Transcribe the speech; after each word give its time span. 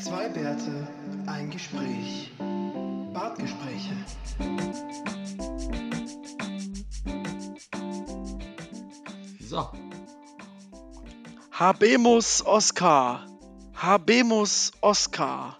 Zwei 0.00 0.28
Bärte, 0.28 0.88
ein 1.26 1.50
Gespräch. 1.50 2.30
Bartgespräche. 3.12 3.96
So, 9.40 9.72
Habemus 11.58 12.46
Oscar. 12.46 13.26
Habemus 13.74 14.72
Oscar. 14.80 15.58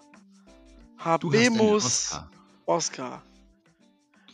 du 0.97 1.03
Habemus 1.03 1.83
Oscar. 1.83 2.31
Oscar. 2.65 3.23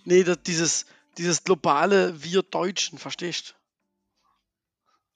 Nee, 0.04 0.24
das, 0.24 0.44
dieses, 0.44 0.86
dieses 1.18 1.44
globale 1.44 2.22
Wir 2.22 2.44
Deutschen, 2.44 3.00
verstehst 3.00 3.56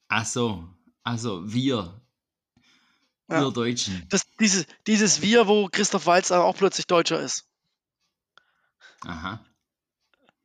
Ach 0.08 0.26
so, 0.26 0.68
also 1.04 1.54
wir, 1.54 2.02
Ja. 3.30 3.42
wir 3.42 3.52
Deutschen. 3.52 4.06
das 4.10 4.24
dieses, 4.40 4.66
dieses 4.88 5.22
Wir, 5.22 5.48
wo 5.48 5.68
Christoph 5.68 6.08
Waltz 6.08 6.32
auch 6.32 6.58
plötzlich 6.58 6.88
Deutscher 6.88 7.22
ist. 7.22 7.46
Aha. 9.02 9.46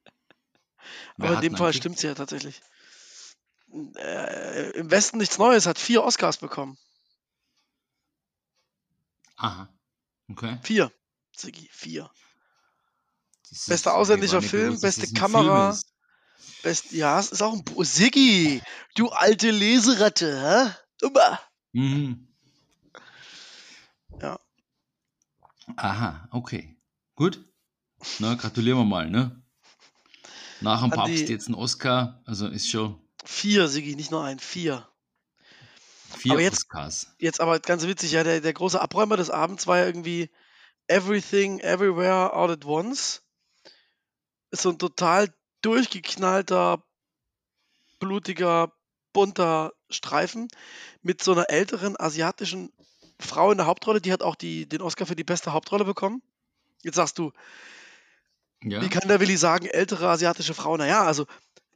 Wer 1.17 1.31
Aber 1.31 1.35
in 1.37 1.41
dem 1.41 1.57
Fall 1.57 1.73
stimmt 1.73 1.97
es 1.97 2.03
ja 2.03 2.15
tatsächlich. 2.15 2.61
Äh, 3.97 4.71
Im 4.73 4.91
Westen 4.91 5.19
nichts 5.19 5.39
Neues, 5.39 5.67
hat 5.67 5.79
vier 5.79 6.05
Oscars 6.05 6.37
bekommen. 6.37 6.77
Aha. 9.37 9.69
Okay. 10.31 10.59
Vier. 10.63 10.93
Ziggy, 11.33 11.69
vier. 11.73 12.11
Das 13.51 13.67
Bester 13.67 13.95
ausländischer 13.95 14.43
Film, 14.43 14.81
beste 14.81 15.13
Kamera. 15.13 15.73
Film. 15.73 15.83
Best, 16.63 16.93
ja, 16.93 17.19
es 17.19 17.31
ist 17.31 17.43
auch 17.43 17.53
ein 17.53 17.65
Bu 17.65 17.85
Siggi, 17.85 18.63
du 18.95 19.09
alte 19.09 19.51
Leseratte, 19.51 20.75
hä? 21.03 21.09
Mhm. 21.73 22.34
Ja. 24.21 24.39
Aha, 25.77 26.29
okay. 26.31 26.77
Gut. 27.15 27.41
Na, 28.19 28.35
gratulieren 28.35 28.79
wir 28.79 28.85
mal, 28.85 29.09
ne? 29.11 29.43
Nach 30.61 30.83
dem 30.83 30.93
An 30.93 30.99
Papst 30.99 31.15
die- 31.29 31.33
jetzt 31.33 31.49
ein 31.49 31.55
Oscar, 31.55 32.23
also 32.27 32.49
ist 32.49 32.69
schon 32.69 33.01
Vier, 33.25 33.69
Siggi, 33.69 33.97
nicht 33.97 34.11
nur 34.11 34.23
ein, 34.23 34.39
vier. 34.39 34.87
vier 36.19 36.33
Aber 36.33 36.41
jetzt- 36.43 36.65
Oscars. 36.65 37.15
Jetzt 37.19 37.41
aber 37.41 37.59
ganz 37.61 37.87
witzig, 37.87 38.13
ja, 38.13 38.23
der, 38.23 38.41
der 38.43 38.53
große 38.53 38.81
Abräumer 38.81 39.17
des 39.17 39.31
Abends 39.31 39.67
war 39.67 39.79
ja 39.79 39.87
irgendwie 39.87 40.31
Everything, 40.89 41.61
Everywhere, 41.61 42.35
All 42.35 42.51
at 42.51 42.65
Once. 42.67 43.23
Ist 44.51 44.63
so 44.63 44.71
ein 44.71 44.79
total 44.79 45.35
durchgeknallter, 45.63 46.85
blutiger, 47.99 48.73
bunter 49.15 49.73
Streifen 49.89 50.49
mit 51.03 51.23
so 51.23 51.33
einer 51.33 51.49
älteren 51.49 51.99
asiatischen 51.99 52.71
Frau 53.21 53.51
in 53.51 53.59
der 53.59 53.67
Hauptrolle. 53.67 54.01
Die 54.01 54.13
hat 54.13 54.23
auch 54.23 54.35
die, 54.35 54.69
den 54.69 54.83
Oscar 54.83 55.07
für 55.07 55.17
die 55.17 55.25
beste 55.25 55.53
Hauptrolle 55.53 55.85
bekommen. 55.85 56.23
Jetzt 56.83 56.97
sagst 56.97 57.19
du, 57.19 57.33
Ja. 58.63 58.81
wie 58.83 58.89
kann 58.89 59.09
der 59.09 59.21
Willi 59.21 59.37
sagen, 59.37 59.67
ältere 59.67 60.09
asiatische 60.09 60.55
Frau? 60.55 60.77
Naja, 60.77 61.03
also 61.05 61.27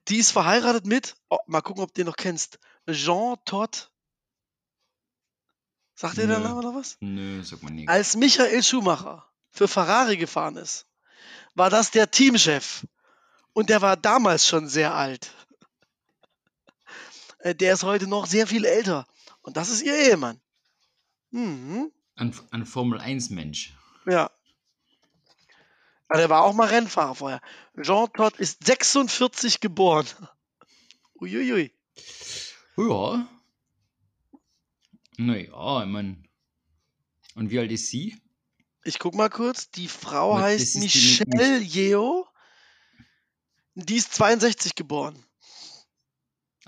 die 0.08 0.16
ist 0.18 0.30
verheiratet 0.32 0.86
mit, 0.86 1.16
oh, 1.28 1.38
mal 1.46 1.60
gucken, 1.60 1.82
ob 1.82 1.92
du 1.94 2.00
den 2.00 2.06
noch 2.06 2.16
kennst, 2.16 2.58
Jean 2.90 3.36
Todt. 3.44 3.90
Sagt 5.94 6.16
dir 6.16 6.26
der 6.26 6.38
Nö. 6.38 6.44
Name 6.48 6.62
noch 6.62 6.74
was? 6.74 6.96
Nö, 7.00 7.42
sag 7.42 7.62
mal 7.62 7.70
nichts. 7.70 7.90
Als 7.90 8.16
Michael 8.16 8.62
Schumacher 8.62 9.26
für 9.50 9.68
Ferrari 9.68 10.16
gefahren 10.16 10.56
ist, 10.56 10.86
war 11.54 11.70
das 11.70 11.90
der 11.90 12.10
Teamchef. 12.10 12.86
Und 13.52 13.68
der 13.70 13.82
war 13.82 13.96
damals 13.96 14.46
schon 14.46 14.68
sehr 14.68 14.94
alt. 14.94 15.32
Äh, 17.40 17.54
Der 17.54 17.72
ist 17.74 17.82
heute 17.82 18.06
noch 18.06 18.26
sehr 18.26 18.46
viel 18.46 18.64
älter. 18.64 19.06
Und 19.42 19.56
das 19.56 19.68
ist 19.70 19.82
ihr 19.82 19.96
Ehemann. 19.96 20.40
Mhm. 21.30 21.92
Ein, 22.16 22.34
ein 22.50 22.66
Formel 22.66 23.00
1 23.00 23.30
Mensch. 23.30 23.74
Ja. 24.06 24.30
Aber 26.08 26.18
der 26.18 26.30
war 26.30 26.42
auch 26.42 26.54
mal 26.54 26.68
Rennfahrer 26.68 27.14
vorher. 27.14 27.40
Jean 27.80 28.10
Todt 28.14 28.38
ist 28.38 28.64
46 28.64 29.60
geboren. 29.60 30.06
Uiuiui. 31.20 31.72
Ja. 32.76 33.28
Naja, 35.18 35.82
ich 35.82 35.88
mein. 35.88 36.28
Und 37.34 37.50
wie 37.50 37.58
alt 37.58 37.70
ist 37.72 37.88
sie? 37.88 38.16
Ich 38.84 38.98
guck 38.98 39.14
mal 39.14 39.28
kurz. 39.28 39.70
Die 39.70 39.88
Frau 39.88 40.36
Na, 40.36 40.44
heißt 40.44 40.62
ist 40.62 40.74
die 40.76 40.80
Michelle 40.80 41.58
Yeo. 41.58 42.26
Die 43.74 43.96
ist 43.96 44.14
62 44.14 44.74
geboren. 44.74 45.22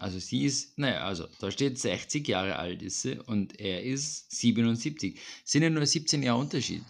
Also 0.01 0.19
sie 0.19 0.47
ist, 0.47 0.79
naja, 0.79 1.05
also 1.05 1.27
da 1.41 1.51
steht 1.51 1.79
60 1.79 2.27
Jahre 2.27 2.57
alt 2.57 2.81
ist 2.81 3.03
sie 3.03 3.19
und 3.19 3.61
er 3.61 3.83
ist 3.85 4.31
77. 4.31 5.21
Sind 5.45 5.63
ja 5.63 5.69
nur 5.69 5.85
17 5.85 6.23
Jahre 6.23 6.39
Unterschied. 6.39 6.83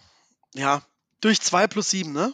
Ja, 0.55 0.87
durch 1.21 1.41
2 1.41 1.67
plus 1.67 1.91
7, 1.91 2.13
ne? 2.13 2.33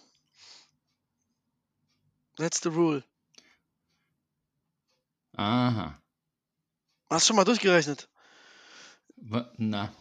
That's 2.37 2.61
the 2.63 2.69
rule. 2.69 3.03
Aha. 5.33 5.99
Hast 7.09 7.25
du 7.25 7.29
schon 7.29 7.37
mal 7.37 7.45
durchgerechnet? 7.45 8.09
Na, 9.57 9.93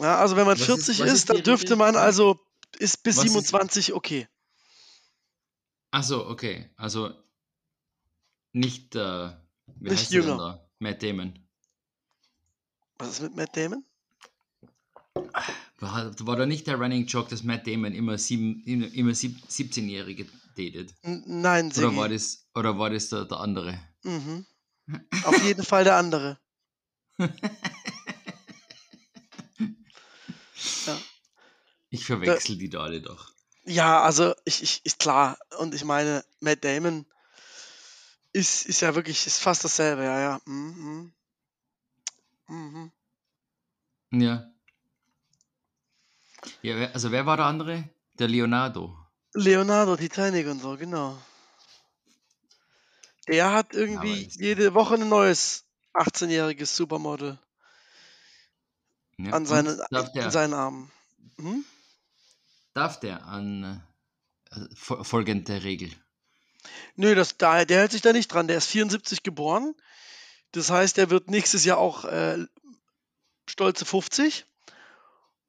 Ja, 0.00 0.18
also 0.18 0.34
wenn 0.34 0.44
man 0.46 0.58
Was 0.58 0.68
ist- 0.68 0.84
40 0.86 0.98
was 1.00 1.06
ist, 1.06 1.12
ist 1.14 1.30
dann 1.30 1.42
dürfte 1.44 1.76
man 1.76 1.94
also 1.94 2.40
ist 2.80 3.02
bis 3.04 3.16
Was 3.16 3.24
ist- 3.26 3.30
27 3.32 3.92
okay. 3.92 4.28
Achso, 5.92 6.28
okay. 6.28 6.68
Also 6.76 7.14
nicht, 8.52 8.94
äh, 8.96 9.30
wie 9.78 9.90
Nicht 9.90 10.00
heißt 10.00 10.12
der 10.12 10.20
denn 10.20 10.30
jünger. 10.30 10.38
da? 10.38 10.68
Matt 10.78 11.02
Damon. 11.02 11.38
Was 12.98 13.08
ist 13.10 13.22
mit 13.22 13.36
Matt 13.36 13.56
Damon? 13.56 13.84
War, 15.78 16.12
war 16.26 16.36
da 16.36 16.46
nicht 16.46 16.66
der 16.66 16.76
Running 16.78 17.06
Joke, 17.06 17.30
dass 17.30 17.42
Matt 17.42 17.66
Damon 17.66 17.92
immer, 17.94 18.18
sieben, 18.18 18.62
immer, 18.64 18.92
immer 18.92 19.14
sieb, 19.14 19.38
17-Jährige 19.48 20.26
datet? 20.56 20.94
N 21.02 21.24
nein, 21.26 21.66
Oder 21.68 21.74
Sigi. 21.74 21.96
war 21.96 22.08
das, 22.08 22.46
oder 22.54 22.78
war 22.78 22.90
das 22.90 23.08
der, 23.08 23.24
der 23.24 23.38
andere? 23.38 23.78
Mhm. 24.02 24.46
Auf 25.24 25.42
jeden 25.44 25.64
Fall 25.64 25.84
der 25.84 25.96
andere. 25.96 26.38
Ich 31.90 32.04
verwechsel 32.04 32.56
die 32.56 32.68
da 32.68 32.82
alle 32.84 33.00
doch. 33.00 33.32
Ja, 33.64 34.02
also 34.02 34.34
ich, 34.44 34.62
ich 34.62 34.80
ist 34.84 34.98
klar. 34.98 35.38
Und 35.58 35.74
ich 35.74 35.84
meine, 35.84 36.24
Matt 36.40 36.64
Damon 36.64 37.04
ist, 38.32 38.66
ist 38.66 38.80
ja 38.80 38.94
wirklich, 38.94 39.26
ist 39.26 39.38
fast 39.38 39.64
dasselbe, 39.64 40.04
ja, 40.04 40.20
ja. 40.20 40.40
Mhm. 40.46 41.12
Mhm. 42.48 42.92
Ja. 44.12 44.50
Ja, 46.62 46.76
wer, 46.76 46.94
also 46.94 47.10
wer 47.12 47.26
war 47.26 47.36
der 47.36 47.46
andere? 47.46 47.88
Der 48.14 48.28
Leonardo. 48.28 48.96
Leonardo, 49.34 49.96
Titanic 49.96 50.46
und 50.48 50.60
so, 50.60 50.76
genau. 50.76 51.16
Der 53.28 53.52
hat 53.52 53.74
irgendwie 53.74 54.24
ist- 54.26 54.40
jede 54.40 54.74
Woche 54.74 54.94
ein 54.94 55.08
neues 55.08 55.64
18-jähriges 55.94 56.74
Supermodel 56.74 57.38
Ja. 59.18 59.32
an 59.32 59.42
und 59.42 59.46
seinen, 59.46 59.78
darf, 59.90 60.08
in 60.08 60.12
der, 60.14 60.30
seinen 60.30 60.54
Armen. 60.54 60.90
Hm? 61.38 61.64
darf 62.74 62.98
der 63.00 63.24
an 63.26 63.82
äh, 64.50 64.56
fol- 64.74 65.04
folgende 65.04 65.62
Regel? 65.62 65.90
Nö, 66.96 67.14
das, 67.14 67.36
da, 67.36 67.64
der 67.64 67.80
hält 67.80 67.92
sich 67.92 68.02
da 68.02 68.12
nicht 68.12 68.28
dran. 68.28 68.48
Der 68.48 68.58
ist 68.58 68.66
74 68.66 69.22
geboren. 69.22 69.74
Das 70.52 70.70
heißt, 70.70 70.98
er 70.98 71.10
wird 71.10 71.30
nächstes 71.30 71.64
Jahr 71.64 71.78
auch 71.78 72.04
äh, 72.04 72.44
stolze 73.48 73.84
50. 73.84 74.46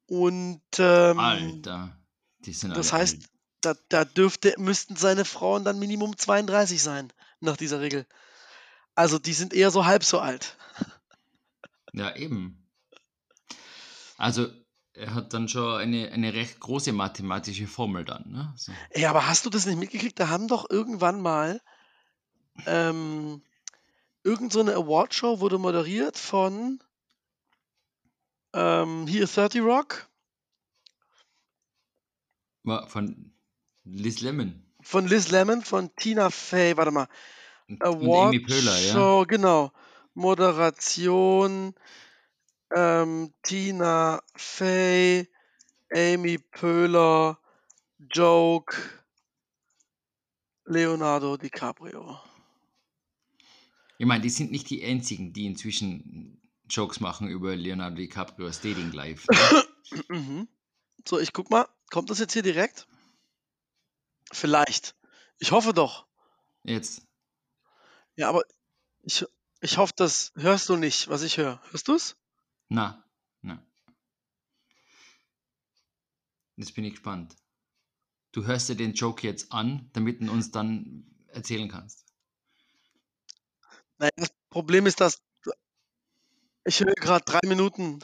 Und 0.06 0.62
ähm, 0.78 1.18
Alter, 1.18 1.96
die 2.40 2.52
sind 2.52 2.76
das 2.76 2.92
heißt, 2.92 3.16
alt. 3.16 3.30
da, 3.62 3.74
da 3.88 4.04
dürfte, 4.04 4.54
müssten 4.58 4.96
seine 4.96 5.24
Frauen 5.24 5.64
dann 5.64 5.78
Minimum 5.78 6.16
32 6.16 6.82
sein, 6.82 7.12
nach 7.40 7.56
dieser 7.56 7.80
Regel. 7.80 8.06
Also 8.94 9.18
die 9.18 9.32
sind 9.32 9.54
eher 9.54 9.70
so 9.70 9.86
halb 9.86 10.04
so 10.04 10.20
alt. 10.20 10.56
Ja, 11.94 12.14
eben. 12.16 12.68
Also, 14.16 14.48
er 14.94 15.14
hat 15.14 15.32
dann 15.32 15.48
schon 15.48 15.80
eine, 15.80 16.10
eine 16.12 16.34
recht 16.34 16.60
große 16.60 16.92
mathematische 16.92 17.66
Formel 17.66 18.04
dann, 18.04 18.30
ne? 18.30 18.52
So. 18.56 18.72
Ey, 18.90 19.06
aber 19.06 19.26
hast 19.26 19.46
du 19.46 19.50
das 19.50 19.66
nicht 19.66 19.78
mitgekriegt? 19.78 20.18
Da 20.20 20.28
haben 20.28 20.48
doch 20.48 20.68
irgendwann 20.68 21.20
mal 21.20 21.60
ähm, 22.66 23.42
irgend 24.22 24.52
so 24.52 24.60
eine 24.60 24.74
Awardshow 24.74 25.40
wurde 25.40 25.58
moderiert 25.58 26.18
von 26.18 26.82
ähm, 28.52 29.06
hier 29.06 29.26
30 29.26 29.62
Rock, 29.62 30.08
von 32.86 33.32
Liz 33.84 34.20
Lemon 34.20 34.62
von 34.82 35.06
Liz 35.06 35.30
Lemon, 35.30 35.62
von 35.62 35.94
Tina 35.96 36.28
Fey, 36.30 36.76
warte 36.76 36.90
mal, 36.90 37.08
Amy 37.80 38.40
Poehler, 38.40 38.78
ja. 38.80 39.24
Genau. 39.24 39.72
Moderation, 40.14 41.74
ähm, 42.74 43.32
Tina 43.42 44.22
Fey, 44.34 45.28
Amy 45.92 46.38
Pöhler, 46.38 47.38
Joke, 48.10 48.76
Leonardo 50.64 51.36
DiCaprio. 51.36 52.18
Ich 53.98 54.06
meine, 54.06 54.22
die 54.22 54.30
sind 54.30 54.50
nicht 54.50 54.68
die 54.70 54.84
einzigen, 54.84 55.32
die 55.32 55.46
inzwischen 55.46 56.40
Jokes 56.68 57.00
machen 57.00 57.28
über 57.28 57.54
Leonardo 57.54 57.96
DiCaprio's 57.96 58.60
Dating 58.60 58.92
Life. 58.92 59.26
Ne? 59.30 59.64
Mhm. 60.08 60.48
So, 61.06 61.18
ich 61.18 61.34
guck 61.34 61.50
mal, 61.50 61.68
kommt 61.90 62.08
das 62.08 62.18
jetzt 62.18 62.32
hier 62.32 62.42
direkt? 62.42 62.86
Vielleicht. 64.32 64.94
Ich 65.38 65.52
hoffe 65.52 65.74
doch. 65.74 66.06
Jetzt. 66.64 67.02
Ja, 68.16 68.30
aber 68.30 68.42
ich, 69.02 69.26
ich 69.60 69.76
hoffe, 69.76 69.92
das 69.96 70.32
hörst 70.36 70.70
du 70.70 70.76
nicht, 70.76 71.08
was 71.08 71.22
ich 71.22 71.36
höre. 71.36 71.60
Hörst 71.70 71.88
du's? 71.88 72.16
Na, 72.72 73.04
na. 73.42 73.62
Jetzt 76.56 76.74
bin 76.74 76.84
ich 76.84 76.92
gespannt. 76.92 77.36
Du 78.32 78.46
hörst 78.46 78.70
dir 78.70 78.76
den 78.76 78.94
Joke 78.94 79.26
jetzt 79.26 79.52
an, 79.52 79.90
damit 79.92 80.22
du 80.22 80.32
uns 80.32 80.52
dann 80.52 81.04
erzählen 81.28 81.68
kannst. 81.68 82.06
Nein, 83.98 84.10
das 84.16 84.30
Problem 84.48 84.86
ist, 84.86 85.02
dass 85.02 85.20
ich 86.64 86.80
höre 86.80 86.94
gerade 86.94 87.22
drei 87.26 87.40
Minuten. 87.46 87.98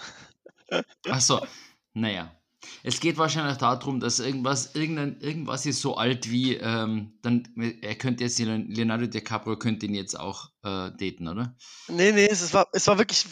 Ach 1.08 1.20
so, 1.22 1.46
naja. 1.94 2.34
Es 2.82 3.00
geht 3.00 3.16
wahrscheinlich 3.16 3.56
darum, 3.56 4.00
dass 4.00 4.18
irgendwas, 4.18 4.74
irgendein, 4.74 5.18
irgendwas 5.20 5.64
ist 5.64 5.80
so 5.80 5.96
alt 5.96 6.30
wie, 6.30 6.56
ähm, 6.56 7.18
dann, 7.22 7.48
er 7.80 7.94
könnte 7.94 8.24
jetzt, 8.24 8.38
Leonardo 8.38 9.06
DiCaprio 9.06 9.56
könnte 9.56 9.86
ihn 9.86 9.94
jetzt 9.94 10.18
auch 10.18 10.50
äh, 10.62 10.90
daten, 10.90 11.28
oder? 11.28 11.56
Nee, 11.88 12.12
nee, 12.12 12.26
es 12.26 12.52
war, 12.52 12.68
es 12.72 12.86
war 12.86 12.98
wirklich 12.98 13.24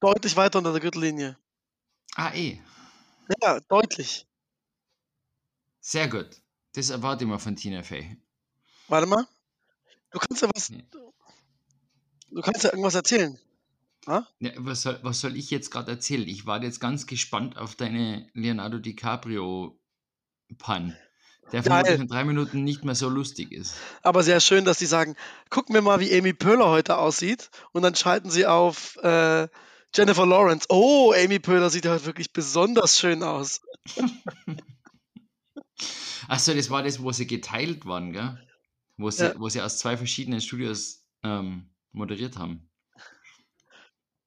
deutlich 0.00 0.36
weiter 0.36 0.58
unter 0.58 0.72
der 0.72 0.80
Gürtellinie. 0.80 1.36
Ah, 2.14 2.32
eh. 2.34 2.60
Ja, 3.42 3.60
deutlich. 3.60 4.26
Sehr 5.80 6.08
gut. 6.08 6.42
Das 6.74 6.90
erwarte 6.90 7.24
ich 7.24 7.30
mal 7.30 7.38
von 7.38 7.56
Tina 7.56 7.82
Fey. 7.82 8.18
Warte 8.88 9.06
mal. 9.06 9.26
Du 10.10 10.18
kannst 10.18 10.42
ja 10.42 10.50
was. 10.54 10.70
Du 12.30 12.42
kannst 12.42 12.64
ja 12.64 12.70
irgendwas 12.70 12.94
erzählen. 12.94 13.38
Ja, 14.06 14.26
was, 14.58 14.82
soll, 14.82 14.98
was 15.02 15.20
soll 15.20 15.36
ich 15.36 15.50
jetzt 15.50 15.70
gerade 15.70 15.90
erzählen? 15.90 16.28
Ich 16.28 16.46
war 16.46 16.62
jetzt 16.62 16.80
ganz 16.80 17.06
gespannt 17.06 17.58
auf 17.58 17.74
deine 17.74 18.28
Leonardo 18.34 18.78
DiCaprio-Pan, 18.78 20.96
der 21.50 21.62
vermutlich 21.64 22.00
in 22.00 22.06
drei 22.06 22.24
Minuten 22.24 22.62
nicht 22.62 22.84
mehr 22.84 22.94
so 22.94 23.08
lustig 23.08 23.50
ist. 23.50 23.74
Aber 24.02 24.22
sehr 24.22 24.38
schön, 24.38 24.64
dass 24.64 24.78
die 24.78 24.86
sagen, 24.86 25.16
gucken 25.50 25.74
wir 25.74 25.82
mal, 25.82 25.98
wie 25.98 26.16
Amy 26.16 26.32
Poehler 26.32 26.68
heute 26.68 26.98
aussieht. 26.98 27.50
Und 27.72 27.82
dann 27.82 27.96
schalten 27.96 28.30
sie 28.30 28.46
auf 28.46 28.96
äh, 28.98 29.48
Jennifer 29.94 30.26
Lawrence. 30.26 30.66
Oh, 30.68 31.12
Amy 31.16 31.38
Poehler 31.38 31.70
sieht 31.70 31.86
heute 31.86 32.04
wirklich 32.04 32.32
besonders 32.32 32.98
schön 32.98 33.22
aus. 33.22 33.60
Achso, 36.28 36.54
das 36.54 36.70
war 36.70 36.82
das, 36.82 37.02
wo 37.02 37.12
sie 37.12 37.26
geteilt 37.26 37.86
waren, 37.86 38.12
gell? 38.12 38.42
Wo 38.96 39.10
sie, 39.10 39.24
Ja. 39.26 39.38
wo 39.38 39.48
sie 39.48 39.60
aus 39.60 39.78
zwei 39.78 39.96
verschiedenen 39.96 40.40
Studios 40.40 41.04
ähm, 41.22 41.70
moderiert 41.92 42.36
haben. 42.36 42.68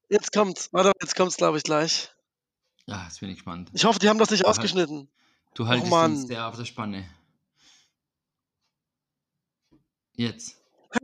Jetzt 0.09 0.31
kommt's. 0.31 0.71
Warte, 0.73 0.91
jetzt 1.01 1.15
kommt's, 1.15 1.37
glaube 1.37 1.57
ich, 1.57 1.63
gleich. 1.63 2.09
Ja, 2.87 3.03
jetzt 3.05 3.19
bin 3.19 3.29
ich 3.29 3.35
gespannt. 3.35 3.69
Ich 3.73 3.85
hoffe, 3.85 3.99
die 3.99 4.09
haben 4.09 4.17
das 4.17 4.31
nicht 4.31 4.45
Aha. 4.45 4.51
ausgeschnitten. 4.51 5.09
Du 5.53 5.67
haltest 5.67 5.91
Mann. 5.91 6.11
uns 6.13 6.27
sehr 6.27 6.47
auf 6.47 6.55
der 6.57 6.65
Spanne. 6.65 7.07
Jetzt. 10.13 10.55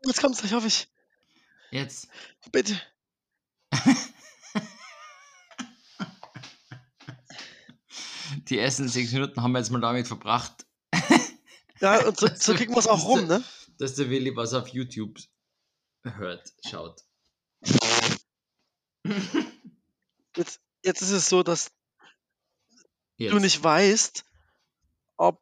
Jetzt 0.06 0.22
kommt's, 0.22 0.44
ich 0.44 0.54
hoffe 0.54 0.68
ich. 0.68 0.88
Jetzt. 1.72 2.08
Bitte. 2.51 2.80
Die 8.50 8.60
ersten 8.60 8.88
sechs 8.88 9.12
Minuten 9.12 9.42
haben 9.42 9.52
wir 9.52 9.60
jetzt 9.60 9.72
mal 9.72 9.82
damit 9.82 10.08
verbracht, 10.08 10.66
Ja, 11.82 12.08
und 12.08 12.18
so, 12.18 12.28
so 12.34 12.54
kriegen 12.54 12.74
wir 12.74 12.80
es 12.80 12.88
auch 12.88 13.06
rum, 13.06 13.28
ne? 13.28 13.44
dass 13.78 13.96
der 13.96 14.10
Willi 14.10 14.36
was 14.36 14.54
auf 14.54 14.70
YouTube 14.70 15.20
hört, 16.04 16.54
schaut. 16.66 17.04
Jetzt, 20.36 20.62
jetzt 20.84 21.02
ist 21.02 21.12
es 21.12 21.30
so, 21.30 21.44
dass 21.44 21.72
Jetzt. 23.18 23.34
du 23.34 23.40
nicht 23.40 23.64
weißt, 23.64 24.26
ob. 25.18 25.42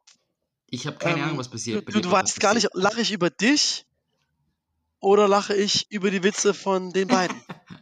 ich 0.70 0.86
habe 0.86 0.98
keine 0.98 1.18
ähm, 1.18 1.24
Ahnung, 1.24 1.38
was 1.38 1.48
passiert. 1.48 1.92
Du, 1.92 2.00
du, 2.00 2.10
weißt 2.10 2.40
gar 2.40 2.54
nicht, 2.54 2.68
lache 2.72 3.00
ich 3.00 3.12
über 3.12 3.30
dich 3.30 3.86
oder 5.00 5.28
lache 5.28 5.54
ich 5.54 5.90
über 5.90 6.10
die 6.10 6.22
Witze 6.22 6.54
von 6.54 6.92
den 6.92 7.08
beiden? 7.08 7.40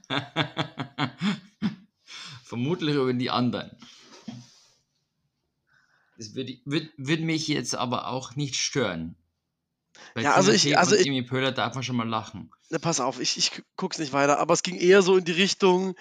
Vermutlich 2.45 2.95
über 2.95 3.13
die 3.13 3.31
anderen. 3.31 3.77
Das 6.19 6.35
würde 6.35 6.59
würd, 6.64 6.91
würd 6.97 7.20
mich 7.20 7.49
jetzt 7.49 7.75
aber 7.75 8.09
auch 8.09 8.37
nicht 8.37 8.56
stören. 8.56 9.17
Bei 10.14 10.23
Ja, 10.23 10.35
also 10.35 10.53
ich- 10.53 10.76
also 10.79 10.94
ich- 10.94 11.09
Amy 11.09 11.23
Poehler 11.23 11.53
darf 11.53 11.75
man 11.75 11.82
schon 11.85 11.97
mal 11.97 12.09
lachen. 12.09 12.50
Ne, 12.70 12.79
pass 12.79 13.00
auf, 13.00 13.20
ich, 13.20 13.37
ich 13.37 13.62
guck's 13.76 13.99
nicht 13.99 14.12
weiter, 14.12 14.38
aber 14.38 14.55
es 14.55 14.62
ging 14.62 14.76
eher 14.76 15.03
so 15.03 15.17
in 15.17 15.25
die 15.25 15.32
Richtung, 15.32 15.94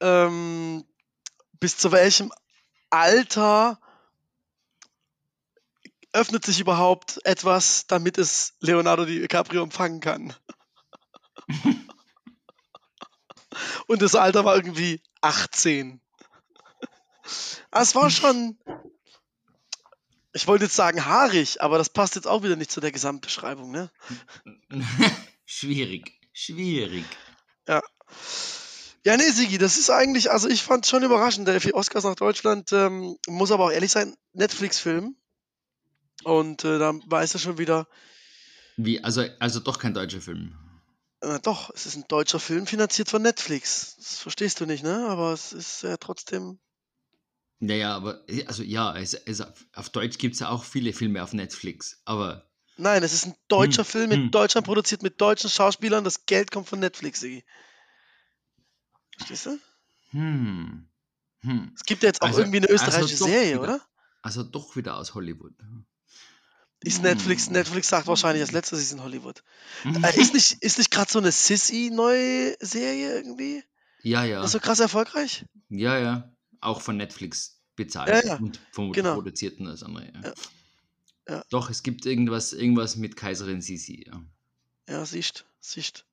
ähm, 0.00 0.84
bis 1.60 1.76
zu 1.76 1.92
welchem 1.92 2.32
Alter 2.90 3.80
öffnet 6.12 6.44
sich 6.44 6.60
überhaupt 6.60 7.18
etwas, 7.24 7.86
damit 7.88 8.18
es 8.18 8.54
Leonardo 8.60 9.04
DiCaprio 9.04 9.62
empfangen 9.64 10.00
kann. 10.00 10.32
Und 13.86 14.02
das 14.02 14.14
Alter 14.14 14.44
war 14.44 14.56
irgendwie 14.56 15.00
18. 15.20 16.00
Ah, 17.70 17.82
es 17.82 17.94
war 17.94 18.10
schon, 18.10 18.58
ich 20.34 20.46
wollte 20.46 20.64
jetzt 20.64 20.76
sagen 20.76 21.06
haarig, 21.06 21.62
aber 21.62 21.78
das 21.78 21.88
passt 21.88 22.16
jetzt 22.16 22.26
auch 22.26 22.42
wieder 22.42 22.56
nicht 22.56 22.70
zu 22.70 22.80
der 22.80 22.92
Gesamtbeschreibung, 22.92 23.70
ne? 23.70 23.90
schwierig, 25.46 26.20
schwierig. 26.32 27.04
Ja, 29.06 29.16
nee, 29.18 29.30
Sigi, 29.30 29.58
das 29.58 29.76
ist 29.76 29.90
eigentlich, 29.90 30.30
also 30.30 30.48
ich 30.48 30.62
fand 30.62 30.86
schon 30.86 31.02
überraschend. 31.02 31.46
Der 31.46 31.60
vier 31.60 31.74
Oscars 31.74 32.04
nach 32.04 32.14
Deutschland, 32.14 32.72
ähm, 32.72 33.18
muss 33.28 33.50
aber 33.50 33.66
auch 33.66 33.70
ehrlich 33.70 33.90
sein, 33.90 34.16
Netflix-Film. 34.32 35.14
Und 36.24 36.64
äh, 36.64 36.78
da 36.78 36.94
weiß 37.06 37.34
er 37.34 37.40
schon 37.40 37.58
wieder, 37.58 37.86
Wie, 38.76 39.04
also, 39.04 39.24
also 39.40 39.60
doch 39.60 39.78
kein 39.78 39.94
deutscher 39.94 40.20
Film. 40.22 40.54
äh, 41.20 41.38
doch, 41.40 41.70
es 41.74 41.86
ist 41.86 41.96
ein 41.96 42.04
deutscher 42.08 42.40
Film 42.40 42.66
finanziert 42.66 43.10
von 43.10 43.22
Netflix. 43.22 43.96
Das 43.96 44.18
verstehst 44.18 44.60
du 44.60 44.66
nicht, 44.66 44.82
ne? 44.82 45.06
Aber 45.08 45.32
es 45.32 45.52
ist 45.52 45.82
ja 45.82 45.96
trotzdem. 45.98 46.58
Naja, 47.66 47.96
aber, 47.96 48.22
also 48.46 48.62
ja, 48.62 48.94
es, 48.96 49.14
es, 49.14 49.42
auf 49.74 49.88
Deutsch 49.88 50.18
gibt 50.18 50.34
es 50.34 50.40
ja 50.40 50.50
auch 50.50 50.64
viele 50.64 50.92
Filme 50.92 51.22
auf 51.22 51.32
Netflix, 51.32 52.02
aber 52.04 52.50
Nein, 52.76 53.02
es 53.04 53.12
ist 53.12 53.26
ein 53.26 53.34
deutscher 53.48 53.84
Hm, 53.84 53.90
Film 53.90 54.10
in 54.10 54.20
hm. 54.24 54.30
Deutschland 54.32 54.66
produziert 54.66 55.02
mit 55.02 55.20
deutschen 55.20 55.48
Schauspielern. 55.48 56.02
Das 56.02 56.26
Geld 56.26 56.50
kommt 56.50 56.68
von 56.68 56.80
Netflix, 56.80 57.20
Sigi. 57.20 57.44
Verstehst 59.16 59.46
du? 59.46 59.58
hm, 60.10 60.88
hm. 61.40 61.72
Es 61.76 61.84
gibt 61.84 62.02
ja 62.02 62.08
jetzt 62.08 62.20
auch 62.20 62.26
Also- 62.26 62.40
irgendwie 62.40 62.58
eine 62.58 62.68
österreichische 62.68 63.14
also 63.14 63.26
Serie, 63.26 63.52
wieder. 63.54 63.62
oder? 63.62 63.80
Also 64.22 64.42
doch 64.42 64.74
wieder 64.76 64.96
aus 64.96 65.14
Hollywood. 65.14 65.54
Ist 66.80 66.96
Hm. 66.96 67.04
Netflix, 67.04 67.48
Netflix 67.48 67.88
sagt 67.88 68.08
wahrscheinlich 68.08 68.42
als 68.42 68.52
letztes, 68.52 68.80
sie 68.80 68.84
ist 68.86 68.92
in 68.92 69.02
Hollywood. 69.02 69.42
Äh, 69.84 70.20
ist 70.20 70.34
nicht, 70.34 70.52
ist 70.62 70.78
nicht 70.78 70.90
gerade 70.90 71.10
so 71.10 71.18
eine 71.20 71.30
Sissy-neue 71.32 72.56
Serie 72.60 73.14
irgendwie? 73.14 73.62
Ja, 74.02 74.24
ja. 74.24 74.44
Ist 74.44 74.52
so 74.52 74.60
krass 74.60 74.80
erfolgreich? 74.80 75.46
Ja, 75.70 75.98
ja. 75.98 76.30
Auch 76.60 76.80
von 76.80 76.96
Netflix 76.96 77.53
bezahlt 77.76 78.08
Ja, 78.08 78.24
ja. 78.24 78.36
und 78.36 78.60
vermutlich 78.72 79.02
Genau. 79.02 79.14
produziert 79.16 79.58
und 79.60 79.66
das 79.66 79.82
andere. 79.82 80.06
Ja. 80.12 80.20
Ja. 80.22 80.34
Ja. 81.28 81.44
Doch, 81.50 81.70
es 81.70 81.82
gibt 81.82 82.04
irgendwas, 82.06 82.52
irgendwas 82.52 82.96
mit 82.96 83.16
Kaiserin 83.16 83.60
Sisi. 83.62 84.04
Ja. 84.06 84.22
Ja, 84.88 85.06
siehst, 85.06 85.46
siehst. 85.60 86.04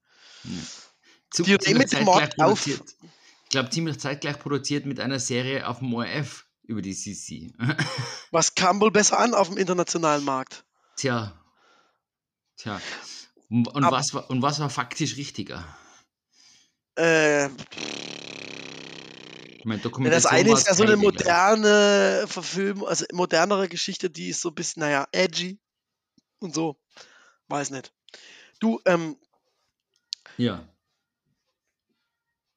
Zu, 1.31 1.43
Die 1.43 1.57
ziemlich 1.57 1.91
Mord 2.01 2.21
zeitgleich 2.21 2.47
auf. 2.47 2.63
produziert. 2.63 2.95
Ich 3.43 3.49
glaube, 3.49 3.69
ziemlich 3.69 3.99
zeitgleich 3.99 4.39
produziert 4.39 4.85
mit 4.85 4.99
einer 5.01 5.19
Serie 5.19 5.67
auf 5.67 5.79
dem 5.79 5.93
ORF 5.93 6.47
über 6.63 6.81
die 6.81 6.93
Sisi. 6.93 7.53
Was 8.31 8.55
kam 8.55 8.79
wohl 8.79 8.91
besser 8.91 9.19
an 9.19 9.33
auf 9.33 9.49
dem 9.49 9.57
internationalen 9.57 10.23
Markt? 10.23 10.63
Tja. 10.95 11.37
Tja. 12.55 12.81
Und, 13.49 13.67
und, 13.67 13.83
was 13.83 14.13
war, 14.13 14.29
und 14.29 14.41
was 14.41 14.59
war 14.61 14.69
faktisch 14.69 15.17
richtiger? 15.17 15.65
Äh, 16.95 17.49
Ich 19.61 19.65
meine, 19.65 19.79
das 19.81 20.25
eine 20.25 20.51
ist 20.53 20.65
ja 20.67 20.73
so 20.73 20.83
eine 20.83 20.97
moderne 20.97 22.25
Verfilmung, 22.27 22.87
also 22.87 23.05
modernere 23.13 23.69
Geschichte, 23.69 24.09
die 24.09 24.29
ist 24.29 24.41
so 24.41 24.49
ein 24.49 24.55
bisschen, 24.55 24.79
naja, 24.79 25.07
edgy 25.11 25.59
und 26.39 26.55
so. 26.55 26.77
Weiß 27.47 27.69
nicht. 27.69 27.93
Du, 28.59 28.81
ähm, 28.85 29.17
Ja. 30.37 30.67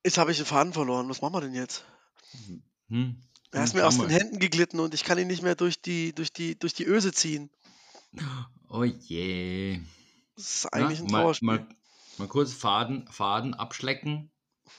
jetzt 0.02 0.16
habe 0.16 0.30
ich 0.32 0.38
den 0.38 0.46
Faden 0.46 0.72
verloren. 0.72 1.10
Was 1.10 1.20
machen 1.20 1.34
wir 1.34 1.42
denn 1.42 1.54
jetzt? 1.54 1.84
Hm. 2.88 3.20
Er 3.52 3.64
ist 3.64 3.74
Hm, 3.74 3.80
mir 3.80 3.86
aus 3.86 3.96
den 3.98 4.08
mal. 4.08 4.18
Händen 4.18 4.38
geglitten 4.38 4.80
und 4.80 4.94
ich 4.94 5.04
kann 5.04 5.18
ihn 5.18 5.26
nicht 5.26 5.42
mehr 5.42 5.56
durch 5.56 5.82
die, 5.82 6.14
durch 6.14 6.32
die, 6.32 6.58
durch 6.58 6.72
die 6.72 6.86
Öse 6.86 7.12
ziehen. 7.12 7.50
Oh 8.70 8.84
je. 8.84 9.80
Das 10.36 10.46
ist 10.54 10.66
eigentlich 10.72 11.00
Ja, 11.00 11.04
ein 11.04 11.10
mal, 11.10 11.20
Trauerspiel. 11.20 11.48
mal, 11.48 11.68
mal 12.16 12.28
kurz 12.28 12.54
Faden, 12.54 13.06
Faden 13.10 13.52
abschlecken, 13.54 14.30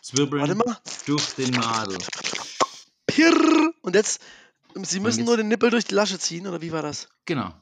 zwirbeln 0.01 0.57
mal. 0.57 0.79
durch 1.05 1.35
den 1.35 1.51
Nadel. 1.51 1.97
Pirr. 3.15 3.73
Und 3.81 3.95
jetzt, 3.95 4.21
Sie 4.83 4.99
müssen 4.99 5.19
jetzt- 5.19 5.25
nur 5.27 5.37
den 5.37 5.47
Nippel 5.47 5.69
durch 5.69 5.85
die 5.85 5.93
Lasche 5.95 6.19
ziehen, 6.19 6.47
oder 6.47 6.61
wie 6.61 6.71
war 6.71 6.81
das? 6.81 7.07
Genau. 7.25 7.53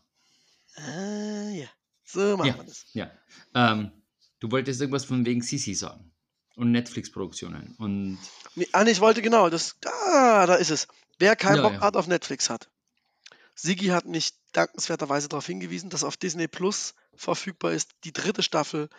Ah, 0.75 1.49
ja. 1.51 1.67
So 2.05 2.37
machen 2.37 2.47
Ja. 2.47 2.57
wir 2.57 2.63
das. 2.63 2.85
Ja. 2.93 3.11
Ähm, 3.53 3.91
du 4.39 4.51
wolltest 4.51 4.81
irgendwas 4.81 5.05
von 5.05 5.25
wegen 5.25 5.41
Sisi 5.41 5.73
sagen. 5.75 6.11
Und 6.55 6.71
Netflix-Produktionen. 6.71 7.75
Und 7.79 8.17
Nee, 8.55 8.67
ah, 8.73 8.83
nee, 8.83 8.91
ich 8.91 9.01
wollte 9.01 9.21
genau, 9.23 9.49
das, 9.49 9.75
ah, 9.85 10.45
da 10.45 10.55
ist 10.55 10.69
es. 10.69 10.87
Wer 11.17 11.35
keinen 11.35 11.57
Ja, 11.57 11.61
Bock 11.63 11.73
ja. 11.73 11.81
hat 11.81 11.95
auf 11.95 12.05
Netflix 12.07 12.49
hat. 12.49 12.69
Sigi 13.55 13.87
hat 13.87 14.05
mich 14.05 14.33
dankenswerterweise 14.51 15.29
darauf 15.29 15.45
hingewiesen, 15.45 15.89
dass 15.89 16.03
auf 16.03 16.17
Disney 16.17 16.47
Plus 16.47 16.93
verfügbar 17.15 17.71
ist 17.73 17.91
die 18.03 18.13
dritte 18.13 18.43
Staffel 18.43 18.89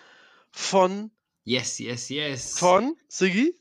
von, 0.51 1.11
Yes, 1.45 1.79
yes, 1.79 2.09
yes. 2.09 2.59
von 2.59 2.97
Sigi. 3.09 3.55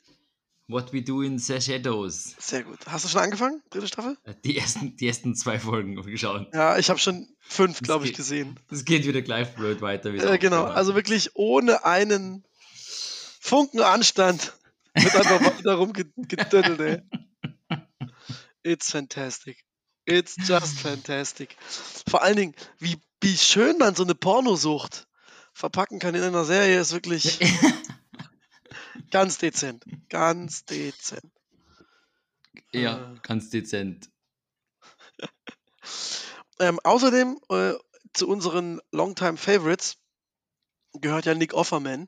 What 0.73 0.91
We 0.91 1.01
Do 1.03 1.21
in 1.21 1.37
the 1.37 1.61
Shadows. 1.61 2.35
Sehr 2.39 2.63
gut. 2.63 2.79
Hast 2.87 3.05
du 3.05 3.09
schon 3.09 3.21
angefangen? 3.21 3.61
Dritte 3.69 3.87
Staffel? 3.87 4.17
Äh, 4.23 4.33
Die 4.43 4.57
ersten, 4.57 4.97
die 4.97 5.07
ersten 5.07 5.35
zwei 5.35 5.59
Folgen 5.59 5.95
geschaut. 5.95 6.47
Ja, 6.53 6.77
ich 6.77 6.89
habe 6.89 6.99
schon 6.99 7.27
fünf, 7.39 7.79
glaube 7.81 8.05
ich, 8.05 8.13
gesehen. 8.13 8.59
Das 8.69 8.83
geht 8.83 9.05
wieder 9.05 9.21
gleich 9.21 9.53
blöd 9.55 9.81
weiter. 9.81 10.13
wie 10.13 10.17
Ja, 10.17 10.35
genau. 10.37 10.63
Also 10.65 10.95
wirklich 10.95 11.29
ohne 11.35 11.85
einen 11.85 12.43
Funken 13.39 13.81
Anstand 13.81 14.53
wird 14.95 15.15
einfach 15.15 15.41
weiter 15.57 15.75
rumgedüttelt, 15.75 16.79
ey. 16.79 17.01
It's 18.63 18.89
fantastic. 18.91 19.63
It's 20.05 20.35
just 20.47 20.79
fantastic. 20.79 21.55
Vor 22.09 22.23
allen 22.23 22.35
Dingen, 22.35 22.55
wie, 22.79 22.97
wie 23.21 23.37
schön 23.37 23.77
man 23.77 23.95
so 23.95 24.03
eine 24.03 24.15
Pornosucht 24.15 25.07
verpacken 25.53 25.99
kann 25.99 26.15
in 26.15 26.23
einer 26.23 26.45
Serie, 26.45 26.79
ist 26.79 26.93
wirklich 26.93 27.39
ganz 29.13 29.37
dezent. 29.37 29.85
Ganz 30.09 30.65
dezent. 30.65 31.31
ja, 32.71 33.15
ganz 33.21 33.49
dezent. 33.49 34.09
Ähm, 36.59 36.79
außerdem 36.83 37.39
äh, 37.49 37.73
zu 38.13 38.27
unseren 38.27 38.79
Longtime 38.91 39.37
Favorites 39.37 39.97
gehört 40.93 41.25
ja 41.25 41.33
Nick 41.33 41.55
Offerman. 41.55 42.07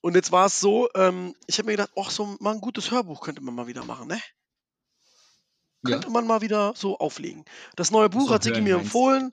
Und 0.00 0.16
jetzt 0.16 0.32
war 0.32 0.46
es 0.46 0.60
so, 0.60 0.88
ähm, 0.94 1.34
ich 1.46 1.58
habe 1.58 1.66
mir 1.66 1.76
gedacht, 1.76 1.92
ach, 1.96 2.10
so 2.10 2.36
mal 2.40 2.54
ein 2.54 2.60
gutes 2.60 2.90
Hörbuch 2.90 3.20
könnte 3.20 3.42
man 3.42 3.54
mal 3.54 3.68
wieder 3.68 3.84
machen, 3.84 4.08
ne? 4.08 4.20
Ja. 5.86 5.92
Könnte 5.92 6.10
man 6.10 6.26
mal 6.26 6.40
wieder 6.40 6.74
so 6.76 6.98
auflegen. 6.98 7.44
Das 7.76 7.90
neue 7.90 8.10
Buch 8.10 8.28
So 8.28 8.34
hat 8.34 8.42
Sigi 8.42 8.60
mir 8.60 8.74
empfohlen 8.74 9.32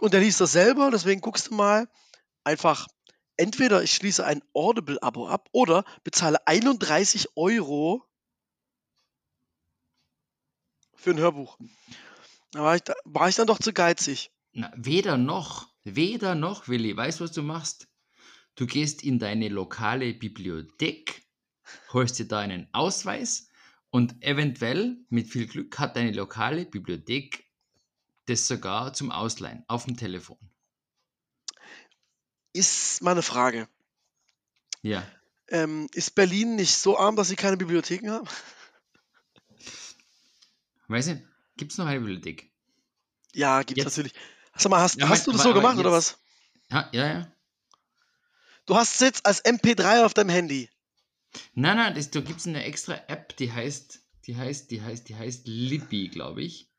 und 0.00 0.12
er 0.12 0.20
liest 0.20 0.40
das 0.40 0.52
selber, 0.52 0.90
deswegen 0.90 1.20
guckst 1.20 1.48
du 1.48 1.54
mal 1.54 1.88
einfach, 2.44 2.88
entweder 3.36 3.82
ich 3.82 3.92
schließe 3.92 4.24
ein 4.24 4.42
Audible-Abo 4.52 5.28
ab 5.28 5.48
oder 5.52 5.84
bezahle 6.04 6.46
31 6.46 7.36
Euro 7.36 8.04
für 10.94 11.10
ein 11.10 11.18
Hörbuch. 11.18 11.58
Da 12.52 12.62
war 12.62 12.76
ich, 12.76 12.82
da 12.82 12.94
war 13.04 13.28
ich 13.28 13.36
dann 13.36 13.46
doch 13.46 13.58
zu 13.58 13.72
geizig. 13.72 14.30
Na, 14.52 14.70
weder 14.76 15.16
noch, 15.16 15.68
weder 15.84 16.34
noch, 16.34 16.68
Willi. 16.68 16.96
Weißt 16.96 17.20
du, 17.20 17.24
was 17.24 17.32
du 17.32 17.42
machst? 17.42 17.88
Du 18.54 18.66
gehst 18.66 19.02
in 19.02 19.18
deine 19.18 19.48
lokale 19.48 20.12
Bibliothek, 20.12 21.26
holst 21.92 22.18
dir 22.18 22.28
da 22.28 22.40
einen 22.40 22.68
Ausweis 22.72 23.48
und 23.90 24.22
eventuell, 24.22 24.98
mit 25.08 25.28
viel 25.28 25.46
Glück, 25.46 25.78
hat 25.78 25.96
deine 25.96 26.12
lokale 26.12 26.66
Bibliothek 26.66 27.44
das 28.26 28.46
sogar 28.46 28.92
zum 28.92 29.10
Ausleihen 29.10 29.64
auf 29.68 29.86
dem 29.86 29.96
Telefon. 29.96 30.38
Ist 32.52 33.02
meine 33.02 33.22
Frage. 33.22 33.68
Ja. 34.82 35.06
Ähm, 35.48 35.88
ist 35.94 36.14
Berlin 36.14 36.56
nicht 36.56 36.76
so 36.76 36.98
arm, 36.98 37.16
dass 37.16 37.28
sie 37.28 37.36
keine 37.36 37.56
Bibliotheken 37.56 38.10
haben? 38.10 38.28
Weiß 40.88 41.06
nicht, 41.06 41.22
gibt 41.56 41.72
es 41.72 41.78
noch 41.78 41.86
eine 41.86 42.00
Bibliothek? 42.00 42.50
Ja, 43.32 43.62
gibt's 43.62 43.82
Jetzt- 43.84 43.96
natürlich. 43.96 44.12
Sag 44.56 44.70
mal, 44.70 44.80
hast, 44.80 44.96
Ja, 44.98 45.08
hast 45.08 45.20
mein- 45.20 45.24
du 45.26 45.32
das 45.32 45.40
aber- 45.42 45.50
so 45.50 45.54
gemacht 45.54 45.78
oder 45.78 45.94
jetzt- 45.96 46.18
was? 46.70 46.70
Ja, 46.70 46.88
ja, 46.92 47.06
ja. 47.14 47.32
Du 48.66 48.76
hast 48.76 48.94
es 48.94 49.00
jetzt 49.00 49.26
als 49.26 49.40
MP3 49.44 50.04
auf 50.04 50.14
deinem 50.14 50.28
Handy. 50.30 50.68
Nein, 51.54 51.76
nein, 51.78 51.94
das, 51.94 52.10
da 52.10 52.20
gibt 52.20 52.40
es 52.40 52.46
eine 52.46 52.62
extra 52.64 52.94
App, 53.08 53.36
die 53.38 53.50
heißt, 53.50 54.00
die 54.26 54.36
heißt, 54.36 54.70
die 54.70 54.82
heißt, 54.82 55.08
die 55.08 55.16
heißt 55.16 55.46
Libby, 55.46 56.08
glaube 56.08 56.42
ich. 56.42 56.70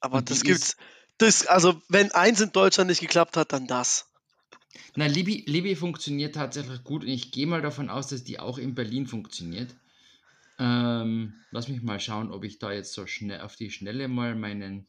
Aber 0.00 0.18
Und 0.18 0.30
das 0.30 0.42
gibt's. 0.42 0.76
Das, 1.18 1.46
also, 1.46 1.80
wenn 1.88 2.10
eins 2.12 2.40
in 2.40 2.50
Deutschland 2.52 2.88
nicht 2.88 3.00
geklappt 3.00 3.36
hat, 3.36 3.52
dann 3.52 3.66
das. 3.66 4.09
Na, 4.96 5.06
Libby, 5.06 5.44
Libby 5.46 5.74
funktioniert 5.74 6.34
tatsächlich 6.34 6.84
gut 6.84 7.02
und 7.02 7.08
ich 7.08 7.32
gehe 7.32 7.46
mal 7.46 7.62
davon 7.62 7.90
aus, 7.90 8.08
dass 8.08 8.24
die 8.24 8.38
auch 8.38 8.58
in 8.58 8.74
Berlin 8.74 9.06
funktioniert. 9.06 9.74
Ähm, 10.58 11.34
lass 11.50 11.68
mich 11.68 11.82
mal 11.82 11.98
schauen, 12.00 12.30
ob 12.30 12.44
ich 12.44 12.58
da 12.58 12.72
jetzt 12.72 12.92
so 12.92 13.06
schnell 13.06 13.40
auf 13.40 13.56
die 13.56 13.70
Schnelle 13.70 14.08
mal 14.08 14.34
meinen. 14.34 14.86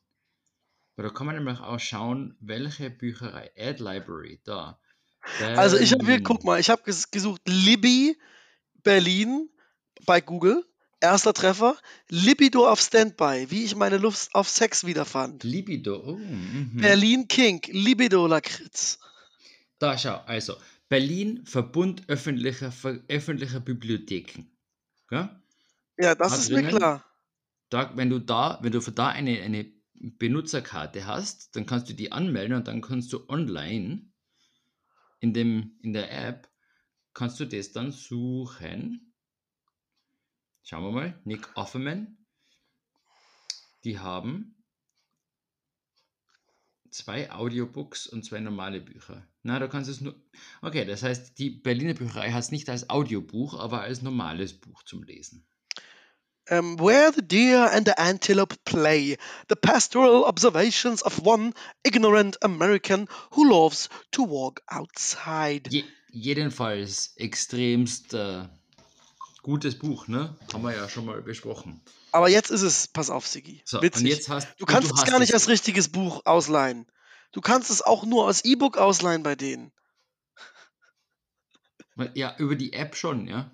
Da 0.97 1.09
kann 1.09 1.25
man 1.25 1.35
nämlich 1.35 1.59
auch 1.59 1.79
schauen, 1.79 2.35
welche 2.41 2.89
Bücherei. 2.89 3.49
Ad 3.57 3.81
Library, 3.81 4.39
da. 4.43 4.79
Also, 5.39 5.77
ich 5.77 5.93
habe 5.93 6.03
hier, 6.03 6.13
Berlin. 6.13 6.23
guck 6.23 6.43
mal, 6.43 6.59
ich 6.59 6.69
habe 6.69 6.83
ges 6.83 7.09
gesucht 7.09 7.41
Libby 7.47 8.17
Berlin 8.83 9.49
bei 10.05 10.21
Google. 10.21 10.65
Erster 10.99 11.33
Treffer. 11.33 11.75
Libido 12.09 12.67
auf 12.67 12.79
Standby. 12.79 13.47
Wie 13.49 13.63
ich 13.63 13.75
meine 13.75 13.97
Lust 13.97 14.35
auf 14.35 14.47
Sex 14.47 14.85
wiederfand. 14.85 15.43
Libido, 15.43 16.03
oh, 16.05 16.17
mhm. 16.17 16.77
Berlin 16.79 17.27
King. 17.27 17.61
Libido 17.71 18.27
Lakritz. 18.27 18.99
Da 19.81 19.97
schau, 19.97 20.17
also 20.27 20.57
Berlin 20.89 21.43
Verbund 21.43 22.07
öffentlicher, 22.07 22.71
öffentlicher 23.07 23.59
Bibliotheken. 23.59 24.45
Ja? 25.09 25.41
Ja, 25.97 26.13
das 26.13 26.33
Hat 26.33 26.39
ist 26.39 26.49
mir 26.51 26.57
drinnen- 26.61 26.77
klar. 26.77 27.05
Da, 27.69 27.97
wenn 27.97 28.11
du 28.11 28.19
da, 28.19 28.59
wenn 28.61 28.71
du 28.71 28.79
für 28.79 28.91
da 28.91 29.07
eine, 29.07 29.41
eine 29.41 29.73
Benutzerkarte 29.95 31.07
hast, 31.07 31.55
dann 31.55 31.65
kannst 31.65 31.89
du 31.89 31.93
die 31.93 32.11
anmelden 32.11 32.57
und 32.57 32.67
dann 32.67 32.81
kannst 32.81 33.11
du 33.11 33.27
online 33.27 34.11
in, 35.19 35.33
dem, 35.33 35.79
in 35.81 35.93
der 35.93 36.11
App, 36.11 36.47
kannst 37.15 37.39
du 37.39 37.45
das 37.45 37.71
dann 37.71 37.91
suchen. 37.91 39.15
Schauen 40.61 40.83
wir 40.83 40.91
mal, 40.91 41.19
Nick 41.23 41.49
Offerman. 41.57 42.17
Die 43.83 43.97
haben 43.97 44.60
zwei 46.91 47.31
Audiobooks 47.31 48.07
und 48.07 48.23
zwei 48.23 48.39
normale 48.39 48.81
Bücher. 48.81 49.25
Na, 49.43 49.59
da 49.59 49.67
kannst 49.67 49.87
du 49.87 49.93
es 49.93 50.01
nur. 50.01 50.15
Okay, 50.61 50.85
das 50.85 51.03
heißt, 51.03 51.39
die 51.39 51.49
Berliner 51.49 51.93
Bücherei 51.93 52.31
hat 52.31 52.43
es 52.43 52.51
nicht 52.51 52.69
als 52.69 52.89
Audiobuch, 52.89 53.59
aber 53.59 53.81
als 53.81 54.01
normales 54.01 54.53
Buch 54.53 54.83
zum 54.83 55.03
Lesen. 55.03 55.45
Um, 56.49 56.77
where 56.79 57.13
the 57.13 57.21
deer 57.21 57.71
and 57.71 57.87
the 57.87 57.97
antelope 57.97 58.55
play, 58.65 59.17
the 59.47 59.55
pastoral 59.55 60.23
observations 60.25 61.01
of 61.03 61.25
one 61.25 61.53
ignorant 61.83 62.35
American 62.43 63.07
who 63.31 63.47
loves 63.47 63.89
to 64.11 64.23
walk 64.23 64.61
outside. 64.67 65.69
Je, 65.69 65.85
jedenfalls 66.11 67.13
extremst 67.15 68.13
äh, 68.13 68.49
gutes 69.43 69.77
Buch, 69.77 70.07
ne? 70.07 70.35
Haben 70.51 70.63
wir 70.63 70.75
ja 70.75 70.89
schon 70.89 71.05
mal 71.05 71.21
besprochen. 71.21 71.79
Aber 72.11 72.29
jetzt 72.29 72.51
ist 72.51 72.61
es, 72.61 72.87
pass 72.87 73.09
auf, 73.09 73.25
Sigi. 73.27 73.61
So, 73.65 73.81
Witzig. 73.81 74.27
hast 74.29 74.47
du 74.57 74.65
kannst 74.65 74.91
es 74.91 74.97
hast 74.97 75.07
gar 75.07 75.19
nicht 75.19 75.33
als 75.33 75.47
richtiges 75.47 75.89
Buch 75.89 76.25
ausleihen. 76.25 76.85
Du 77.31 77.41
kannst 77.41 77.69
es 77.69 77.81
auch 77.81 78.03
nur 78.03 78.27
als 78.27 78.43
E-Book 78.43 78.77
ausleihen 78.77 79.23
bei 79.23 79.35
denen. 79.35 79.71
Ja, 82.13 82.35
über 82.37 82.55
die 82.55 82.73
App 82.73 82.95
schon, 82.95 83.27
ja. 83.27 83.51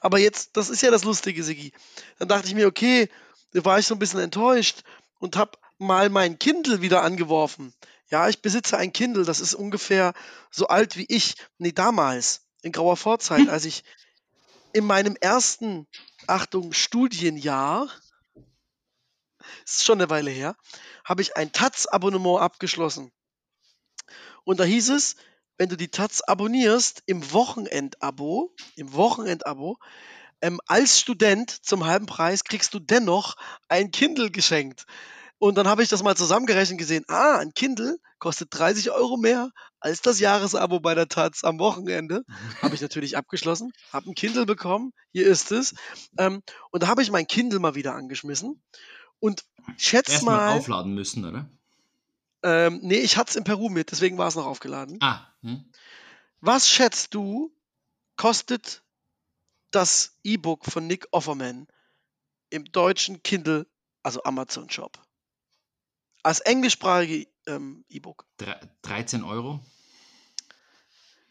Aber 0.00 0.18
jetzt, 0.18 0.56
das 0.56 0.68
ist 0.68 0.82
ja 0.82 0.90
das 0.90 1.04
Lustige, 1.04 1.42
Sigi. 1.42 1.72
Dann 2.18 2.28
dachte 2.28 2.46
ich 2.46 2.54
mir, 2.54 2.66
okay, 2.66 3.08
da 3.52 3.64
war 3.64 3.78
ich 3.78 3.86
so 3.86 3.94
ein 3.94 3.98
bisschen 3.98 4.20
enttäuscht 4.20 4.82
und 5.18 5.36
habe 5.36 5.58
mal 5.78 6.08
mein 6.08 6.38
Kindle 6.38 6.80
wieder 6.80 7.02
angeworfen. 7.02 7.74
Ja, 8.08 8.28
ich 8.28 8.40
besitze 8.40 8.76
ein 8.76 8.92
Kindle, 8.92 9.24
das 9.24 9.40
ist 9.40 9.54
ungefähr 9.54 10.12
so 10.50 10.68
alt 10.68 10.96
wie 10.96 11.06
ich. 11.08 11.34
Nee, 11.58 11.72
damals, 11.72 12.46
in 12.62 12.72
grauer 12.72 12.96
Vorzeit, 12.96 13.48
als 13.48 13.64
ich 13.64 13.82
in 14.72 14.84
meinem 14.84 15.16
ersten, 15.16 15.86
Achtung, 16.28 16.72
Studienjahr, 16.72 17.90
ist 19.64 19.84
schon 19.84 20.00
eine 20.00 20.10
Weile 20.10 20.30
her, 20.30 20.56
habe 21.04 21.22
ich 21.22 21.36
ein 21.36 21.52
Taz-Abonnement 21.52 22.40
abgeschlossen. 22.40 23.12
Und 24.44 24.60
da 24.60 24.64
hieß 24.64 24.90
es, 24.90 25.16
wenn 25.58 25.68
du 25.68 25.76
die 25.76 25.88
Taz 25.88 26.20
abonnierst 26.20 27.02
im 27.06 27.32
Wochenendabo, 27.32 28.54
im 28.76 28.92
Wochenendabo, 28.92 29.78
ähm, 30.42 30.60
als 30.66 31.00
Student 31.00 31.50
zum 31.50 31.86
halben 31.86 32.06
Preis 32.06 32.44
kriegst 32.44 32.74
du 32.74 32.78
dennoch 32.78 33.36
ein 33.68 33.90
Kindle 33.90 34.30
geschenkt. 34.30 34.84
Und 35.38 35.56
dann 35.56 35.68
habe 35.68 35.82
ich 35.82 35.88
das 35.88 36.02
mal 36.02 36.16
zusammengerechnet 36.16 36.78
gesehen, 36.78 37.04
ah, 37.08 37.36
ein 37.38 37.52
Kindle 37.52 37.98
kostet 38.18 38.48
30 38.52 38.90
Euro 38.90 39.18
mehr 39.18 39.50
als 39.80 40.00
das 40.00 40.18
Jahresabo 40.18 40.80
bei 40.80 40.94
der 40.94 41.08
Taz 41.08 41.44
am 41.44 41.58
Wochenende. 41.58 42.24
Habe 42.62 42.74
ich 42.74 42.80
natürlich 42.80 43.16
abgeschlossen, 43.16 43.72
habe 43.92 44.10
ein 44.10 44.14
Kindle 44.14 44.46
bekommen, 44.46 44.92
hier 45.12 45.26
ist 45.26 45.52
es. 45.52 45.74
Ähm, 46.16 46.42
und 46.70 46.82
da 46.82 46.86
habe 46.86 47.02
ich 47.02 47.10
mein 47.10 47.26
Kindle 47.26 47.58
mal 47.58 47.74
wieder 47.74 47.94
angeschmissen. 47.94 48.62
Und 49.20 49.44
schätz 49.76 50.10
Erstmal 50.10 50.36
mal, 50.36 50.56
aufladen 50.56 50.94
müssen, 50.94 51.24
oder? 51.24 51.48
ähm, 52.42 52.80
nee, 52.82 52.98
ich 52.98 53.16
hatte 53.16 53.30
es 53.30 53.36
in 53.36 53.44
Peru 53.44 53.68
mit, 53.68 53.90
deswegen 53.90 54.18
war 54.18 54.28
es 54.28 54.36
noch 54.36 54.46
aufgeladen. 54.46 54.98
Ah, 55.00 55.26
hm? 55.42 55.64
Was 56.40 56.68
schätzt 56.68 57.14
du, 57.14 57.52
kostet 58.16 58.82
das 59.70 60.16
E-Book 60.22 60.64
von 60.64 60.86
Nick 60.86 61.08
Offerman 61.10 61.66
im 62.50 62.64
deutschen 62.66 63.22
Kindle, 63.22 63.66
also 64.02 64.22
Amazon 64.22 64.70
Shop? 64.70 64.98
Als 66.26 66.40
englischsprachige 66.40 67.28
ähm, 67.46 67.84
E-Book. 67.88 68.26
Dre- 68.40 68.58
13 68.82 69.22
Euro. 69.22 69.60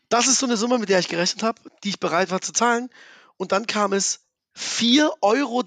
Das 0.08 0.28
ist 0.28 0.40
so 0.40 0.46
eine 0.46 0.56
Summe, 0.56 0.78
mit 0.78 0.88
der 0.88 1.00
ich 1.00 1.10
gerechnet 1.10 1.44
habe, 1.44 1.62
die 1.84 1.90
ich 1.90 2.00
bereit 2.00 2.32
war 2.32 2.40
zu 2.40 2.54
zahlen. 2.54 2.90
Und 3.36 3.52
dann 3.52 3.68
kam 3.68 3.92
es 3.92 4.22
4,13 4.56 5.12
Euro. 5.22 5.66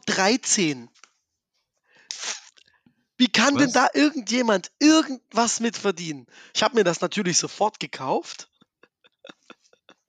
Wie 3.18 3.26
kann 3.28 3.56
denn 3.58 3.66
Was? 3.66 3.72
da 3.74 3.88
irgendjemand 3.92 4.70
irgendwas 4.78 5.60
mit 5.60 5.76
verdienen? 5.76 6.24
Ich 6.54 6.62
habe 6.62 6.76
mir 6.76 6.84
das 6.84 7.02
natürlich 7.02 7.36
sofort 7.36 7.80
gekauft. 7.80 8.48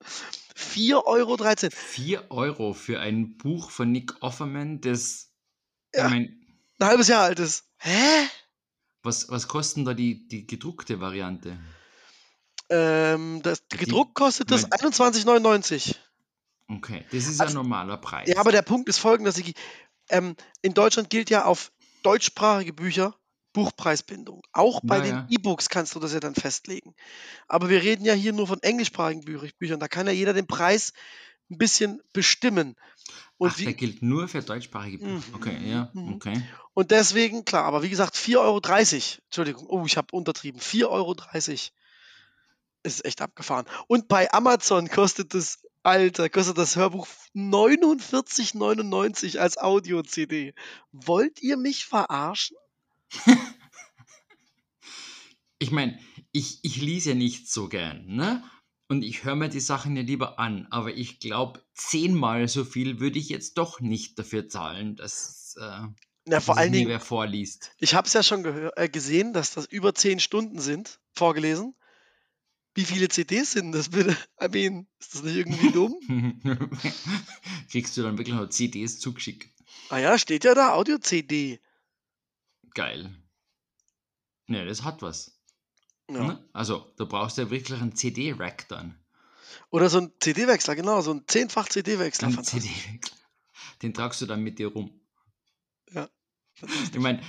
4,13 0.56 1.04
Euro. 1.04 1.36
4 1.76 2.30
Euro 2.30 2.72
für 2.72 3.00
ein 3.00 3.36
Buch 3.36 3.70
von 3.70 3.92
Nick 3.92 4.22
Offerman, 4.22 4.80
das, 4.80 5.30
Ja. 5.94 6.06
ich 6.06 6.10
mein, 6.10 6.46
Ein 6.78 6.86
halbes 6.88 7.08
Jahr 7.08 7.24
alt 7.24 7.38
ist. 7.38 7.64
Hä? 7.76 8.28
Was, 9.02 9.28
was 9.30 9.48
kostet 9.48 9.86
da 9.86 9.94
die, 9.94 10.26
die 10.28 10.46
gedruckte 10.46 11.00
Variante? 11.00 11.56
Ähm, 12.68 13.40
das, 13.42 13.62
gedruckt 13.68 14.14
kostet 14.14 14.50
das 14.50 14.62
Moment. 14.62 14.94
21,99. 14.94 15.96
Okay, 16.68 17.04
das 17.10 17.26
ist 17.26 17.40
Also- 17.40 17.52
ein 17.52 17.62
normaler 17.62 17.96
Preis. 17.96 18.28
Ja, 18.28 18.38
aber 18.38 18.52
der 18.52 18.62
Punkt 18.62 18.88
ist 18.88 18.98
folgender, 18.98 19.32
Sigi. 19.32 19.54
Ähm, 20.08 20.36
in 20.62 20.74
Deutschland 20.74 21.10
gilt 21.10 21.30
ja 21.30 21.44
auf 21.44 21.72
deutschsprachige 22.02 22.72
Bücher 22.72 23.16
Buchpreisbindung. 23.52 24.42
Auch 24.52 24.80
bei 24.84 24.98
Ja, 24.98 25.22
den. 25.22 25.26
E-Books 25.28 25.68
kannst 25.68 25.96
du 25.96 25.98
das 26.00 26.12
ja 26.12 26.20
dann 26.20 26.36
festlegen. 26.36 26.94
Aber 27.48 27.68
wir 27.68 27.82
reden 27.82 28.04
ja 28.04 28.12
hier 28.14 28.32
nur 28.32 28.46
von 28.46 28.62
englischsprachigen 28.62 29.24
Bü 29.24 29.40
Büchern. 29.58 29.80
Da 29.80 29.88
kann 29.88 30.06
ja 30.06 30.12
jeder 30.12 30.32
den 30.32 30.46
Preis 30.46 30.92
ein 31.50 31.58
bisschen 31.58 32.00
bestimmen. 32.12 32.76
Und, 33.38 33.50
Ach, 33.50 33.56
der 33.56 33.68
wie, 33.68 33.74
gilt 33.74 34.02
nur 34.02 34.28
für 34.28 34.42
deutschsprachige 34.42 34.98
Bücher. 34.98 35.14
Mhm, 35.14 35.34
Okay, 35.34 35.70
ja, 35.70 35.90
mhm. 35.94 36.14
okay. 36.14 36.42
und 36.74 36.90
deswegen, 36.90 37.44
klar, 37.44 37.64
aber 37.64 37.82
wie 37.82 37.90
gesagt, 37.90 38.16
4,30 38.16 38.38
Euro. 38.38 38.60
Entschuldigung, 39.26 39.66
oh, 39.68 39.84
ich 39.86 39.96
habe 39.96 40.14
untertrieben. 40.14 40.60
4,30 40.60 40.88
Euro 40.88 41.16
ist 42.82 43.04
echt 43.04 43.22
abgefahren. 43.22 43.66
Und 43.88 44.08
bei 44.08 44.32
Amazon 44.32 44.88
kostet 44.88 45.34
das, 45.34 45.62
Alter, 45.82 46.28
kostet 46.28 46.58
das 46.58 46.76
Hörbuch 46.76 47.06
49,99 47.34 49.38
als 49.38 49.58
Audio-CD. 49.58 50.54
Wollt 50.92 51.42
ihr 51.42 51.56
mich 51.56 51.86
verarschen? 51.86 52.56
Ich 55.62 55.70
meine, 55.70 55.98
ich, 56.32 56.60
ich 56.62 56.80
lese 56.80 57.10
ja 57.10 57.14
nicht 57.14 57.50
so 57.50 57.68
gern, 57.68 58.06
ne? 58.06 58.42
Und 58.90 59.04
ich 59.04 59.22
höre 59.22 59.36
mir 59.36 59.48
die 59.48 59.60
Sachen 59.60 59.94
ja 59.94 60.02
lieber 60.02 60.40
an, 60.40 60.66
aber 60.70 60.92
ich 60.92 61.20
glaube, 61.20 61.64
zehnmal 61.74 62.48
so 62.48 62.64
viel 62.64 62.98
würde 62.98 63.20
ich 63.20 63.28
jetzt 63.28 63.56
doch 63.56 63.78
nicht 63.78 64.18
dafür 64.18 64.48
zahlen, 64.48 64.96
dass, 64.96 65.56
äh, 65.60 65.82
dass 66.24 66.44
vor 66.44 66.58
allen 66.58 66.72
Dingen, 66.72 66.88
wer 66.88 66.98
vorliest. 66.98 67.70
ich 67.78 67.94
habe 67.94 68.08
es 68.08 68.14
ja 68.14 68.24
schon 68.24 68.44
äh, 68.44 68.88
gesehen, 68.88 69.32
dass 69.32 69.52
das 69.52 69.66
über 69.66 69.94
10 69.94 70.18
Stunden 70.18 70.58
sind, 70.58 70.98
vorgelesen. 71.14 71.76
Wie 72.74 72.84
viele 72.84 73.08
CDs 73.08 73.52
sind 73.52 73.70
das 73.70 73.90
bitte? 73.90 74.16
I 74.42 74.48
mean, 74.48 74.88
ist 74.98 75.14
das 75.14 75.22
nicht 75.22 75.36
irgendwie 75.36 75.70
dumm? 75.70 75.96
Kriegst 77.70 77.96
du 77.96 78.02
dann 78.02 78.18
wirklich 78.18 78.34
noch 78.34 78.48
CDs 78.48 78.98
zugeschickt? 78.98 79.54
ah 79.90 79.98
ja, 79.98 80.18
steht 80.18 80.42
ja 80.42 80.54
da, 80.54 80.74
Audio-CD. 80.74 81.60
Geil. 82.74 83.14
Ne, 84.48 84.66
das 84.66 84.82
hat 84.82 85.00
was. 85.00 85.39
Ja. 86.14 86.24
Ne? 86.24 86.48
Also, 86.52 86.86
da 86.96 87.04
brauchst 87.04 87.38
du 87.38 87.42
ja 87.42 87.50
wirklich 87.50 87.80
einen 87.80 87.94
CD-Rack 87.94 88.68
dann. 88.68 88.96
Oder 89.70 89.88
so 89.88 89.98
ein 89.98 90.12
CD-Wechsler, 90.20 90.74
genau, 90.76 91.00
so 91.00 91.12
ein 91.12 91.24
zehnfach 91.26 91.68
CD-Wechsler. 91.68 92.28
Ein. 92.28 92.44
CD-Wechsel. 92.44 93.16
Den 93.82 93.94
tragst 93.94 94.20
du 94.20 94.26
dann 94.26 94.42
mit 94.42 94.58
dir 94.58 94.68
rum. 94.68 94.90
Ja, 95.92 96.08
Ich 96.92 96.98
meine, 96.98 97.22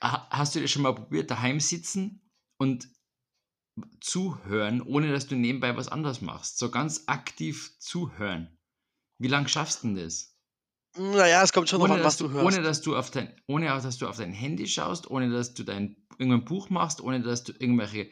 hast 0.00 0.54
du 0.54 0.60
das 0.60 0.70
schon 0.70 0.82
mal 0.82 0.94
probiert, 0.94 1.30
daheim 1.30 1.60
sitzen 1.60 2.22
und 2.58 2.88
zuhören, 4.00 4.82
ohne 4.82 5.12
dass 5.12 5.26
du 5.26 5.36
nebenbei 5.36 5.76
was 5.76 5.88
anderes 5.88 6.20
machst? 6.20 6.58
So 6.58 6.70
ganz 6.70 7.04
aktiv 7.06 7.78
zuhören. 7.78 8.58
Wie 9.18 9.28
lange 9.28 9.48
schaffst 9.48 9.82
du 9.82 9.88
denn 9.88 9.96
das? 9.96 10.34
Naja, 10.96 11.42
es 11.42 11.52
kommt 11.52 11.68
schon 11.68 11.80
Ohne 11.80 11.94
an, 11.94 12.02
was 12.04 12.16
du 12.16 12.28
du, 12.28 12.34
hörst. 12.34 12.46
ohne, 12.46 12.62
dass 12.62 12.80
du 12.80 12.96
auf 12.96 13.10
dein, 13.10 13.32
ohne 13.46 13.66
dass 13.66 13.98
du 13.98 14.08
auf 14.08 14.16
dein 14.16 14.32
Handy 14.32 14.66
schaust, 14.66 15.10
ohne 15.10 15.30
dass 15.30 15.54
du 15.54 15.62
dein 15.64 15.96
irgendein 16.18 16.44
Buch 16.44 16.70
machst, 16.70 17.00
ohne 17.00 17.20
dass 17.20 17.44
du 17.44 17.52
irgendwelche 17.52 18.10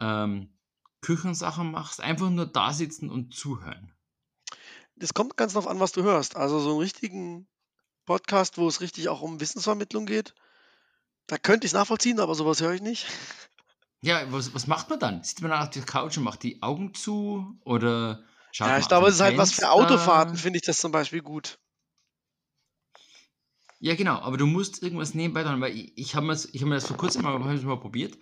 ähm, 0.00 0.52
Küchensachen 1.00 1.70
machst, 1.70 2.00
einfach 2.00 2.30
nur 2.30 2.46
da 2.46 2.72
sitzen 2.72 3.10
und 3.10 3.34
zuhören. 3.34 3.92
Es 4.98 5.14
kommt 5.14 5.36
ganz 5.36 5.54
drauf 5.54 5.66
an, 5.66 5.80
was 5.80 5.92
du 5.92 6.02
hörst. 6.02 6.36
Also 6.36 6.60
so 6.60 6.70
einen 6.70 6.80
richtigen 6.80 7.48
Podcast, 8.04 8.58
wo 8.58 8.68
es 8.68 8.80
richtig 8.80 9.08
auch 9.08 9.22
um 9.22 9.40
Wissensvermittlung 9.40 10.04
geht, 10.04 10.34
da 11.26 11.38
könnte 11.38 11.64
ich 11.64 11.70
es 11.70 11.74
nachvollziehen, 11.74 12.20
aber 12.20 12.34
sowas 12.34 12.60
höre 12.60 12.74
ich 12.74 12.82
nicht. 12.82 13.06
Ja, 14.02 14.32
was, 14.32 14.54
was 14.54 14.66
macht 14.66 14.88
man 14.88 14.98
dann? 14.98 15.22
Sitzt 15.22 15.42
man 15.42 15.50
dann 15.50 15.60
auf 15.60 15.68
der 15.68 15.82
Couch 15.82 16.16
und 16.16 16.24
macht 16.24 16.42
die 16.42 16.62
Augen 16.62 16.94
zu 16.94 17.58
oder 17.66 18.24
schaut 18.50 18.68
Ja, 18.68 18.78
ich 18.78 18.88
glaube, 18.88 19.08
es 19.08 19.16
ist 19.16 19.20
halt 19.20 19.36
was 19.36 19.52
für? 19.52 19.70
Autofahrten, 19.70 20.36
finde 20.36 20.56
ich 20.56 20.64
das 20.64 20.78
zum 20.78 20.90
Beispiel 20.90 21.20
gut. 21.20 21.58
Ja, 23.82 23.94
genau, 23.94 24.20
aber 24.20 24.36
du 24.36 24.46
musst 24.46 24.82
irgendwas 24.82 25.14
nebenbei 25.14 25.42
tun, 25.42 25.60
weil 25.62 25.74
ich, 25.74 25.96
ich 25.96 26.14
habe 26.14 26.26
mir, 26.26 26.36
hab 26.36 26.60
mir 26.62 26.74
das 26.74 26.86
vor 26.86 26.98
kurzem 26.98 27.22
mal, 27.22 27.38
mal 27.38 27.80
probiert. 27.80 28.18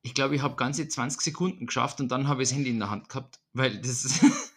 Ich 0.00 0.14
glaube, 0.14 0.34
ich 0.34 0.42
habe 0.42 0.56
ganze 0.56 0.88
20 0.88 1.20
Sekunden 1.20 1.66
geschafft 1.66 2.00
und 2.00 2.08
dann 2.08 2.28
habe 2.28 2.42
ich 2.42 2.48
das 2.48 2.56
Handy 2.56 2.70
in 2.70 2.78
der 2.78 2.88
Hand 2.90 3.10
gehabt, 3.10 3.38
weil 3.52 3.78
das 3.78 4.20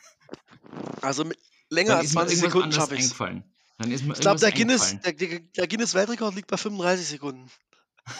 Also 1.02 1.25
mit, 1.25 1.38
länger 1.69 1.97
als 1.97 2.06
ist 2.06 2.13
mir 2.15 2.21
20 2.21 2.38
irgendwas 2.38 2.54
Sekunden 2.54 2.71
schaffe 2.71 2.95
ich 2.95 3.02
es. 3.02 3.08
eingefallen. 3.08 3.43
Dann 3.78 3.91
ist 3.91 4.06
mir 4.06 4.13
Ich 4.13 4.21
glaube, 4.21 4.39
der 4.39 4.52
Guinness, 4.54 4.97
der, 5.02 5.12
der, 5.13 5.39
der 5.39 5.67
Guinness 5.67 5.93
Weltrekord 5.93 6.36
liegt 6.36 6.47
bei 6.47 6.56
35 6.58 7.08
Sekunden. 7.08 7.52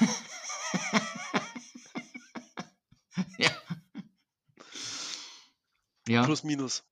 ja. 3.38 3.52
Ja, 6.08 6.24
Plus, 6.26 6.44
minus. 6.44 6.84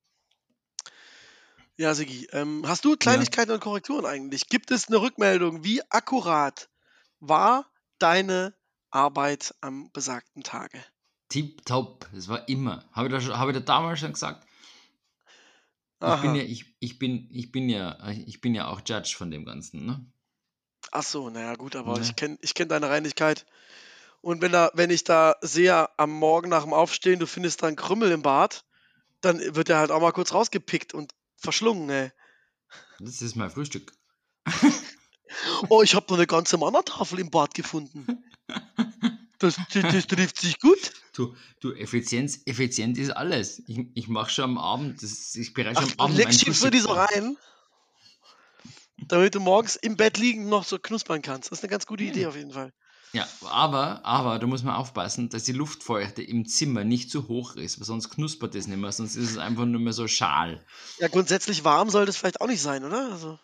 Ja, 1.77 1.93
Sigi, 1.93 2.27
ähm, 2.31 2.63
hast 2.65 2.85
du 2.85 2.97
Kleinigkeiten 2.97 3.51
und 3.51 3.59
Korrekturen 3.59 4.05
eigentlich? 4.05 4.49
Gibt 4.49 4.71
es 4.71 4.87
eine 4.87 4.97
Rückmeldung? 4.99 5.63
Wie 5.63 5.81
akkurat 5.91 6.69
war 7.19 7.69
deine 7.99 8.55
Arbeit 8.89 9.53
am 9.61 9.91
besagten 9.91 10.43
Tage? 10.43 10.83
tipptopp, 11.29 12.07
das 12.13 12.29
war 12.29 12.47
immer. 12.47 12.85
Habe 12.93 13.07
ich, 13.07 13.13
da 13.13 13.19
schon- 13.19 13.37
habe 13.37 13.51
ich 13.51 13.57
da 13.57 13.61
damals 13.61 13.99
schon 13.99 14.13
gesagt. 14.13 14.47
Ich 15.99 16.21
bin, 16.21 16.35
ja, 16.35 16.43
ich, 16.43 16.75
ich, 16.79 16.99
bin, 16.99 17.27
ich, 17.31 17.51
bin 17.51 17.67
ja, 17.69 17.97
ich 18.09 18.39
bin 18.39 18.55
ja 18.55 18.67
auch 18.67 18.81
Judge 18.85 19.15
von 19.17 19.29
dem 19.29 19.43
Ganzen, 19.43 19.85
ne? 19.85 20.05
Ach 20.91 21.03
so, 21.03 21.29
naja, 21.29 21.55
gut, 21.55 21.75
aber 21.75 21.95
Ne. 21.95 22.01
ich 22.01 22.15
kenne 22.15 22.37
ich 22.41 22.53
kenn 22.53 22.69
deine 22.69 22.89
Reinigkeit. 22.89 23.45
Und 24.21 24.41
wenn, 24.41 24.53
da, 24.53 24.71
wenn 24.73 24.89
ich 24.89 25.03
da 25.03 25.35
sehe 25.41 25.89
am 25.99 26.11
Morgen 26.11 26.49
nach 26.49 26.63
dem 26.63 26.73
Aufstehen, 26.73 27.19
du 27.19 27.27
findest 27.27 27.61
da 27.61 27.67
einen 27.67 27.75
Krümmel 27.75 28.11
im 28.11 28.21
Bad, 28.21 28.63
dann 29.21 29.39
wird 29.53 29.67
der 29.67 29.79
halt 29.79 29.91
auch 29.91 29.99
mal 29.99 30.11
kurz 30.13 30.33
rausgepickt 30.33 30.93
und 30.93 31.11
verschlungen, 31.37 31.89
ey. 31.89 32.11
Das 32.99 33.21
ist 33.21 33.35
mein 33.35 33.49
Frühstück. 33.49 33.93
Oh, 35.69 35.81
ich 35.81 35.93
habe 35.95 36.05
noch 36.09 36.17
eine 36.17 36.27
ganze 36.27 36.57
Mannertafel 36.57 37.19
im 37.19 37.29
Bad 37.29 37.53
gefunden. 37.53 38.23
Das, 39.39 39.55
das, 39.71 39.83
das 39.83 40.07
trifft 40.07 40.39
sich 40.39 40.59
gut. 40.59 40.93
Du, 41.13 41.35
du 41.59 41.73
Effizienz, 41.73 42.41
effizient 42.45 42.97
ist 42.97 43.11
alles. 43.11 43.61
Ich, 43.67 43.79
ich 43.93 44.07
mache 44.07 44.31
schon 44.31 44.45
am 44.45 44.57
Abend, 44.57 45.03
das, 45.03 45.35
ich 45.35 45.53
bereite 45.53 45.81
schon 45.81 45.91
am 45.91 45.97
du 45.97 46.03
Abend 46.03 46.23
mein 46.23 46.37
die 46.37 46.53
für 46.53 46.71
die 46.71 46.79
so 46.79 46.91
rein, 46.91 47.37
damit 49.07 49.35
du 49.35 49.39
morgens 49.39 49.75
im 49.75 49.95
Bett 49.95 50.17
liegend 50.17 50.47
noch 50.47 50.63
so 50.63 50.79
knuspern 50.79 51.21
kannst. 51.21 51.51
Das 51.51 51.59
ist 51.59 51.63
eine 51.63 51.69
ganz 51.69 51.85
gute 51.85 52.03
Idee 52.03 52.25
auf 52.25 52.35
jeden 52.35 52.51
Fall. 52.51 52.73
Ja, 53.13 53.27
aber, 53.49 54.05
aber 54.05 54.37
da 54.37 54.47
muss 54.47 54.63
man 54.63 54.75
aufpassen, 54.75 55.29
dass 55.29 55.43
die 55.43 55.53
Luftfeuchte 55.53 56.21
im 56.21 56.45
Zimmer 56.45 56.83
nicht 56.83 57.09
zu 57.09 57.27
hoch 57.27 57.55
ist, 57.55 57.79
weil 57.79 57.85
sonst 57.85 58.09
knuspert 58.09 58.53
es 58.55 58.67
nicht 58.67 58.77
mehr, 58.77 58.91
sonst 58.91 59.15
ist 59.15 59.31
es 59.31 59.37
einfach 59.37 59.65
nur 59.65 59.79
mehr 59.79 59.93
so 59.93 60.07
schal. 60.07 60.65
Ja, 60.99 61.07
grundsätzlich 61.07 61.63
warm 61.63 61.89
sollte 61.89 62.09
es 62.09 62.17
vielleicht 62.17 62.41
auch 62.41 62.47
nicht 62.47 62.61
sein, 62.61 62.83
oder? 62.83 63.11
Also, 63.11 63.39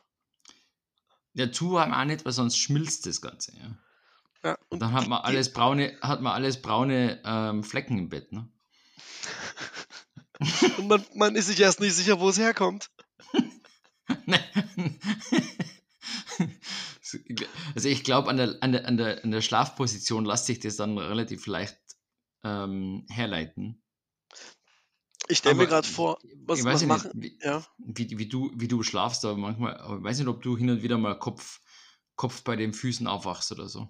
Ja, 1.33 1.51
zu 1.51 1.71
warm 1.73 1.93
auch 1.93 2.05
nicht, 2.05 2.25
weil 2.25 2.33
sonst 2.33 2.57
schmilzt 2.57 3.05
das 3.05 3.21
Ganze. 3.21 3.53
Ja. 3.57 3.77
ja. 4.43 4.57
Und 4.69 4.81
dann 4.81 4.91
hat 4.91 5.07
man 5.07 5.21
alles 5.21 5.53
braune, 5.53 5.97
hat 6.01 6.21
man 6.21 6.33
alles 6.33 6.61
braune 6.61 7.21
ähm, 7.23 7.63
Flecken 7.63 7.97
im 7.97 8.09
Bett, 8.09 8.31
ne? 8.31 8.49
Und 10.77 10.87
man, 10.87 11.05
man 11.15 11.35
ist 11.35 11.47
sich 11.47 11.59
erst 11.59 11.79
nicht 11.79 11.95
sicher, 11.95 12.19
wo 12.19 12.27
es 12.27 12.37
herkommt. 12.37 12.89
also 17.75 17.89
ich 17.89 18.03
glaube, 18.03 18.29
an 18.29 18.37
der, 18.37 18.57
an, 18.61 18.71
der, 18.71 18.87
an, 18.87 18.97
der, 18.97 19.23
an 19.23 19.31
der 19.31 19.41
Schlafposition 19.41 20.25
lässt 20.25 20.45
sich 20.45 20.59
das 20.59 20.75
dann 20.77 20.97
relativ 20.97 21.47
leicht 21.47 21.77
ähm, 22.43 23.05
herleiten. 23.09 23.81
Ich 25.29 25.37
stelle 25.37 25.55
mir 25.55 25.67
gerade 25.67 25.87
vor, 25.87 26.19
was, 26.45 26.59
ich 26.59 26.65
weiß 26.65 26.73
was 26.73 26.81
ja 26.81 26.87
machen. 26.87 27.11
nicht, 27.15 27.39
wie, 27.41 27.45
Ja. 27.45 27.65
wie, 27.77 28.17
wie, 28.17 28.27
du, 28.27 28.51
wie 28.55 28.67
du 28.67 28.83
schlafst, 28.83 29.23
aber 29.23 29.37
manchmal, 29.37 29.77
aber 29.77 29.97
ich 29.97 30.03
weiß 30.03 30.19
nicht, 30.19 30.27
ob 30.27 30.41
du 30.41 30.57
hin 30.57 30.69
und 30.69 30.83
wieder 30.83 30.97
mal 30.97 31.17
Kopf, 31.17 31.61
Kopf 32.15 32.43
bei 32.43 32.55
den 32.55 32.73
Füßen 32.73 33.07
aufwachst 33.07 33.51
oder 33.51 33.69
so. 33.69 33.89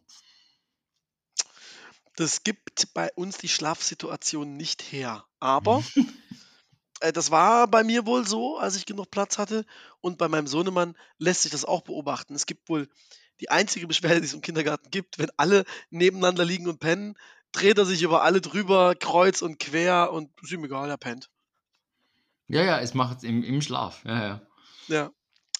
Das 2.15 2.43
gibt 2.43 2.93
bei 2.93 3.11
uns 3.13 3.39
die 3.39 3.49
Schlafsituation 3.49 4.55
nicht 4.55 4.83
her. 4.91 5.25
Aber 5.39 5.83
das 6.99 7.31
war 7.31 7.67
bei 7.67 7.83
mir 7.83 8.05
wohl 8.05 8.25
so, 8.27 8.57
als 8.57 8.75
ich 8.75 8.85
genug 8.85 9.11
Platz 9.11 9.37
hatte. 9.37 9.65
Und 10.01 10.17
bei 10.17 10.27
meinem 10.27 10.47
Sohnemann 10.47 10.95
lässt 11.17 11.41
sich 11.43 11.51
das 11.51 11.65
auch 11.65 11.81
beobachten. 11.81 12.35
Es 12.35 12.45
gibt 12.45 12.69
wohl 12.69 12.87
die 13.39 13.49
einzige 13.49 13.87
Beschwerde, 13.87 14.21
die 14.21 14.27
es 14.27 14.33
im 14.33 14.41
Kindergarten 14.41 14.89
gibt, 14.91 15.19
wenn 15.19 15.31
alle 15.37 15.65
nebeneinander 15.89 16.45
liegen 16.45 16.67
und 16.67 16.79
pennen, 16.79 17.17
dreht 17.51 17.77
er 17.77 17.85
sich 17.85 18.01
über 18.03 18.23
alle 18.23 18.41
drüber, 18.41 18.95
kreuz 18.95 19.41
und 19.41 19.59
quer 19.59 20.11
und 20.13 20.31
ist 20.41 20.51
ihm 20.51 20.63
egal, 20.63 20.89
er 20.89 20.97
pennt. 20.97 21.29
Ja, 22.47 22.61
ja, 22.63 22.79
es 22.79 22.93
macht 22.93 23.17
es 23.17 23.23
im, 23.23 23.43
im 23.43 23.61
Schlaf. 23.61 24.03
Ja, 24.05 24.23
ja. 24.23 24.41
Ja. 24.87 25.11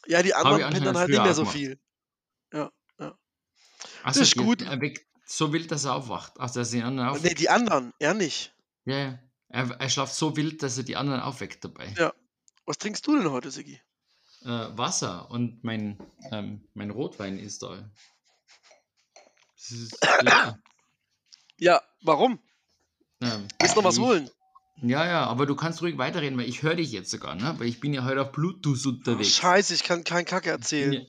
Ja, 0.06 0.22
die 0.22 0.34
anderen 0.34 0.70
pennen 0.72 0.86
dann 0.86 0.98
halt 0.98 1.10
nicht 1.10 1.22
mehr 1.24 1.34
so 1.34 1.42
gemacht. 1.44 1.56
viel. 1.58 1.80
Ja, 2.52 2.72
ja. 3.00 3.18
Also 4.04 4.20
Das 4.20 4.28
ist 4.30 4.38
gut. 4.38 4.62
der 4.62 4.80
weg- 4.82 5.08
so 5.26 5.54
wild, 5.54 5.72
dass 5.72 5.86
er 5.86 5.96
aufwacht. 5.96 6.40
Also 6.40 6.60
dass 6.60 6.74
er 6.74 6.80
die 6.80 6.84
anderen 6.84 7.10
Nee, 7.12 7.18
aufweckt. 7.18 7.40
die 7.40 7.50
anderen, 7.50 7.94
er 8.00 8.14
nicht. 8.14 8.54
Ja, 8.86 8.98
ja. 8.98 9.20
Er, 9.54 9.70
er 9.70 9.90
schlaft 9.90 10.16
so 10.16 10.36
wild, 10.36 10.64
dass 10.64 10.80
er 10.80 10.84
die 10.84 10.96
anderen 10.96 11.22
aufweckt 11.22 11.64
dabei. 11.64 11.94
Ja. 11.96 12.12
Was 12.66 12.80
trinkst 12.80 13.06
du 13.06 13.16
denn 13.16 13.30
heute, 13.30 13.52
Sigi? 13.52 13.80
Äh, 14.42 14.48
Wasser 14.48 15.30
und 15.30 15.64
mein, 15.64 16.00
ähm, 16.32 16.68
mein 16.74 16.90
Rotwein 16.90 17.38
ist 17.38 17.62
da. 17.62 17.90
Ist. 19.56 19.98
Ja, 21.60 21.82
warum? 22.02 22.40
Ähm, 23.22 23.48
Willst 23.60 23.76
du 23.76 23.82
noch 23.82 23.88
was 23.88 24.00
holen? 24.00 24.30
Ja, 24.82 25.06
ja, 25.06 25.28
aber 25.28 25.46
du 25.46 25.56
kannst 25.56 25.82
ruhig 25.82 25.98
weiterreden, 26.00 26.38
weil 26.38 26.50
ich 26.50 26.64
höre 26.64 26.76
dich 26.76 26.92
jetzt 26.92 27.12
sogar, 27.12 27.36
ne? 27.36 27.54
Weil 27.58 27.68
ich 27.68 27.80
bin 27.80 27.94
ja 27.94 28.04
heute 28.04 28.22
auf 28.22 28.32
Bluetooth 28.32 28.86
unterwegs. 28.88 29.36
Scheiße, 29.36 29.76
ich 29.76 29.84
kann 29.84 30.04
keinen 30.04 30.26
Kacke 30.26 30.50
bin 30.50 30.60
erzählen. 30.60 30.94
ja, 30.94 31.02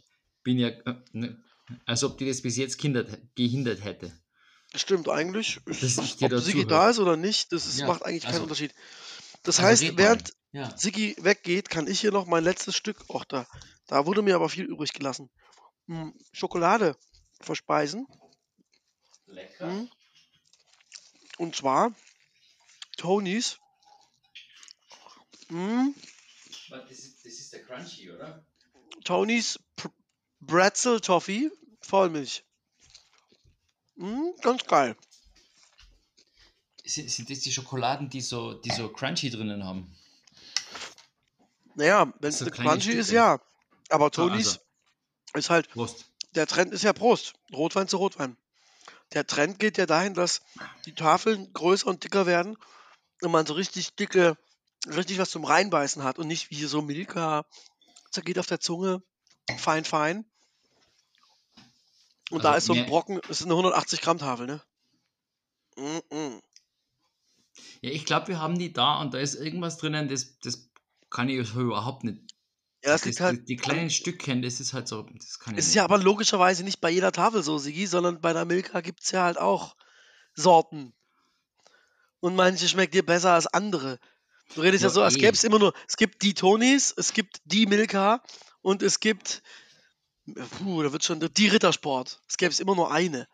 bin 0.45 0.59
ja 0.59 0.69
äh, 0.69 0.95
ne, 1.13 1.43
als 1.87 2.05
ob 2.05 2.19
die 2.19 2.29
das 2.29 2.43
bis 2.43 2.57
jetzt 2.59 2.79
gehindert 2.79 3.85
hätte. 3.85 4.13
Stimmt, 4.75 5.09
eigentlich. 5.09 5.61
Dass 5.67 5.83
Ist, 5.83 5.99
ich 6.01 6.17
dir 6.17 6.27
ob 6.27 6.31
dazu 6.33 6.45
Sigi 6.45 6.67
da 6.67 6.91
ist 6.91 6.99
oder 6.99 7.17
nicht, 7.17 7.53
das 7.53 7.67
ist, 7.67 7.79
Ja, 7.81 7.87
macht 7.87 8.05
eigentlich 8.05 8.25
keinen 8.25 8.33
also- 8.33 8.43
Unterschied. 8.45 8.75
Das 9.45 9.59
Also 9.61 9.69
heißt, 9.69 9.97
während 9.97 10.33
Ja. 10.53 10.77
Sigi 10.77 11.17
weggeht, 11.19 11.69
kann 11.71 11.87
ich 11.87 12.01
hier 12.01 12.13
noch 12.13 12.27
mein 12.27 12.43
letztes 12.45 12.75
Stück, 12.77 13.05
auch 13.09 13.25
da, 13.25 13.47
da 13.87 14.07
wurde 14.07 14.23
mir 14.23 14.35
aber 14.35 14.49
viel 14.49 14.65
übrig 14.65 14.93
gelassen, 14.93 15.31
hm, 15.87 16.15
Schokolade 16.33 16.97
verspeisen. 17.41 18.07
Lecker. 19.27 19.67
Hm. 19.71 19.91
Und 21.39 21.57
zwar 21.57 21.93
Tonys. 22.97 23.59
Hm, 25.49 25.95
Das 26.71 26.91
ist, 26.91 27.25
das 27.25 27.33
ist 27.35 27.53
der 27.53 27.65
Crunchy, 27.65 28.11
oder? 28.13 28.45
Tonys 29.05 29.59
Pr- 29.77 29.93
Bretzel 30.41 31.01
Toffee 31.01 31.51
Vollmilch. 31.83 32.45
Hm, 33.97 34.35
ganz 34.43 34.65
geil. 34.65 34.97
Sind, 36.85 37.11
sind 37.11 37.31
das 37.31 37.41
die 37.41 37.53
Schokoladen, 37.53 38.11
die 38.11 38.21
so, 38.21 38.55
die 38.55 38.71
so 38.71 38.89
Crunchy 38.91 39.31
drinnen 39.31 39.65
haben? 39.65 39.95
Naja, 41.77 42.13
wenn 42.21 42.29
es 42.29 42.39
So 42.39 42.51
Crunchy 42.51 42.93
ist, 42.93 43.07
Stücke. 43.07 43.17
ja. 43.17 43.41
Aber 43.89 44.07
Ah, 44.07 44.11
Tonys 44.11 44.49
also. 44.49 44.61
ist 45.35 45.51
halt, 45.51 45.71
Prost. 45.71 46.07
der 46.35 46.47
Trend 46.47 46.73
ist 46.73 46.85
ja 46.85 46.93
Prost. 46.93 47.35
Rotwein 47.53 47.89
zu 47.89 47.97
Rotwein. 47.97 48.37
Der 49.13 49.27
Trend 49.27 49.59
geht 49.59 49.79
ja 49.79 49.87
dahin, 49.87 50.15
dass 50.15 50.43
die 50.87 50.95
Tafeln 50.95 51.53
größer 51.53 51.87
und 51.87 52.05
dicker 52.05 52.27
werden 52.27 52.57
und 53.23 53.31
man 53.31 53.47
so 53.47 53.55
richtig 53.55 53.95
dicke, 53.95 54.37
richtig 54.87 55.19
was 55.19 55.31
zum 55.31 55.45
Reinbeißen 55.45 56.03
hat 56.03 56.19
und 56.19 56.27
nicht 56.27 56.51
wie 56.51 56.57
hier 56.57 56.69
so 56.69 56.83
Milka, 56.83 57.47
zergeht 58.11 58.39
auf 58.39 58.47
der 58.47 58.61
Zunge, 58.61 59.03
fein, 59.59 59.85
fein. 59.85 60.25
Und 62.31 62.45
da 62.45 62.53
Also 62.53 62.73
ist 62.73 62.79
so 62.79 62.85
ein 62.85 62.87
Brocken, 62.89 63.21
das 63.29 63.41
ist 63.41 63.47
eine 63.47 63.53
180 63.55 64.01
Gramm 64.01 64.19
Tafel, 64.19 64.47
ne? 64.47 64.63
Mm 65.77 65.99
-mm. 66.11 66.43
Ja, 67.83 67.91
ich 67.91 68.05
glaube, 68.05 68.29
wir 68.29 68.41
haben 68.41 68.59
die 68.59 68.73
da 68.73 69.01
und 69.01 69.15
da 69.15 69.19
ist 69.19 69.35
irgendwas 69.35 69.77
drinnen, 69.79 70.09
das, 70.09 70.39
das 70.41 70.71
kann 71.11 71.29
ich 71.29 71.55
überhaupt 71.55 72.05
nicht. 72.05 72.23
Ja, 72.85 72.93
das 72.93 73.03
das, 73.03 73.21
halt. 73.21 73.49
die, 73.49 73.57
kleinen 73.57 73.91
Stückchen, 73.91 74.43
das 74.43 74.61
ist 74.61 74.73
halt 74.75 74.89
so, 74.89 75.03
das 75.03 75.39
kann 75.39 75.55
ich 75.55 75.59
Es 75.61 75.67
ist 75.67 75.71
nicht. 75.71 75.77
ja 75.77 75.85
aber 75.85 75.99
logischerweise 75.99 76.65
nicht 76.65 76.81
bei 76.81 76.91
jeder 76.91 77.13
Tafel 77.13 77.43
so, 77.43 77.57
Sigi, 77.59 77.87
sondern 77.87 78.21
bei 78.21 78.33
der 78.33 78.45
Milka 78.45 78.81
gibt 78.81 79.03
es 79.05 79.11
ja 79.11 79.23
halt 79.25 79.39
auch 79.39 79.77
Sorten. 80.35 80.93
Und 82.21 82.35
manche 82.37 82.69
schmeckt 82.69 82.95
dir 82.95 83.05
besser 83.05 83.33
als 83.33 83.47
andere. 83.47 83.99
Du 84.55 84.61
redest 84.63 84.83
ja, 84.83 84.89
Ja, 84.89 84.91
so, 84.91 85.03
als 85.03 85.17
eh. 85.17 85.21
gäbe 85.21 85.33
es 85.33 85.45
immer 85.45 85.59
nur, 85.59 85.73
es 85.89 85.97
gibt 85.97 86.23
die 86.23 86.35
Tonis, 86.35 86.93
es 86.97 87.13
gibt 87.13 87.41
die 87.45 87.67
Milka 87.67 88.23
und 88.63 88.83
es 88.83 89.01
gibt, 89.01 89.43
puh, 90.27 90.83
da 90.83 90.93
wird 90.93 91.05
schon, 91.05 91.21
die 91.21 91.49
Rittersport. 91.49 92.23
Es 92.29 92.37
gäbe 92.37 92.51
es 92.53 92.61
immer 92.61 92.75
nur 92.75 92.91
eine. 92.93 93.29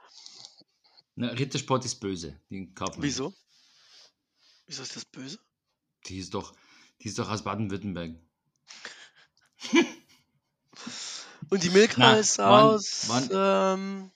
Na, 1.16 1.28
Rittersport 1.28 1.84
ist 1.84 1.96
böse. 2.00 2.40
Den. 2.50 2.74
Wieso? 2.98 3.34
Wieso 4.66 4.82
ist 4.82 4.96
das 4.96 5.04
böse? 5.04 5.38
Die 6.06 6.18
ist 6.18 6.32
doch, 6.34 6.54
die 7.02 7.08
ist 7.08 7.18
doch 7.18 7.28
aus 7.28 7.42
Baden-Württemberg. 7.44 8.14
Und 11.50 11.62
die 11.64 11.70
Milka 11.70 11.94
Na, 11.98 12.16
ist 12.16 12.38
wann- 12.38 12.64
aus, 12.64 13.04
wann- 13.08 13.28
ähm, 13.32 14.10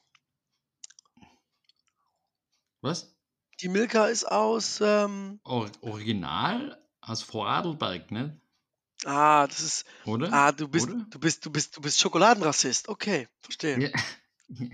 Was? 2.81 3.15
die 3.61 3.69
Milka 3.69 4.07
ist 4.07 4.25
aus, 4.25 4.81
ähm, 4.81 5.41
Or 5.45 5.71
Original 5.81 6.81
aus 7.01 7.23
Vorarlberg, 7.23 8.11
ne? 8.11 8.41
Ah, 9.07 9.47
das 9.47 9.61
ist, 9.61 9.85
Oder? 10.05 10.33
ah, 10.33 10.53
du 10.53 10.69
bist, 10.69 10.89
Oder? 10.89 11.07
du 11.11 11.19
bist, 11.19 11.45
du 11.45 11.51
bist, 11.51 11.77
du 11.77 11.81
bist 11.81 12.01
Schokoladenrassist. 12.01 12.89
Okay, 12.89 13.29
verstehe. 13.41 13.81
Ja. 13.81 13.91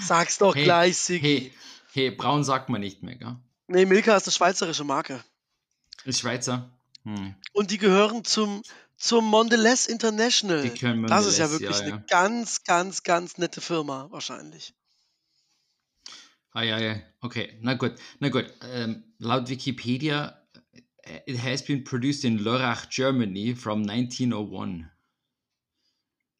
Sag's 0.00 0.38
doch 0.38 0.54
Hey, 0.54 0.64
gleich, 0.64 0.96
Sigi. 0.96 1.22
Hey, 1.22 1.52
hey, 1.92 2.10
braun 2.10 2.44
sagt 2.44 2.68
man 2.68 2.80
nicht 2.80 3.02
mehr, 3.02 3.16
gell? 3.16 3.36
Nee, 3.68 3.86
Milka 3.86 4.16
ist 4.16 4.26
eine 4.26 4.32
schweizerische 4.32 4.84
Marke. 4.84 5.22
Ist 6.04 6.20
Schweizer. 6.20 6.70
Hm. 7.04 7.34
Und 7.52 7.70
die 7.70 7.78
gehören 7.78 8.24
zum, 8.24 8.62
zum 8.96 9.24
Mondelez 9.24 9.86
International. 9.86 10.62
Die 10.62 10.70
können 10.70 11.06
das 11.06 11.26
ist 11.26 11.38
ja 11.38 11.46
Mondelez, 11.46 11.60
wirklich 11.60 11.78
ja, 11.78 11.94
eine 11.94 11.96
ja. 11.96 12.04
ganz, 12.08 12.64
ganz, 12.64 13.02
ganz 13.02 13.38
nette 13.38 13.60
Firma, 13.60 14.08
wahrscheinlich. 14.10 14.74
Ah 16.52 16.62
ja, 16.62 16.78
ja, 16.78 17.00
okay. 17.20 17.58
Na 17.62 17.74
gut, 17.74 17.94
na 18.18 18.28
gut. 18.28 18.46
Ähm, 18.62 19.04
laut 19.18 19.48
Wikipedia, 19.48 20.41
it 21.26 21.38
has 21.42 21.64
been 21.64 21.84
produced 21.84 22.24
in 22.24 22.38
Lörrach, 22.38 22.88
Germany 22.90 23.54
from 23.54 23.82
1901. 23.82 24.90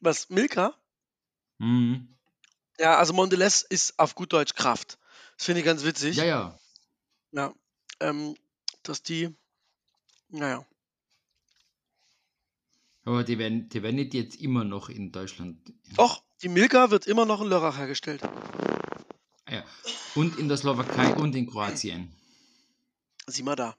Was, 0.01 0.29
Milka? 0.31 0.75
Mhm. 1.59 2.09
Ja, 2.79 2.97
also 2.97 3.13
Mondelez 3.13 3.63
ist 3.63 3.99
auf 3.99 4.15
gut 4.15 4.33
Deutsch 4.33 4.55
Kraft. 4.55 4.99
Das 5.37 5.47
finde 5.47 5.61
ich 5.61 5.67
ganz 5.67 5.85
witzig. 5.85 6.17
Ja, 6.17 6.25
ja. 6.25 6.59
Ja, 7.33 7.55
ähm, 8.01 8.37
dass 8.83 9.03
die, 9.03 9.35
naja, 10.29 10.67
Aber 13.05 13.25
die 13.25 13.39
werden, 13.39 13.69
die 13.69 13.83
werden 13.83 13.97
nicht 13.97 14.15
jetzt 14.15 14.41
immer 14.41 14.65
noch 14.65 14.89
in 14.89 15.11
Deutschland. 15.11 15.59
doch, 15.97 16.23
die 16.43 16.49
Milka 16.49 16.91
wird 16.91 17.07
immer 17.07 17.27
noch 17.27 17.41
in 17.41 17.49
Lörrach 17.49 17.79
hergestellt. 17.79 18.23
Ah, 18.23 19.53
ja. 19.53 19.65
Und 20.15 20.39
in 20.39 20.49
der 20.49 20.57
Slowakei 20.57 21.15
und 21.15 21.35
in 21.35 21.49
Kroatien. 21.49 22.13
Sieh 23.27 23.43
mal 23.43 23.57
da. 23.57 23.77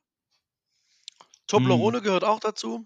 Hm. 1.43 1.47
Toblerone 1.47 2.01
gehört 2.01 2.23
auch 2.23 2.39
dazu. 2.39 2.85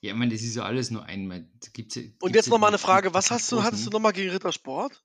Ja, 0.00 0.12
ich 0.12 0.18
meine, 0.18 0.32
das 0.32 0.42
ist 0.42 0.54
ja 0.54 0.64
alles 0.64 0.90
nur 0.90 1.04
einmal. 1.04 1.48
Gibt's 1.72 1.94
ja, 1.94 2.02
Und 2.02 2.12
gibt's 2.20 2.34
jetzt 2.34 2.46
ja 2.46 2.50
noch 2.50 2.58
mal 2.58 2.68
eine 2.68 2.78
Frage, 2.78 3.14
was 3.14 3.30
hast 3.30 3.50
du, 3.50 3.62
hattest 3.62 3.86
du 3.86 3.90
ne? 3.90 3.94
noch 3.94 4.00
mal 4.00 4.12
gegen 4.12 4.30
Rittersport? 4.30 5.02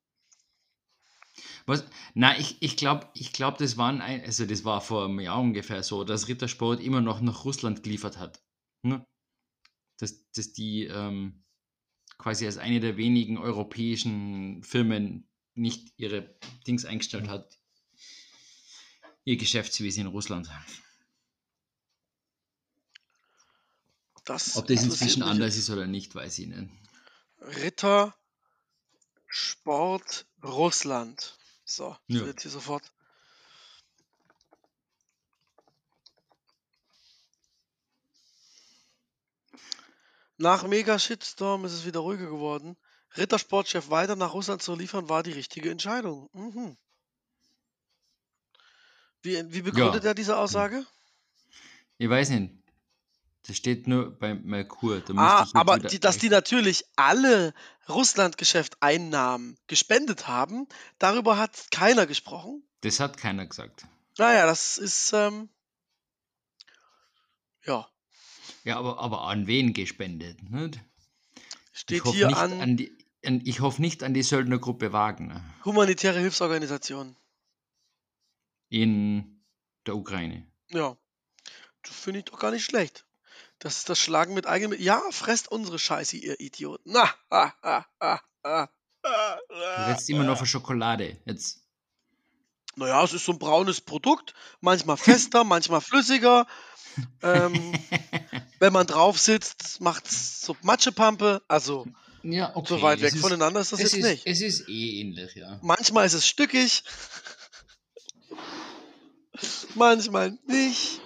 Was? 1.66 1.86
Na, 2.14 2.38
ich, 2.38 2.62
ich 2.62 2.76
glaube, 2.76 3.08
ich 3.14 3.32
glaub, 3.34 3.58
das 3.58 3.78
waren 3.78 4.02
ein, 4.02 4.22
also 4.22 4.46
das 4.46 4.66
war 4.66 4.82
vor 4.82 5.06
einem 5.06 5.20
Jahr 5.20 5.40
ungefähr 5.40 5.84
so, 5.84 6.04
dass 6.04 6.28
Rittersport 6.28 6.82
immer 6.82 7.02
noch 7.02 7.22
nach 7.22 7.46
Russland 7.46 7.84
geliefert 7.84 8.18
hat. 8.18 8.44
Ne? 8.84 9.06
Dass, 9.98 10.30
dass 10.32 10.54
die 10.54 10.86
ähm, 10.86 11.44
quasi 12.18 12.46
als 12.46 12.58
eine 12.58 12.80
der 12.80 12.98
wenigen 12.98 13.38
europäischen 13.38 14.64
Firmen 14.64 15.28
nicht 15.54 15.94
ihre 15.98 16.36
Dings 16.68 16.86
eingestellt 16.86 17.30
hat, 17.30 17.58
ihr 19.24 19.38
Geschäftswesen 19.38 20.02
in 20.02 20.08
Russland. 20.08 20.50
Das 24.26 24.56
Ob 24.56 24.68
das 24.68 24.84
inzwischen 24.84 25.24
anders 25.24 25.58
ist 25.58 25.70
oder 25.70 25.88
nicht, 25.88 26.14
weiß 26.14 26.40
ich 26.40 26.48
nicht. 26.48 26.70
Ritter 27.40 28.16
Sport 29.28 30.28
Russland. 30.44 31.38
So, 31.66 31.96
Ja. 32.08 32.26
wird 32.26 32.42
hier 32.42 32.52
sofort. 32.52 32.84
Nach 40.38 40.64
Mega 40.68 40.98
Shitstorm 40.98 41.66
ist 41.66 41.74
es 41.74 41.86
wieder 41.86 42.00
ruhiger 42.00 42.26
geworden. 42.26 42.76
Rittersportchef 43.16 43.90
weiter 43.90 44.16
nach 44.16 44.34
Russland 44.34 44.62
zu 44.62 44.76
liefern, 44.76 45.08
war 45.08 45.24
die 45.24 45.34
richtige 45.34 45.70
Entscheidung. 45.70 46.30
Mhm. 46.34 46.78
Wie, 49.22 49.54
wie 49.54 49.62
begründet 49.62 50.04
er 50.04 50.16
diese 50.16 50.38
Aussage? 50.38 50.86
Ich 51.98 52.10
weiß 52.10 52.32
nicht. 52.32 52.61
Das 53.48 53.58
steht 53.58 53.88
nur 53.88 54.12
bei 54.18 54.36
Merkur. 54.36 55.02
Ah, 55.16 55.48
aber 55.54 55.80
die, 55.80 56.00
dass 56.00 56.20
die 56.20 56.30
natürlich 56.30 56.86
alle 56.96 57.54
Russlandgeschäft-Einnahmen 57.90 59.58
gespendet 59.68 60.28
haben, 60.28 60.68
darüber 61.00 61.38
hat 61.38 61.68
keiner 61.72 62.06
gesprochen. 62.06 62.64
Das 62.82 63.00
hat 63.00 63.18
keiner 63.18 63.46
gesagt. 63.48 63.86
Naja, 64.18 64.46
das 64.46 64.78
ist, 64.78 65.12
ähm, 65.14 65.50
ja, 67.66 67.88
Ja, 68.64 68.78
aber, 68.78 69.00
aber 69.00 69.22
an 69.24 69.48
wen 69.48 69.74
gespendet? 69.74 70.44
Nicht? 70.50 70.80
steht 71.74 71.98
ich 71.98 72.04
hoffe 72.06 72.18
hier 72.18 72.28
nicht 72.28 72.38
an, 72.38 72.62
an 72.62 72.78
die, 72.78 72.96
an, 73.26 73.42
ich 73.44 73.60
hoffe 73.60 73.82
nicht 73.82 74.04
an 74.04 74.14
die 74.14 74.24
Söldnergruppe 74.24 74.94
Wagner 74.94 75.44
humanitäre 75.66 76.20
Hilfsorganisation. 76.20 77.16
in 78.70 79.42
der 79.86 79.96
Ukraine. 79.96 80.46
Ja, 80.70 80.96
das 81.84 81.96
finde 81.96 82.20
ich 82.20 82.26
doch 82.26 82.40
gar 82.40 82.52
nicht 82.52 82.66
schlecht. 82.66 83.06
Das 83.62 83.78
ist 83.78 83.90
das 83.90 84.00
Schlagen 84.00 84.34
mit 84.34 84.48
eigenem. 84.48 84.82
Ja, 84.82 85.04
fresst 85.12 85.52
unsere 85.52 85.78
Scheiße, 85.78 86.18
ihr 86.18 86.40
Idioten. 86.40 86.92
Na, 86.92 87.08
ah, 87.30 87.52
ah, 87.62 87.86
ah, 88.00 88.20
ah. 88.44 88.68
jetzt 89.90 90.10
immer 90.10 90.24
nur 90.24 90.36
für 90.36 90.48
Schokolade. 90.48 91.18
Jetzt. 91.26 91.60
Naja, 92.76 93.04
es 93.04 93.14
ist 93.14 93.26
so 93.26 93.34
ein 93.34 93.38
braunes 93.40 93.80
Produkt, 93.80 94.34
manchmal 94.62 94.98
fester, 94.98 95.44
manchmal 95.44 95.80
flüssiger. 95.80 96.48
Ähm, 97.22 97.74
wenn 98.60 98.74
man 98.74 98.88
drauf 98.88 99.20
sitzt, 99.20 99.80
macht 99.80 100.08
es 100.08 100.42
so 100.42 100.58
Matschepampe. 100.64 101.44
Also 101.48 101.86
Ja, 102.24 102.56
okay. 102.56 102.68
so 102.68 102.82
weit 102.82 103.02
weg 103.02 103.14
ist- 103.14 103.22
voneinander 103.22 103.60
ist 103.60 103.74
das 103.74 103.80
jetzt 103.82 103.94
ist, 103.94 104.04
nicht. 104.04 104.26
Es 104.26 104.42
ist 104.42 104.68
eh 104.70 105.02
ähnlich, 105.02 105.36
ja. 105.36 105.60
Manchmal 105.62 106.08
ist 106.08 106.14
es 106.14 106.26
stückig, 106.28 106.84
manchmal 109.76 110.36
nicht. 110.48 111.00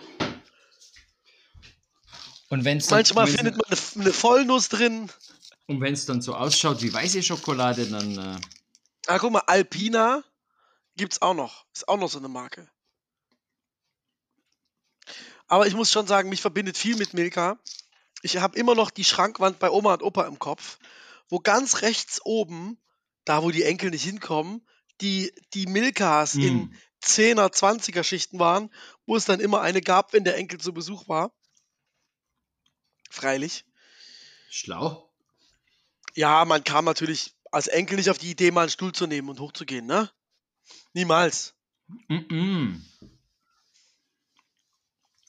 Und 2.50 2.64
wenn 2.64 2.78
es 2.78 2.88
dann, 2.88 3.00
Manchmal 3.00 3.26
wenn's- 3.28 3.36
findet 3.38 3.58
man 3.58 3.66
eine, 3.68 4.02
eine 4.06 4.14
Vollnuss 4.14 4.70
drin. 4.70 5.12
und 5.68 5.82
wenn's 5.82 6.06
dann 6.06 6.22
so 6.22 6.36
ausschaut 6.36 6.82
wie 6.82 6.94
weiße 6.94 7.24
Schokolade, 7.24 7.86
dann 7.88 8.18
äh, 8.18 8.40
Ah, 9.08 9.20
guck 9.20 9.32
mal, 9.32 9.44
Alpina 9.48 10.24
gibt's 10.96 11.22
auch 11.22 11.34
noch. 11.34 11.66
Ist 11.74 11.88
auch 11.88 11.98
noch 11.98 12.10
so 12.10 12.18
eine 12.20 12.28
Marke. 12.28 12.68
Aber 15.48 15.68
ich 15.68 15.76
muss 15.76 15.92
schon 15.92 16.08
sagen, 16.08 16.30
mich 16.30 16.42
verbindet 16.42 16.78
viel 16.78 16.96
mit 16.96 17.14
Milka. 17.14 17.60
Ich 18.24 18.38
habe 18.38 18.58
immer 18.58 18.74
noch 18.74 18.90
die 18.90 19.04
Schrankwand 19.04 19.60
bei 19.60 19.70
Oma 19.70 19.94
und 19.94 20.02
Opa 20.04 20.26
im 20.26 20.40
Kopf, 20.40 20.80
wo 21.30 21.40
ganz 21.40 21.82
rechts 21.84 22.20
oben, 22.24 22.80
da 23.26 23.44
wo 23.44 23.52
die 23.52 23.64
Enkel 23.64 23.92
nicht 23.92 24.04
hinkommen, 24.04 24.66
die, 25.02 25.32
die 25.54 25.68
Milkas 25.68 26.34
in 26.36 26.56
mm, 26.56 26.76
10er, 27.04 27.54
20er 27.54 28.04
Schichten 28.04 28.40
waren, 28.40 28.74
wo 29.06 29.16
es 29.16 29.26
dann 29.26 29.40
immer 29.40 29.62
eine 29.62 29.82
gab, 29.82 30.14
wenn 30.14 30.24
der 30.24 30.38
Enkel 30.38 30.60
zu 30.60 30.74
Besuch 30.74 31.08
war. 31.08 31.32
Freilich. 33.16 33.64
schlau. 34.50 35.10
Ja, 36.16 36.46
man 36.46 36.64
kam 36.64 36.86
natürlich 36.86 37.34
als 37.52 37.68
Enkel 37.68 37.98
nicht 37.98 38.10
auf 38.10 38.18
die 38.18 38.32
Idee, 38.32 38.52
mal 38.52 38.62
einen 38.62 38.70
Stuhl 38.70 38.92
zu 38.94 39.06
nehmen 39.08 39.30
und 39.30 39.40
hochzugehen, 39.40 39.86
ne? 39.86 40.10
Niemals. 40.94 41.54
Mm 42.08 42.16
-mm. 42.16 42.82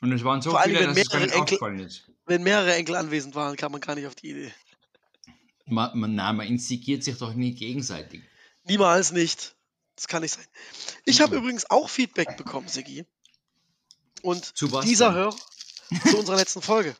Und 0.00 0.12
es 0.12 0.22
waren 0.24 0.42
so 0.42 0.50
Vor 0.50 0.60
allem, 0.60 0.76
viele, 0.76 0.80
wenn 0.88 0.94
dass 0.94 0.98
es 1.04 1.08
gar 1.08 1.18
mehrere 1.20 1.26
nicht 1.30 1.36
Enkel- 1.40 1.54
aufgefallen 1.56 1.78
ist. 1.80 2.10
Wenn 2.26 2.42
mehrere 2.42 2.74
Enkel 2.74 2.96
anwesend 2.96 3.34
waren, 3.34 3.56
kam 3.56 3.72
man 3.72 3.80
gar 3.80 3.94
nicht 3.94 4.06
auf 4.06 4.14
die 4.14 4.30
Idee. 4.30 4.52
Man, 5.66 5.98
man, 5.98 6.14
nein, 6.14 6.36
man 6.36 6.46
instigiert 6.46 7.02
sich 7.04 7.16
doch 7.18 7.34
nie 7.34 7.52
gegenseitig. 7.54 8.22
Niemals 8.64 9.12
nicht. 9.12 9.54
Das 9.96 10.06
kann 10.08 10.22
nicht 10.22 10.34
sein. 10.34 10.46
Ich 11.04 11.20
habe 11.20 11.36
Mhm. 11.36 11.42
übrigens 11.42 11.70
auch 11.70 11.88
Feedback 11.88 12.36
bekommen, 12.36 12.68
Sigi. 12.68 13.04
Und 14.22 14.44
Zu 14.56 14.68
dieser 14.82 15.06
denn? 15.06 15.14
Hörer 15.16 15.36
zu 16.10 16.18
unserer 16.18 16.36
letzten 16.36 16.62
Folge. 16.62 16.94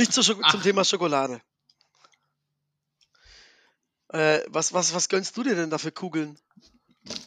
Nicht 0.00 0.14
Schoko 0.14 0.40
zum 0.40 0.44
Ach. 0.44 0.62
Thema 0.62 0.82
Schokolade. 0.84 1.42
Äh, 4.08 4.40
was, 4.48 4.72
was, 4.72 4.94
was 4.94 5.08
gönnst 5.10 5.36
du 5.36 5.42
dir 5.42 5.54
denn 5.54 5.68
da 5.70 5.76
für 5.78 5.92
Kugeln? 5.92 6.38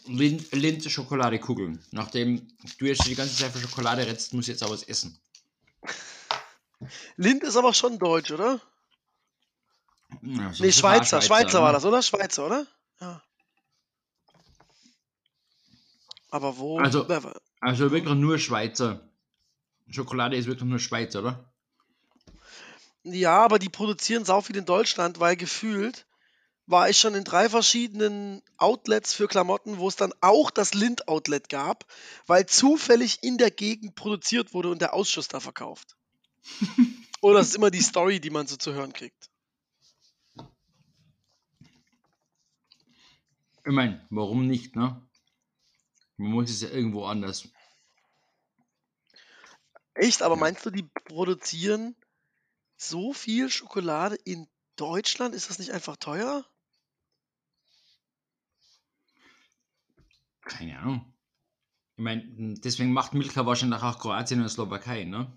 Lind, 0.07 0.51
Lind 0.51 0.83
Schokoladekugeln. 0.83 1.83
Nachdem 1.91 2.47
du 2.79 2.86
jetzt 2.86 3.05
die 3.05 3.13
ganze 3.15 3.36
Zeit 3.36 3.51
für 3.51 3.59
Schokolade 3.59 4.05
redest, 4.07 4.33
muss 4.33 4.45
ich 4.45 4.49
jetzt 4.53 4.63
auch 4.63 4.71
was 4.71 4.83
essen. 4.83 5.19
Lind 7.15 7.43
ist 7.43 7.55
aber 7.57 7.73
schon 7.75 7.99
deutsch, 7.99 8.31
oder? 8.31 8.59
Ja, 10.23 10.51
Nee, 10.59 10.71
Schweizer. 10.71 11.21
Schweizer 11.21 11.62
war 11.62 11.69
ne? 11.69 11.73
das, 11.73 11.86
oder? 11.86 12.01
Schweizer, 12.01 12.45
oder? 12.47 12.67
Ja. 12.99 13.23
Aber 16.31 16.57
wo? 16.57 16.79
Also- 16.79 17.07
war- 17.07 17.39
Also 17.62 17.91
wirklich 17.91 18.13
nur 18.15 18.39
Schweizer. 18.39 19.07
Schokolade 19.89 20.36
ist 20.38 20.47
wirklich 20.47 20.67
nur 20.67 20.79
Schweiz, 20.79 21.15
oder? 21.15 21.52
Ja, 23.03 23.43
aber 23.43 23.59
die 23.59 23.69
produzieren 23.69 24.25
sau 24.25 24.41
viel 24.41 24.55
in 24.55 24.65
Deutschland, 24.65 25.19
weil 25.19 25.35
gefühlt 25.35 26.05
war 26.65 26.89
ich 26.89 26.97
schon 26.97 27.15
in 27.15 27.25
drei 27.25 27.49
verschiedenen 27.49 28.41
Outlets 28.57 29.13
für 29.13 29.27
Klamotten, 29.27 29.77
wo 29.77 29.89
es 29.89 29.97
dann 29.97 30.13
auch 30.21 30.49
das 30.49 30.73
Lind-Outlet 30.73 31.49
gab, 31.49 31.85
weil 32.25 32.45
zufällig 32.45 33.21
in 33.21 33.37
der 33.37 33.51
Gegend 33.51 33.95
produziert 33.95 34.53
wurde 34.53 34.69
und 34.69 34.81
der 34.81 34.93
Ausschuss 34.93 35.27
da 35.27 35.41
verkauft. 35.41 35.97
Oder 37.21 37.39
das 37.39 37.49
ist 37.49 37.55
immer 37.55 37.71
die 37.71 37.81
Story, 37.81 38.19
die 38.21 38.29
man 38.29 38.47
so 38.47 38.55
zu 38.55 38.73
hören 38.73 38.93
kriegt. 38.93 39.29
Ich 43.65 43.71
meine, 43.71 44.05
warum 44.09 44.47
nicht, 44.47 44.75
ne? 44.75 45.01
Man 46.17 46.31
muss 46.31 46.49
es 46.49 46.61
ja 46.61 46.69
irgendwo 46.69 47.05
anders. 47.05 47.49
Echt, 49.93 50.21
aber 50.21 50.35
Ja. 50.35 50.41
meinst 50.41 50.65
du, 50.65 50.69
die 50.69 50.83
produzieren 51.05 51.95
so 52.77 53.13
viel 53.13 53.49
Schokolade 53.49 54.15
in 54.15 54.47
Deutschland? 54.75 55.36
Ist 55.36 55.49
das 55.49 55.59
nicht 55.59 55.71
einfach 55.71 55.97
teuer? 55.97 56.45
Keine 60.41 60.79
Ahnung. 60.79 61.13
Ich 61.95 62.03
meine, 62.03 62.23
deswegen 62.59 62.91
macht 62.91 63.13
Milka 63.13 63.45
wahrscheinlich 63.45 63.81
auch 63.81 63.99
Kroatien 63.99 64.41
und 64.41 64.49
Slowakei, 64.49 65.03
ne? 65.05 65.31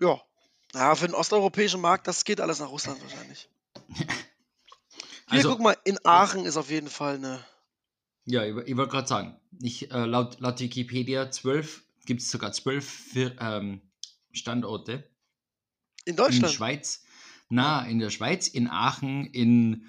Ja. 0.00 0.20
Ja, 0.74 0.94
für 0.94 1.06
den 1.06 1.14
osteuropäischen 1.14 1.80
Markt, 1.80 2.06
das 2.06 2.24
geht 2.24 2.40
alles 2.40 2.58
nach 2.58 2.70
Russland 2.70 3.00
wahrscheinlich. 3.02 3.48
Hier, 3.88 4.06
Also- 5.28 5.50
guck 5.50 5.60
mal, 5.60 5.76
in 5.84 5.98
Aachen 6.04 6.44
ist 6.44 6.56
auf 6.56 6.70
jeden 6.70 6.88
Fall 6.88 7.16
eine. 7.16 7.44
Ja, 8.24 8.44
ich, 8.44 8.56
ich 8.68 8.76
wollte 8.76 8.90
gerade 8.92 9.08
sagen, 9.08 9.40
ich, 9.60 9.90
äh, 9.90 10.04
laut, 10.04 10.38
laut 10.40 10.60
Wikipedia 10.60 11.30
12, 11.30 11.84
gibt 12.06 12.20
es 12.22 12.30
sogar 12.30 12.52
zwölf 12.52 13.14
ähm, 13.16 13.80
Standorte 14.32 15.08
In 16.04 16.12
in 16.12 16.16
Deutschland. 16.16 16.52
Schweiz. 16.54 17.02
Na, 17.48 17.84
in 17.84 17.98
der 17.98 18.10
Schweiz, 18.10 18.48
in 18.48 18.68
Aachen, 18.68 19.26
in 19.26 19.86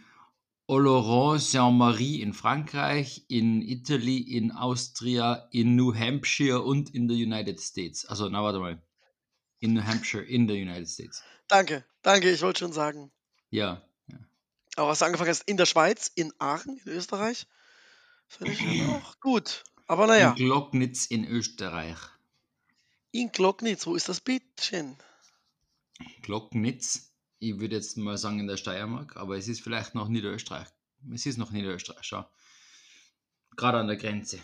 Oloron-Saint-Marie 0.67 2.21
in 2.21 2.34
Frankreich, 2.34 3.26
in 3.28 3.62
Italy, 3.62 4.17
in 4.17 4.52
Austria, 4.52 5.47
in 5.52 5.76
New 5.76 5.93
Hampshire 5.93 6.62
und 6.62 6.93
in 6.93 7.08
the 7.08 7.15
United 7.15 7.60
States. 7.60 8.06
Also, 8.06 8.30
na, 8.30 8.41
warte 8.43 8.60
mal. 8.60 8.82
In 9.60 9.73
New 9.73 9.82
Hampshire, 9.84 10.23
in 10.23 10.47
the 10.47 10.54
United 10.62 10.89
States. 10.89 11.21
Danke, 11.47 11.86
danke, 12.02 12.30
ich 12.32 12.41
wollte 12.41 12.60
schon 12.60 12.73
sagen. 12.73 13.12
Ja. 13.49 13.82
Aber 14.76 14.89
was 14.89 14.99
du 14.99 15.06
angefangen 15.06 15.30
hast, 15.30 15.43
in 15.47 15.58
der 15.58 15.65
Schweiz, 15.67 16.12
in 16.15 16.34
Aachen, 16.39 16.78
in 16.84 16.91
Österreich, 16.91 17.45
finde 18.28 18.54
ich 18.54 18.60
auch 18.89 19.19
gut. 19.21 19.63
Aber 19.88 20.08
naja, 20.08 20.32
In 20.32 20.36
Glocknitz 20.45 21.06
in 21.06 21.26
Österreich. 21.26 21.97
in 23.12 23.32
Glocknitz, 23.32 23.86
wo 23.86 23.95
ist 23.95 24.10
das 24.10 24.19
Beetchen? 24.21 24.97
Glocknitz. 26.22 27.13
Ich 27.39 27.60
würde 27.60 27.76
jetzt 27.76 27.98
mal 27.98 28.18
sagen 28.18 28.39
in 28.39 28.48
der 28.48 28.58
Steiermark, 28.58 29.18
aber 29.18 29.38
es 29.38 29.48
ist 29.48 29.62
vielleicht 29.62 29.96
noch 29.96 30.08
Niederösterreich. 30.08 30.68
Es 31.13 31.26
ist 31.26 31.38
noch 31.38 31.52
Niederösterreich, 31.52 32.04
schau. 32.04 32.26
Gerade 33.56 33.80
an 33.80 33.88
der 33.88 33.98
Grenze. 33.98 34.39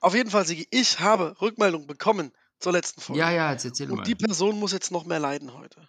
Auf 0.00 0.14
jeden 0.14 0.30
Fall, 0.30 0.46
Sigi, 0.46 0.66
ich 0.70 1.00
habe 1.00 1.40
Rückmeldung 1.40 1.86
bekommen 1.86 2.32
zur 2.58 2.72
letzten 2.72 3.00
Folge. 3.00 3.20
Ja, 3.20 3.30
ja, 3.30 3.52
jetzt 3.52 3.64
erzähl 3.64 3.90
Und 3.90 3.98
mal. 3.98 4.02
die 4.04 4.14
Person 4.14 4.58
muss 4.58 4.72
jetzt 4.72 4.90
noch 4.90 5.04
mehr 5.04 5.18
leiden 5.18 5.52
heute. 5.54 5.88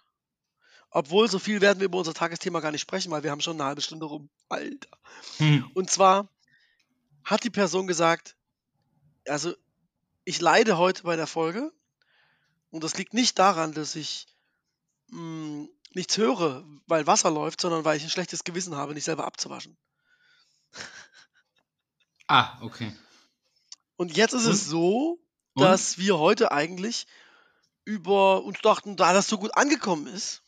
Obwohl, 0.90 1.28
so 1.28 1.40
viel 1.40 1.60
werden 1.60 1.80
wir 1.80 1.86
über 1.86 1.98
unser 1.98 2.14
Tagesthema 2.14 2.60
gar 2.60 2.70
nicht 2.70 2.80
sprechen, 2.80 3.10
weil 3.10 3.24
wir 3.24 3.32
haben 3.32 3.40
schon 3.40 3.56
eine 3.56 3.64
halbe 3.64 3.80
Stunde 3.80 4.06
rum. 4.06 4.30
Alter. 4.48 4.96
Hm. 5.38 5.68
Und 5.74 5.90
zwar 5.90 6.28
hat 7.24 7.42
die 7.42 7.50
Person 7.50 7.86
gesagt, 7.86 8.36
also 9.26 9.54
ich 10.24 10.40
leide 10.40 10.78
heute 10.78 11.02
bei 11.02 11.16
der 11.16 11.26
Folge 11.26 11.72
und 12.74 12.82
das 12.82 12.96
liegt 12.96 13.14
nicht 13.14 13.38
daran, 13.38 13.72
dass 13.72 13.94
ich 13.94 14.26
mh, 15.06 15.68
nichts 15.94 16.16
höre, 16.16 16.64
weil 16.86 17.06
Wasser 17.06 17.30
läuft, 17.30 17.60
sondern 17.60 17.84
weil 17.84 17.96
ich 17.96 18.02
ein 18.02 18.10
schlechtes 18.10 18.42
Gewissen 18.42 18.74
habe, 18.74 18.94
nicht 18.94 19.04
selber 19.04 19.24
abzuwaschen. 19.24 19.78
Ah, 22.26 22.58
okay. 22.62 22.92
Und 23.96 24.16
jetzt 24.16 24.32
ist 24.32 24.46
es 24.46 24.62
Und? 24.64 24.68
so, 24.70 25.18
Und? 25.54 25.62
dass 25.62 25.98
wir 25.98 26.18
heute 26.18 26.50
eigentlich 26.50 27.06
über 27.84 28.42
uns 28.42 28.60
dachten, 28.60 28.96
da 28.96 29.12
das 29.12 29.28
so 29.28 29.38
gut 29.38 29.56
angekommen 29.56 30.08
ist, 30.08 30.42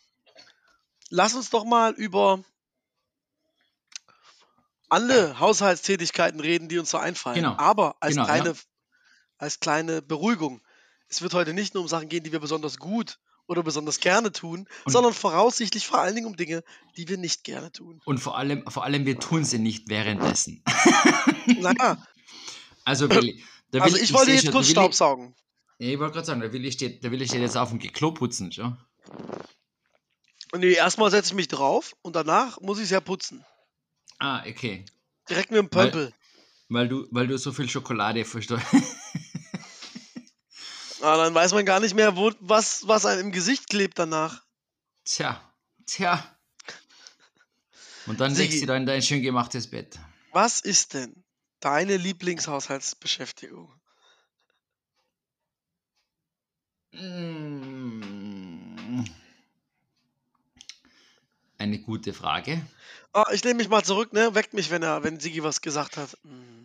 lass 1.11 1.35
uns 1.35 1.51
doch 1.51 1.65
mal 1.65 1.93
über 1.93 2.43
alle 4.89 5.39
Haushaltstätigkeiten 5.39 6.41
reden, 6.41 6.69
die 6.69 6.79
uns 6.79 6.91
so 6.91 6.99
einfallen. 6.99 7.37
Genau. 7.37 7.57
Aber 7.57 7.97
als, 8.01 8.15
Genau, 8.17 8.27
ja. 8.27 8.35
kleine, 8.35 8.57
als 9.39 9.61
kleine 9.61 10.03
Beruhigung. 10.03 10.61
Es 11.09 11.23
wird 11.23 11.35
heute 11.35 11.53
nicht 11.55 11.75
nur 11.75 11.83
um 11.83 11.89
Sachen 11.89 12.09
gehen, 12.09 12.25
die 12.25 12.33
wir 12.33 12.41
besonders 12.41 12.79
gut 12.79 13.19
oder 13.47 13.63
besonders 13.63 14.01
gerne 14.01 14.33
tun, 14.33 14.67
Und- 14.85 14.93
sondern 14.93 15.13
voraussichtlich 15.13 15.87
vor 15.87 16.01
allen 16.01 16.15
Dingen 16.17 16.27
um 16.27 16.37
Dinge, 16.37 16.65
die 16.97 17.09
wir 17.09 17.17
nicht 17.17 17.45
gerne 17.45 17.71
tun. 17.71 18.01
Und 18.05 18.19
vor 18.19 18.37
allem, 18.37 18.65
vor 18.69 18.83
allem, 18.85 19.07
wir 19.07 19.19
tun 19.21 19.45
sie 19.45 19.59
nicht 19.59 19.89
währenddessen. 19.89 20.63
Naja, 21.47 21.97
Also, 22.85 23.11
Willi, 23.11 23.43
da 23.73 23.79
will 23.79 23.83
also 23.83 23.97
ich 23.97 24.13
wollte 24.13 24.27
seh 24.27 24.33
jetzt 24.35 24.45
schon, 24.45 24.53
kurz 24.53 24.69
Staubsaugen. 24.69 25.35
Ja, 25.79 25.89
ich 25.91 25.99
wollte 25.99 26.15
gerade 26.15 26.27
sagen, 26.27 26.41
der 26.41 26.53
Willi 26.53 26.71
steht, 26.71 27.03
der 27.03 27.11
Willi 27.11 27.27
steht 27.27 27.41
jetzt 27.41 27.57
auf 27.57 27.71
dem 27.71 27.81
Klo 27.81 28.13
putzen, 28.13 28.53
schon. 28.53 28.77
Nee, 30.55 30.73
erstmal 30.73 31.11
setze 31.11 31.31
ich 31.31 31.35
mich 31.35 31.49
drauf 31.49 31.97
und 32.03 32.15
danach 32.17 32.61
muss 32.61 32.79
ich 32.79 32.85
es 32.85 32.91
ja 32.91 33.01
putzen. 33.01 33.45
Ah, 34.19 34.45
okay. 34.47 34.85
Direkt 35.29 35.51
mit 35.51 35.59
dem 35.59 35.69
Weil- 35.73 35.91
Pömpel. 35.91 36.15
Weil 36.69 36.89
du, 36.89 37.07
weil 37.11 37.27
du 37.29 37.39
so 37.39 37.53
viel 37.53 37.69
Schokolade 37.69 38.25
verstehst. 38.25 38.63
Ah, 41.03 41.17
dann 41.17 41.35
weiß 41.35 41.53
man 41.53 41.67
gar 41.67 41.81
nicht 41.81 41.95
mehr, 41.95 42.17
wo, 42.17 42.33
was, 42.41 42.87
was 42.89 43.05
einem 43.07 43.27
im 43.27 43.33
Gesicht 43.33 43.69
klebt 43.69 43.99
danach. 43.99 44.43
Tja, 45.05 45.41
tja. 45.87 46.25
Und 48.07 48.21
dann 48.21 48.35
legst 48.35 48.53
du 48.53 48.59
Sigi, 48.59 48.67
da 48.67 48.77
in 48.77 48.87
dein 48.87 49.03
schön 49.03 49.23
gemachtes 49.23 49.69
Bett. 49.69 49.99
was 50.33 50.61
ist 50.61 50.95
denn 50.95 51.25
deine 51.61 51.97
Lieblingshaushaltsbeschäftigung? 51.97 53.73
Mm. 56.93 58.07
Eine 61.59 61.79
gute 61.81 62.13
Frage. 62.13 62.65
Ah, 63.13 63.27
ich 63.33 63.43
nehme 63.45 63.57
mich 63.57 63.69
mal 63.69 63.83
zurück, 63.83 64.13
ne? 64.13 64.35
Weckt 64.35 64.55
mich, 64.55 64.71
wenn 64.71 64.83
er, 64.83 65.03
wenn 65.03 65.21
Sigi 65.21 65.43
was 65.43 65.61
gesagt 65.63 65.97
hat. 65.97 66.17
Hm. 66.23 66.56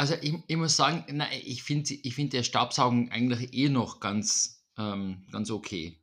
Also 0.00 0.14
ich, 0.22 0.32
ich 0.46 0.56
muss 0.56 0.76
sagen, 0.76 1.04
na, 1.12 1.26
ich 1.30 1.62
finde 1.62 1.92
ich 1.92 2.14
find 2.14 2.32
der 2.32 2.42
Staubsaugen 2.42 3.12
eigentlich 3.12 3.52
eh 3.52 3.68
noch 3.68 4.00
ganz, 4.00 4.64
ähm, 4.78 5.26
ganz 5.30 5.50
okay. 5.50 6.02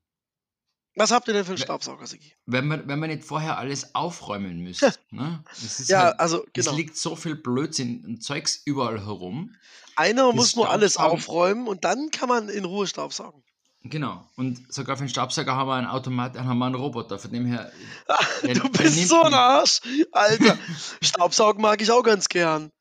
Was 0.96 1.10
habt 1.10 1.28
ihr 1.28 1.34
denn 1.34 1.46
für 1.46 1.54
einen 1.54 1.58
Staubsauger, 1.58 2.06
Sigi? 2.06 2.32
Wenn 2.46 2.68
man, 2.68 2.88
wenn 2.88 3.00
man 3.00 3.10
nicht 3.10 3.24
vorher 3.24 3.58
alles 3.58 3.96
aufräumen 3.96 4.60
müsste. 4.60 4.94
ne? 5.10 5.44
Es 5.52 5.88
Ja, 5.88 6.04
halt, 6.04 6.20
also 6.20 6.46
es 6.54 6.66
genau. 6.66 6.76
liegt 6.78 6.96
so 6.96 7.16
viel 7.16 7.34
Blödsinn 7.34 8.06
und 8.06 8.24
Zeugs 8.24 8.62
überall 8.66 9.04
herum. 9.04 9.56
Einer 9.96 10.32
muss 10.32 10.56
nur 10.56 10.70
alles 10.70 10.98
aufräumen 10.98 11.68
und 11.68 11.84
dann 11.84 12.12
kann 12.12 12.30
man 12.30 12.50
in 12.50 12.66
Ruhe 12.66 12.86
Staubsaugen. 12.86 13.44
genau. 13.82 14.30
Und 14.36 14.72
sogar 14.72 14.98
für 14.98 15.06
den 15.06 15.10
Staubsauger 15.10 15.56
haben 15.56 15.70
wir 15.70 15.74
einen 15.74 15.88
Automat, 15.88 16.38
haben 16.38 16.60
wir 16.60 16.66
einen 16.68 16.76
Roboter. 16.76 17.18
Von 17.18 17.32
dem 17.32 17.48
her, 17.48 17.72
der, 18.44 18.54
Du 18.54 18.70
bist 18.70 19.08
so 19.08 19.24
ein. 19.24 19.34
Arsch, 19.34 19.80
Alter. 20.12 20.56
Staubsaugen 21.02 21.64
mag 21.64 21.82
ich 21.82 21.90
auch 21.90 22.04
ganz 22.04 22.30
gern. 22.30 22.72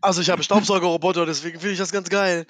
Also 0.00 0.20
ich 0.20 0.30
habe 0.30 0.42
Staubsaugerroboter, 0.42 1.26
deswegen 1.26 1.58
finde 1.58 1.72
ich 1.72 1.78
das 1.78 1.92
ganz 1.92 2.08
geil. 2.08 2.46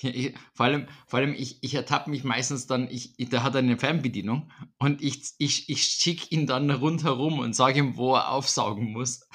Ja, 0.00 0.10
ich, 0.10 0.34
vor 0.54 0.66
allem, 0.66 0.88
vor 1.06 1.18
allem 1.20 1.34
ich, 1.34 1.58
ich 1.62 1.74
ertappe 1.74 2.10
mich 2.10 2.22
meistens 2.22 2.66
dann, 2.66 2.88
ich, 2.90 3.14
der 3.16 3.42
hat 3.42 3.56
eine 3.56 3.78
Fernbedienung 3.78 4.50
und 4.78 5.02
ich, 5.02 5.32
ich, 5.38 5.68
ich 5.70 5.82
schicke 5.84 6.26
ihn 6.34 6.46
dann 6.46 6.70
rundherum 6.70 7.38
und 7.38 7.54
sage 7.54 7.78
ihm, 7.78 7.96
wo 7.96 8.14
er 8.14 8.30
aufsaugen 8.30 8.92
muss. 8.92 9.26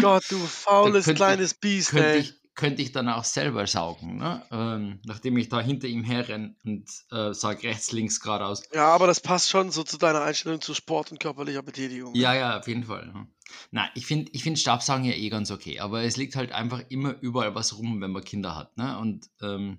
Gott, 0.00 0.24
du 0.30 0.38
faules 0.38 1.04
könnte, 1.04 1.18
kleines 1.18 1.54
Biest, 1.54 1.90
könnte, 1.90 2.08
ey. 2.08 2.18
ich, 2.20 2.34
könnte 2.56 2.80
ich 2.80 2.90
dann 2.90 3.08
auch 3.08 3.24
selber 3.24 3.66
saugen, 3.66 4.16
ne? 4.16 4.42
ähm, 4.50 4.98
nachdem 5.04 5.36
ich 5.36 5.50
da 5.50 5.60
hinter 5.60 5.86
ihm 5.86 6.02
herrenne 6.02 6.56
und 6.64 6.88
äh, 7.12 7.34
sage 7.34 7.68
rechts, 7.68 7.92
links, 7.92 8.20
geradeaus. 8.20 8.62
Ja, 8.72 8.88
aber 8.88 9.06
das 9.06 9.20
passt 9.20 9.50
schon 9.50 9.70
so 9.70 9.84
zu 9.84 9.98
deiner 9.98 10.22
Einstellung 10.22 10.62
zu 10.62 10.72
Sport 10.72 11.12
und 11.12 11.20
körperlicher 11.20 11.62
Betätigung. 11.62 12.12
Ne? 12.12 12.18
Ja, 12.18 12.34
ja, 12.34 12.58
auf 12.58 12.66
jeden 12.66 12.84
Fall. 12.84 13.06
ne. 13.08 13.28
Na, 13.70 13.88
ich 13.94 14.06
finde 14.06 14.32
ich 14.32 14.42
find 14.42 14.58
Staubsaugen 14.58 15.04
ja 15.04 15.12
eh 15.12 15.28
ganz 15.28 15.50
okay, 15.50 15.78
aber 15.80 16.02
es 16.02 16.16
liegt 16.16 16.34
halt 16.34 16.50
einfach 16.50 16.82
immer 16.88 17.14
überall 17.20 17.54
was 17.54 17.78
rum, 17.78 18.00
wenn 18.00 18.10
man 18.10 18.24
Kinder 18.24 18.56
hat. 18.56 18.76
Ne? 18.78 18.98
Und 18.98 19.28
ähm, 19.42 19.78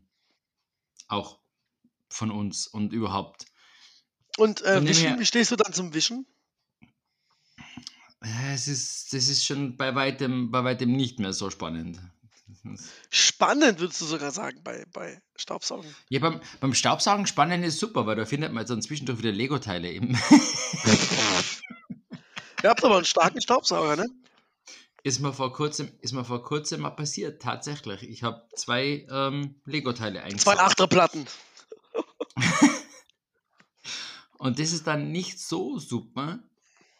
auch 1.07 1.39
von 2.09 2.31
uns 2.31 2.67
und 2.67 2.93
überhaupt. 2.93 3.45
Und 4.37 4.61
äh, 4.61 4.83
Wischen, 4.87 5.07
her, 5.07 5.19
wie 5.19 5.25
stehst 5.25 5.51
du 5.51 5.55
dann 5.55 5.73
zum 5.73 5.95
Wischen? 5.95 6.27
äh, 8.21 8.53
es 8.53 8.67
ist, 8.67 9.13
das 9.13 9.27
ist 9.27 9.45
schon 9.45 9.77
bei 9.77 9.95
weitem, 9.95 10.51
bei 10.51 10.63
weitem 10.63 10.91
nicht 10.91 11.19
mehr 11.19 11.33
so 11.33 11.49
spannend. 11.49 11.99
Das 12.75 12.81
ist- 12.85 12.91
Spannend, 13.09 13.79
würdest 13.79 14.01
du 14.01 14.05
sogar 14.05 14.31
sagen, 14.31 14.61
bei, 14.63 14.85
bei 14.93 15.21
Staubsaugen. 15.35 15.93
Ja, 16.09 16.19
beim, 16.19 16.41
beim 16.59 16.73
Staubsaugen 16.73 17.25
spannend 17.27 17.63
ist 17.65 17.79
super, 17.79 18.05
weil 18.05 18.15
da 18.15 18.25
findet 18.25 18.51
man 18.53 18.65
dann 18.65 18.81
zwischendurch 18.81 19.19
wieder 19.19 19.31
Lego-Teile 19.31 19.91
eben. 19.91 20.17
Ihr 22.63 22.69
habt 22.69 22.83
aber 22.83 22.95
einen 22.97 23.05
starken 23.05 23.39
Staubsauger, 23.41 23.95
ne? 23.95 24.05
Ist 25.03 25.19
mir 25.19 25.31
vor 25.31 25.53
kurzem, 25.53 25.89
ist 26.01 26.11
mir 26.13 26.25
vor 26.25 26.43
kurzem 26.43 26.81
mal 26.81 26.89
passiert, 26.89 27.41
tatsächlich. 27.41 28.03
Ich 28.03 28.23
habe 28.23 28.47
zwei 28.55 29.05
ähm, 29.09 29.61
Lego-Teile 29.65 30.19
Zwei 30.19 30.25
eingesaugt. 30.25 30.59
Achterplatten. 30.59 31.25
Und 34.37 34.59
das 34.59 34.71
ist 34.71 34.85
dann 34.87 35.11
nicht 35.11 35.39
so 35.39 35.79
super, 35.79 36.39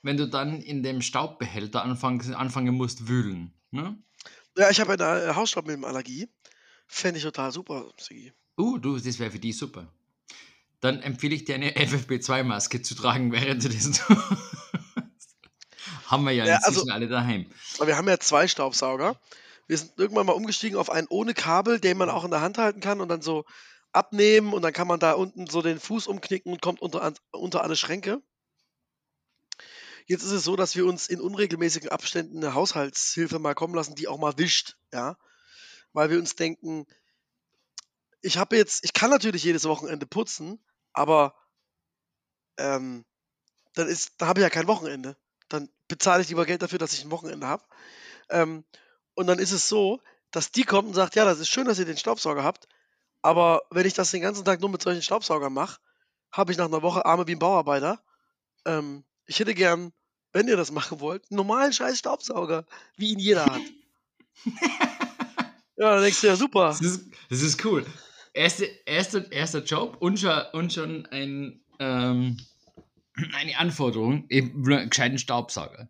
wenn 0.02 0.18
du 0.18 0.28
dann 0.28 0.62
in 0.62 0.84
dem 0.84 1.02
Staubbehälter 1.02 1.84
anfangen, 1.84 2.34
anfangen 2.34 2.76
musst 2.76 3.08
wühlen. 3.08 3.54
Ne? 3.72 3.98
Ja, 4.58 4.72
ich 4.72 4.80
habe 4.80 4.93
eine 4.93 5.24
äh, 5.24 5.36
Hausstaubmilbenallergie. 5.36 6.28
Fände 6.88 7.20
ich 7.20 7.24
total 7.24 7.52
super, 7.52 7.91
Sigi. 8.00 8.34
Uh, 8.58 8.80
du, 8.80 8.98
das 8.98 9.20
wäre 9.20 9.30
für 9.30 9.39
die 9.39 9.54
super. 9.54 9.88
Dann 10.80 11.02
empfehle 11.02 11.36
ich 11.36 11.46
dir 11.46 11.56
eine 11.56 11.72
FFP2-Maske 11.76 12.82
zu 12.82 12.96
tragen, 12.96 13.32
während 13.32 13.63
du 13.63 13.70
das 13.70 13.84
tust. 13.84 14.04
Haben 16.08 16.24
wir 16.24 16.32
ja 16.32 16.46
Ja, 16.46 16.56
inzwischen 16.56 16.80
also, 16.80 16.91
alle 16.91 17.08
daheim. 17.08 17.46
aber 17.78 17.88
wir 17.88 17.98
haben 17.98 18.08
ja 18.08 18.17
zwei 18.17 18.48
Staubsauger. 18.48 19.20
Wir 19.67 19.78
sind 19.78 19.91
irgendwann 19.98 20.26
mal 20.26 20.34
umgestiegen 20.34 20.78
auf 20.78 20.89
einen 20.89 21.08
ohne 21.10 21.34
Kabel, 21.34 21.80
den 21.80 21.98
man 21.98 22.10
auch 22.10 22.24
in 22.24 22.32
der 22.32 22.41
Hand 22.41 22.58
halten 22.58 22.80
kann 22.80 23.02
und 23.02 23.10
dann 23.10 23.22
so 23.22 23.43
abnehmen 23.91 24.54
und 24.54 24.62
dann 24.62 24.72
kann 24.72 24.88
man 24.88 25.00
da 25.00 25.13
unten 25.13 25.48
so 25.48 25.62
den 25.62 25.80
Fuß 25.80 26.08
umknicken 26.08 26.52
und 26.54 26.62
kommt 26.62 26.82
unter, 26.82 27.13
unter 27.32 27.63
alle 27.63 27.76
Schränke. 27.76 28.22
Jetzt 30.08 30.24
ist 30.24 30.32
es 30.32 30.43
so, 30.43 30.56
dass 30.56 30.76
wir 30.76 30.86
uns 30.86 31.08
in 31.08 31.22
unregelmäßigen 31.22 31.89
Abständen 31.89 32.38
eine 32.38 32.54
Haushaltshilfe 32.54 33.39
mal 33.39 33.56
kommen 33.56 33.76
lassen, 33.76 33.96
die 33.96 34.08
auch 34.08 34.17
mal 34.17 34.38
wischt, 34.38 34.78
ja. 34.91 35.17
Weil 35.93 36.10
wir 36.10 36.17
uns 36.17 36.36
denken, 36.36 36.88
ich 38.22 38.38
habe 38.38 38.56
jetzt, 38.56 38.84
ich 38.84 38.93
kann 38.93 39.10
natürlich 39.10 39.43
jedes 39.43 39.65
Wochenende 39.65 40.06
putzen, 40.06 40.63
aber 40.93 41.36
ähm, 42.58 43.06
dann 43.74 43.88
ist, 43.88 44.13
da 44.17 44.28
habe 44.28 44.39
ich 44.39 44.43
ja 44.43 44.50
kein 44.50 44.67
Wochenende. 44.67 45.17
Dann 45.50 45.70
bezahle 45.88 46.22
ich 46.24 46.30
lieber 46.30 46.46
Geld 46.46 46.62
dafür, 46.62 46.80
dass 46.80 46.93
ich 46.93 47.04
ein 47.04 47.12
Wochenende 47.12 47.48
habe. 47.48 47.63
Ähm, 48.30 48.65
und 49.13 49.28
dann 49.28 49.39
ist 49.39 49.52
es 49.52 49.67
so, 49.70 50.02
dass 50.32 50.52
die 50.52 50.63
kommt 50.63 50.88
und 50.88 50.93
sagt, 50.93 51.15
ja, 51.15 51.26
das 51.26 51.39
ist 51.39 51.50
schön, 51.50 51.65
dass 51.67 51.80
ihr 51.80 51.86
den 51.86 51.98
Staubsauger 51.98 52.43
habt, 52.43 52.67
aber 53.22 53.63
wenn 53.72 53.86
ich 53.86 53.93
das 53.93 54.12
den 54.12 54.22
ganzen 54.22 54.46
Tag 54.46 54.62
nur 54.62 54.70
mit 54.70 54.82
solchen 54.82 55.02
Staubsaugern 55.02 55.54
mache, 55.54 55.80
habe 56.32 56.52
ich 56.52 56.58
nach 56.58 56.65
einer 56.65 56.82
Woche 56.82 57.06
Arme 57.06 57.28
wie 57.28 57.34
ein 57.34 57.39
Bauarbeiter. 57.39 58.02
Ähm, 58.65 59.06
ich 59.26 59.39
hätte 59.39 59.54
gern, 59.54 59.91
wenn 60.34 60.48
ihr 60.48 60.58
das 60.58 60.72
machen 60.72 61.00
wollt, 61.00 61.24
einen 61.30 61.38
normalen 61.38 61.74
scheiß 61.74 61.98
Staubsauger, 62.00 62.66
wie 62.96 63.12
ihn 63.13 63.20
jeder 63.20 63.46
hat. 63.46 63.62
Ja, 65.78 65.94
dann 65.94 66.02
denkst 66.02 66.22
du 66.22 66.28
ja, 66.28 66.36
super. 66.36 66.70
Das 66.70 66.82
ist, 66.82 67.02
das 67.30 67.42
ist 67.42 67.63
cool. 67.63 67.86
Erste, 68.34 68.66
erster, 68.86 69.32
erster 69.32 69.63
Job 69.63 69.98
und 70.00 70.20
schon, 70.20 70.42
und 70.54 70.74
schon 70.74 71.06
ein, 71.12 71.62
ähm, 71.80 72.38
eine 73.36 73.58
Anforderung, 73.58 74.26
eben 74.30 74.66
einen 74.66 74.90
gescheiten 74.90 75.20
Staubsauger. 75.20 75.88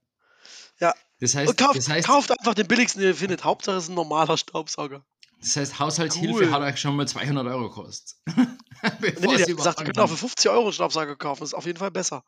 Ja. 0.80 0.94
Das 1.20 1.34
Und 1.36 1.40
heißt, 1.42 1.58
kauft, 1.58 1.78
das 1.78 1.90
heißt, 1.90 2.06
kauft 2.06 2.38
einfach 2.38 2.54
den 2.54 2.68
billigsten, 2.68 3.02
den 3.02 3.12
ihr 3.12 3.16
findet. 3.16 3.44
Hauptsache 3.44 3.78
es 3.78 3.86
ist 3.86 3.90
ein 3.90 3.96
normaler 3.96 4.38
Staubsauger. 4.38 5.06
das 5.40 5.56
heißt 5.56 5.80
Haushaltshilfe 5.80 6.44
Cool. 6.44 6.52
hat 6.52 6.62
euch 6.62 6.80
schon 6.80 6.96
mal 6.96 7.08
200 7.08 7.48
Euro 7.48 7.70
gekostet. 7.70 8.18
Nee, 8.84 9.10
Bevor 9.10 9.32
nee, 9.32 9.38
der 9.38 9.46
sie 9.48 9.52
hat 9.54 9.58
gesagt, 9.58 9.80
ihr 9.80 9.86
könnt 9.86 9.98
auch 9.98 10.06
für 10.06 10.14
anfangen. 10.14 10.30
50 10.30 10.52
Euro 10.52 10.64
einen 10.66 10.74
Staubsauger 10.74 11.16
kaufen. 11.16 11.40
Das 11.40 11.50
ist 11.50 11.54
auf 11.56 11.66
jeden 11.66 11.80
Fall 11.80 11.90
besser. 11.90 12.24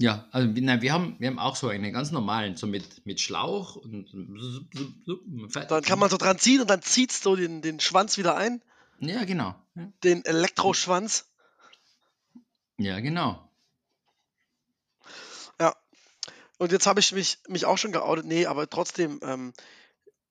Ja, 0.00 0.28
also 0.30 0.54
wir- 0.54 0.62
nein, 0.62 0.80
wir 0.80 0.92
haben, 0.92 1.16
wir 1.18 1.28
haben 1.28 1.38
auch 1.40 1.56
so 1.56 1.68
einen 1.68 1.92
ganz 1.92 2.12
normalen, 2.12 2.56
so 2.56 2.66
mit, 2.68 3.04
mit 3.04 3.20
Schlauch 3.20 3.74
und 3.76 4.08
Dann 5.68 5.82
kann 5.82 5.98
man 5.98 6.08
so 6.08 6.16
dran 6.16 6.38
ziehen 6.38 6.60
und 6.60 6.70
dann 6.70 6.82
zieht 6.82 7.10
so 7.10 7.34
den, 7.34 7.62
den 7.62 7.80
Schwanz 7.80 8.16
wieder 8.16 8.36
ein. 8.36 8.62
Ja, 9.00 9.24
genau. 9.24 9.54
Den 10.04 10.24
Elektroschwanz. 10.24 11.26
Ja, 12.78 13.00
genau. 13.00 13.48
Ja. 15.60 15.74
Und 16.58 16.70
jetzt 16.70 16.86
habe 16.86 17.00
ich 17.00 17.12
mich, 17.12 17.38
mich 17.48 17.64
auch 17.64 17.78
schon 17.78 17.92
geoutet. 17.92 18.24
Nee, 18.26 18.46
aber 18.46 18.70
trotzdem, 18.70 19.18
ähm, 19.22 19.52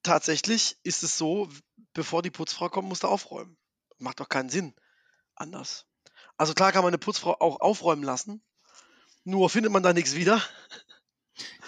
tatsächlich 0.03 0.77
ist 0.83 1.03
es 1.03 1.17
so, 1.17 1.49
bevor 1.93 2.21
die 2.21 2.31
Putzfrau 2.31 2.69
kommt, 2.69 2.87
musst 2.87 3.03
du 3.03 3.07
aufräumen. 3.07 3.57
Macht 3.99 4.21
doch 4.21 4.29
keinen 4.29 4.49
Sinn. 4.49 4.73
Anders. 5.35 5.85
Also 6.37 6.53
klar 6.53 6.71
kann 6.71 6.83
man 6.83 6.89
eine 6.91 6.97
Putzfrau 6.99 7.35
auch 7.39 7.59
aufräumen 7.59 8.03
lassen. 8.03 8.41
Nur 9.27 9.49
findet 9.49 9.73
man 9.73 9.83
da 9.83 9.91
nichts 9.91 10.15
wieder. 10.15 10.41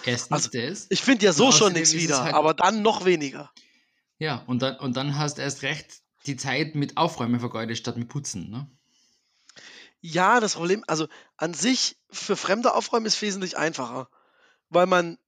Erstens 0.06 0.32
Also 0.32 0.48
das. 0.48 0.86
ich 0.88 1.02
finde 1.02 1.26
ja 1.26 1.34
so 1.34 1.52
schon 1.52 1.74
nichts 1.74 1.92
wieder, 1.92 2.22
halt- 2.22 2.34
aber 2.34 2.54
dann 2.54 2.80
noch 2.80 3.04
weniger. 3.04 3.52
Ja, 4.18 4.42
und 4.46 4.62
dann, 4.62 4.78
und 4.78 4.96
dann 4.96 5.18
hast 5.18 5.36
du 5.36 5.42
erst 5.42 5.60
recht 5.60 6.00
die 6.24 6.36
Zeit 6.38 6.74
mit 6.74 6.96
Aufräumen 6.96 7.38
vergeudet 7.38 7.76
statt 7.76 7.98
mit 7.98 8.08
Putzen. 8.08 8.48
Ne? 8.48 8.66
Ja, 10.00 10.40
das 10.40 10.54
Problem, 10.54 10.84
also 10.86 11.06
an 11.36 11.52
sich 11.52 11.98
für 12.10 12.34
Fremde 12.34 12.74
aufräumen 12.74 13.04
ist 13.04 13.20
wesentlich 13.20 13.58
einfacher. 13.58 14.08
Weil 14.70 14.86
man, 14.86 15.18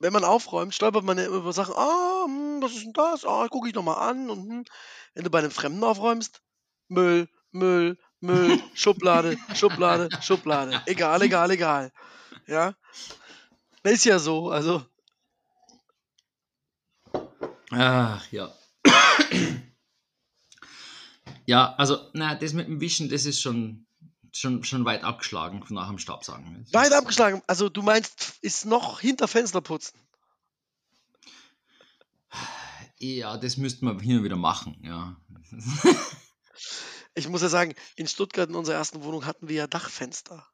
wenn 0.00 0.12
man 0.12 0.24
aufräumt, 0.24 0.74
stolpert 0.74 1.04
man 1.04 1.16
ja 1.16 1.24
immer 1.24 1.36
über 1.36 1.54
Sachen, 1.54 1.74
ah, 1.76 2.24
hm, 2.26 2.60
was 2.60 2.72
ist 2.72 2.84
denn 2.84 2.92
das? 2.92 3.24
Ah, 3.24 3.48
gucke 3.48 3.68
ich 3.68 3.74
nochmal 3.74 4.06
an. 4.10 4.28
Und, 4.28 4.50
hm. 4.50 4.64
Wenn 5.14 5.24
du 5.24 5.30
bei 5.30 5.38
einem 5.38 5.50
Fremden 5.50 5.82
aufräumst, 5.82 6.42
Müll, 6.88 7.26
Müll, 7.52 7.98
Müll, 8.24 8.58
Schublade, 8.74 9.36
Schublade, 9.54 10.08
Schublade. 10.22 10.82
Egal, 10.86 11.22
egal, 11.22 11.50
egal. 11.50 11.92
Ja. 12.46 12.74
Ist 13.82 14.04
ja 14.06 14.18
so, 14.18 14.50
also. 14.50 14.84
Ach 17.70 18.32
ja. 18.32 18.52
ja, 21.46 21.74
also, 21.74 22.08
na, 22.14 22.34
das 22.34 22.54
mit 22.54 22.66
dem 22.66 22.80
Wischen, 22.80 23.10
das 23.10 23.26
ist 23.26 23.40
schon, 23.42 23.86
schon, 24.32 24.64
schon 24.64 24.84
weit 24.84 25.04
abgeschlagen 25.04 25.62
nach 25.68 25.88
dem 25.88 25.98
Staubsaugen. 25.98 26.64
Das 26.64 26.72
Weit 26.72 26.92
abgeschlagen. 26.92 27.42
Also 27.46 27.68
du 27.68 27.82
meinst, 27.82 28.38
ist 28.40 28.64
noch 28.64 29.00
hinter 29.00 29.28
Fenster 29.28 29.60
putzen. 29.60 29.98
Ja, 32.98 33.36
das 33.36 33.58
müssten 33.58 33.86
wir 33.86 34.00
hin 34.00 34.18
und 34.18 34.24
wieder 34.24 34.36
machen, 34.36 34.78
ja. 34.82 35.16
Ich 37.14 37.28
muss 37.28 37.42
ja 37.42 37.48
sagen, 37.48 37.74
in 37.96 38.06
Stuttgart 38.06 38.48
in 38.48 38.54
unserer 38.56 38.76
ersten 38.76 39.02
Wohnung 39.04 39.24
hatten 39.26 39.48
wir 39.48 39.56
ja 39.56 39.66
Dachfenster. 39.66 40.46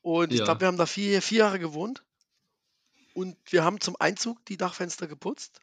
Und 0.00 0.32
ich 0.32 0.38
Ja. 0.38 0.44
glaube, 0.44 0.60
wir 0.60 0.68
haben 0.68 0.76
da 0.76 0.86
vier, 0.86 1.22
vier 1.22 1.38
Jahre 1.40 1.58
gewohnt. 1.58 2.04
Und 3.14 3.36
wir 3.52 3.64
haben 3.64 3.80
zum 3.80 3.96
Einzug 4.00 4.44
die 4.46 4.56
Dachfenster 4.56 5.06
geputzt. 5.06 5.60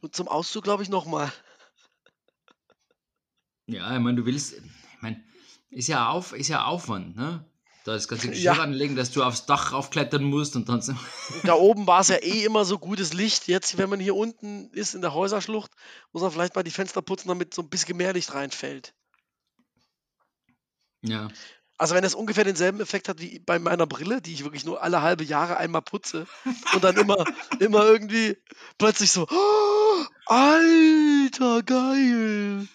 Und 0.00 0.14
zum 0.14 0.28
Auszug, 0.28 0.64
glaube 0.64 0.82
ich, 0.82 0.88
nochmal. 0.88 1.32
Ja, 3.66 3.94
ich 3.94 4.00
meine, 4.00 4.16
du 4.16 4.26
willst, 4.26 4.54
ich 4.54 5.02
meine, 5.02 5.22
ist 5.70 5.88
ja, 5.88 6.08
auf, 6.08 6.32
ist 6.32 6.48
ja 6.48 6.64
Aufwand, 6.64 7.16
ne? 7.16 7.44
Da 7.88 7.94
das 7.94 8.06
ganze 8.06 8.28
Geschirr 8.28 8.42
Ja. 8.56 8.62
anlegen, 8.62 8.96
dass 8.96 9.12
du 9.12 9.22
aufs 9.22 9.46
Dach 9.46 9.72
raufklettern 9.72 10.22
musst 10.22 10.56
und 10.56 10.68
dann. 10.68 10.82
Da 11.44 11.54
oben 11.54 11.86
war 11.86 12.00
es 12.02 12.08
ja 12.08 12.16
eh 12.16 12.44
immer 12.44 12.66
so 12.66 12.78
gutes 12.78 13.14
Licht. 13.14 13.48
Jetzt, 13.48 13.78
wenn 13.78 13.88
man 13.88 13.98
hier 13.98 14.14
unten 14.14 14.68
ist 14.72 14.94
in 14.94 15.00
der 15.00 15.14
Häuserschlucht, 15.14 15.70
muss 16.12 16.20
man 16.22 16.30
vielleicht 16.30 16.54
mal 16.54 16.62
die 16.62 16.70
Fenster 16.70 17.00
putzen, 17.00 17.28
damit 17.28 17.54
so 17.54 17.62
ein 17.62 17.70
bisschen 17.70 17.96
mehr 17.96 18.12
Licht 18.12 18.34
reinfällt. 18.34 18.92
Ja. 21.00 21.28
Also 21.78 21.94
wenn 21.94 22.02
das 22.02 22.14
ungefähr 22.14 22.44
denselben 22.44 22.78
Effekt 22.80 23.08
hat 23.08 23.22
wie 23.22 23.38
bei 23.38 23.58
meiner 23.58 23.86
Brille, 23.86 24.20
die 24.20 24.34
ich 24.34 24.44
wirklich 24.44 24.66
nur 24.66 24.82
alle 24.82 25.00
halbe 25.00 25.24
Jahre 25.24 25.56
einmal 25.56 25.80
putze 25.80 26.26
und 26.74 26.84
dann 26.84 26.96
immer, 26.98 27.16
immer 27.58 27.86
irgendwie 27.86 28.36
plötzlich 28.76 29.10
so, 29.12 29.26
"Oh, 29.30 30.04
Alter, 30.26 31.62
geil. 31.62 32.68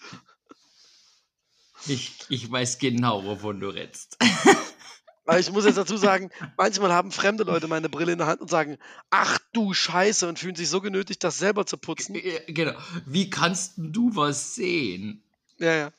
Ich, 1.85 2.13
ich 2.29 2.49
weiß 2.49 2.79
genau, 2.79 3.23
wovon 3.25 3.59
du 3.59 3.67
redest. 3.67 4.17
Aber 5.25 5.39
ich 5.39 5.49
muss 5.51 5.63
jetzt 5.65 5.77
dazu 5.77 5.95
sagen, 5.95 6.31
manchmal 6.57 6.91
haben 6.91 7.11
fremde 7.11 7.43
Leute 7.45 7.67
meine 7.67 7.87
Brille 7.87 8.11
in 8.11 8.17
der 8.17 8.27
Hand 8.27 8.41
und 8.41 8.49
sagen, 8.49 8.77
ach 9.09 9.39
du 9.53 9.73
Scheiße 9.73 10.27
und 10.27 10.37
fühlen 10.37 10.55
sich 10.55 10.67
so 10.69 10.81
genötigt, 10.81 11.23
das 11.23 11.37
selber 11.37 11.65
zu 11.65 11.77
putzen. 11.77 12.15
Ja, 12.15 12.39
genau. 12.47 12.73
Wie 13.05 13.29
kannst 13.29 13.73
du 13.77 14.13
was 14.15 14.55
sehen? 14.55 15.23
Ja, 15.59 15.73
ja. 15.73 15.91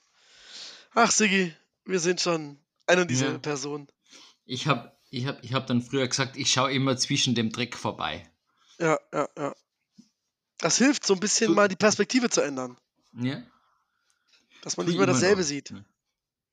Ach, 0.92 1.10
Siggi, 1.10 1.54
wir 1.86 2.00
sind 2.00 2.20
schon 2.20 2.58
eine 2.86 3.02
und 3.02 3.10
dieselbe 3.10 3.34
Ja. 3.34 3.38
Person. 3.38 3.88
Ich 4.44 4.66
habe 4.66 4.92
ich 5.10 5.26
hab, 5.26 5.42
ich 5.42 5.54
hab 5.54 5.66
dann 5.68 5.80
früher 5.80 6.06
gesagt, 6.06 6.36
ich 6.36 6.50
schaue 6.52 6.72
immer 6.72 6.96
zwischen 6.98 7.34
dem 7.34 7.50
Dreck 7.50 7.76
vorbei. 7.76 8.28
Ja, 8.78 8.98
ja, 9.12 9.28
ja. 9.38 9.54
Das 10.58 10.76
hilft, 10.76 11.06
so 11.06 11.14
ein 11.14 11.20
bisschen 11.20 11.48
Du- 11.48 11.54
mal 11.54 11.68
die 11.68 11.76
Perspektive 11.76 12.28
zu 12.28 12.40
ändern. 12.42 12.76
Ja? 13.18 13.42
Dass 14.62 14.76
man 14.76 14.86
nicht 14.86 14.96
mehr 14.98 15.06
dasselbe 15.06 15.40
noch. 15.40 15.46
sieht. 15.48 15.70
Ja. 15.70 15.76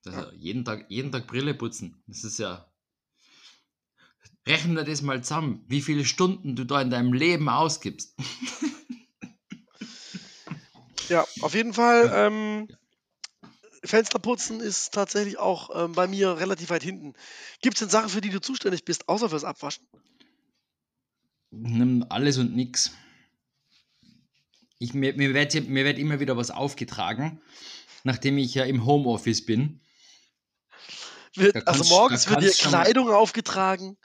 Also 0.06 0.32
jeden, 0.32 0.64
Tag, 0.64 0.86
jeden 0.88 1.12
Tag 1.12 1.26
Brille 1.26 1.54
putzen. 1.54 2.02
Das 2.06 2.24
ist 2.24 2.38
ja. 2.38 2.68
Rechne 4.46 4.82
das 4.82 5.02
mal 5.02 5.22
zusammen, 5.22 5.64
wie 5.68 5.82
viele 5.82 6.04
Stunden 6.04 6.56
du 6.56 6.64
da 6.64 6.82
in 6.82 6.90
deinem 6.90 7.12
Leben 7.12 7.48
ausgibst. 7.48 8.16
Ja, 11.08 11.26
auf 11.42 11.54
jeden 11.54 11.74
Fall. 11.74 12.10
Ähm, 12.14 12.68
Fensterputzen 13.84 14.60
ist 14.60 14.94
tatsächlich 14.94 15.38
auch 15.38 15.70
ähm, 15.74 15.92
bei 15.92 16.06
mir 16.06 16.38
relativ 16.38 16.70
weit 16.70 16.82
hinten. 16.82 17.14
Gibt 17.60 17.74
es 17.74 17.80
denn 17.80 17.88
Sachen, 17.90 18.08
für 18.08 18.22
die 18.22 18.30
du 18.30 18.40
zuständig 18.40 18.84
bist, 18.84 19.08
außer 19.08 19.28
fürs 19.28 19.44
Abwaschen? 19.44 19.86
Nimm 21.50 22.06
alles 22.08 22.38
und 22.38 22.54
nix. 22.54 22.92
Ich, 24.78 24.94
mir, 24.94 25.14
mir, 25.14 25.34
wird, 25.34 25.68
mir 25.68 25.84
wird 25.84 25.98
immer 25.98 26.18
wieder 26.18 26.36
was 26.36 26.50
aufgetragen, 26.50 27.40
nachdem 28.04 28.38
ich 28.38 28.54
ja 28.54 28.64
im 28.64 28.86
Homeoffice 28.86 29.44
bin. 29.44 29.80
Wird, 31.34 31.56
also 31.66 31.80
kannst- 31.80 31.90
morgens 31.90 32.24
da 32.24 32.30
wird 32.30 32.42
dir 32.42 32.52
schon 32.52 32.72
mal- 32.72 32.82
Kleidung 32.82 33.10
aufgetragen 33.10 33.96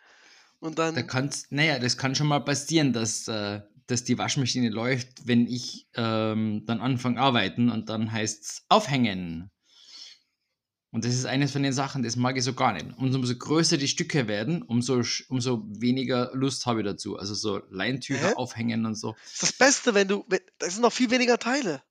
und 0.59 0.80
dann. 0.80 0.95
Da 0.95 1.01
kannst, 1.03 1.51
naja, 1.51 1.80
das 1.80 1.97
kann 1.97 2.15
schon 2.15 2.28
mal 2.28 2.39
passieren, 2.39 2.93
dass, 2.93 3.28
äh, 3.28 3.61
dass 3.88 4.03
die 4.03 4.17
Waschmaschine 4.17 4.69
läuft, 4.69 5.28
wenn 5.28 5.47
ich 5.47 5.88
ähm, 5.95 6.63
dann 6.65 6.80
anfange 6.82 7.19
arbeiten 7.19 7.69
und 7.69 7.89
dann 7.89 8.11
heißt 8.11 8.43
es 8.43 8.65
aufhängen. 8.69 9.49
Und 10.89 11.03
das 11.03 11.13
ist 11.13 11.25
eines 11.25 11.51
von 11.51 11.63
den 11.63 11.73
Sachen, 11.73 12.01
das 12.01 12.15
mag 12.15 12.38
ich 12.38 12.43
so 12.45 12.53
gar 12.53 12.71
nicht. 12.73 12.86
Und 12.97 13.13
umso 13.13 13.36
größer 13.36 13.78
die 13.78 13.89
Stücke 13.89 14.28
werden, 14.30 14.61
umso, 14.61 15.03
umso 15.28 15.63
weniger 15.67 16.32
Lust 16.34 16.65
habe 16.65 16.80
ich 16.80 16.86
dazu. 16.86 17.17
Also 17.17 17.34
so 17.36 17.61
Leintücher 17.69 18.30
Hä? 18.30 18.34
aufhängen 18.36 18.86
und 18.86 18.95
so. 18.95 19.13
Das 19.23 19.34
ist 19.34 19.43
das 19.43 19.53
Beste, 19.53 19.93
wenn 19.93 20.07
du. 20.07 20.25
Das 20.59 20.73
sind 20.73 20.82
noch 20.82 20.93
viel 20.93 21.11
weniger 21.11 21.38
Teile. 21.38 21.84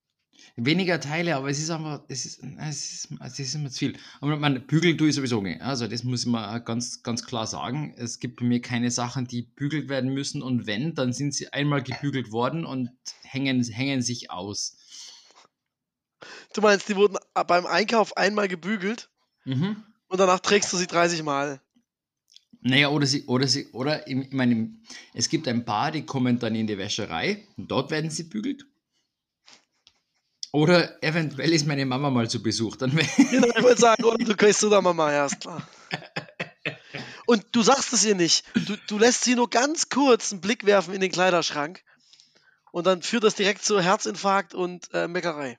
Weniger 0.58 1.00
Teile, 1.00 1.36
aber 1.36 1.50
es 1.50 1.58
ist 1.58 1.68
einfach, 1.68 2.02
es 2.08 2.24
ist, 2.24 2.42
es 2.58 2.92
ist, 2.94 3.08
es 3.20 3.38
ist 3.38 3.54
immer 3.54 3.68
zu 3.70 3.78
viel. 3.78 3.98
Aber 4.22 4.36
man 4.38 4.66
bügeln 4.66 4.96
tue 4.96 5.10
ich 5.10 5.14
sowieso 5.14 5.42
nicht. 5.42 5.60
Also 5.60 5.86
das 5.86 6.02
muss 6.02 6.24
man 6.24 6.64
ganz, 6.64 7.02
ganz 7.02 7.26
klar 7.26 7.46
sagen. 7.46 7.92
Es 7.98 8.20
gibt 8.20 8.40
bei 8.40 8.46
mir 8.46 8.62
keine 8.62 8.90
Sachen, 8.90 9.26
die 9.26 9.42
bügelt 9.42 9.90
werden 9.90 10.14
müssen 10.14 10.40
und 10.40 10.66
wenn, 10.66 10.94
dann 10.94 11.12
sind 11.12 11.34
sie 11.34 11.52
einmal 11.52 11.82
gebügelt 11.82 12.32
worden 12.32 12.64
und 12.64 12.90
hängen, 13.22 13.62
hängen 13.64 14.00
sich 14.00 14.30
aus. 14.30 14.78
Du 16.54 16.62
meinst, 16.62 16.88
die 16.88 16.96
wurden 16.96 17.18
beim 17.46 17.66
Einkauf 17.66 18.16
einmal 18.16 18.48
gebügelt 18.48 19.10
Mhm. 19.44 19.84
und 20.08 20.18
danach 20.18 20.40
trägst 20.40 20.72
du 20.72 20.78
sie 20.78 20.86
30 20.86 21.22
Mal. 21.22 21.60
Naja, 22.62 22.88
oder 22.88 23.06
sie, 23.06 23.26
oder 23.26 23.46
sie, 23.46 23.66
oder 23.72 24.08
ich 24.08 24.32
meine, 24.32 24.70
es 25.14 25.28
gibt 25.28 25.46
ein 25.46 25.64
paar, 25.64 25.92
die 25.92 26.06
kommen 26.06 26.38
dann 26.38 26.54
in 26.54 26.66
die 26.66 26.78
Wäscherei 26.78 27.46
und 27.56 27.70
dort 27.70 27.90
werden 27.90 28.10
sie 28.10 28.24
bügelt. 28.24 28.66
Oder 30.56 31.02
eventuell 31.02 31.52
ist 31.52 31.66
meine 31.66 31.84
Mama 31.84 32.08
mal 32.08 32.30
zu 32.30 32.42
Besuch, 32.42 32.76
dann 32.76 32.90
Genau, 33.30 33.48
ich 33.54 33.62
wollte 33.62 33.78
sagen, 33.78 34.04
oder 34.04 34.16
du 34.16 34.34
gehst 34.34 34.60
zu 34.60 34.70
der 34.70 34.80
Mama, 34.80 35.12
ja, 35.12 35.26
ist 35.26 35.40
klar. 35.40 35.68
Und 37.26 37.44
du 37.52 37.60
sagst 37.60 37.92
es 37.92 38.06
ihr 38.06 38.14
nicht. 38.14 38.42
Du, 38.54 38.74
du 38.86 38.96
lässt 38.96 39.24
sie 39.24 39.34
nur 39.34 39.50
ganz 39.50 39.90
kurz 39.90 40.32
einen 40.32 40.40
Blick 40.40 40.64
werfen 40.64 40.94
in 40.94 41.02
den 41.02 41.12
Kleiderschrank 41.12 41.82
und 42.72 42.86
dann 42.86 43.02
führt 43.02 43.24
das 43.24 43.34
direkt 43.34 43.66
zu 43.66 43.82
Herzinfarkt 43.82 44.54
und 44.54 44.88
äh, 44.94 45.08
Meckerei. 45.08 45.58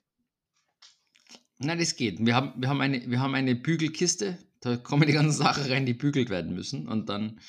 Nein, 1.59 1.77
das 1.77 1.95
geht. 1.95 2.17
Wir 2.25 2.33
haben, 2.33 2.53
wir, 2.55 2.67
haben 2.67 2.81
eine, 2.81 3.07
wir 3.07 3.19
haben 3.19 3.35
eine 3.35 3.53
Bügelkiste, 3.53 4.39
da 4.61 4.77
kommen 4.77 5.05
die 5.05 5.13
ganzen 5.13 5.37
Sachen 5.37 5.71
rein, 5.71 5.85
die 5.85 5.93
bügelt 5.93 6.31
werden 6.31 6.55
müssen. 6.55 6.87
Und 6.87 7.07
dann, 7.07 7.39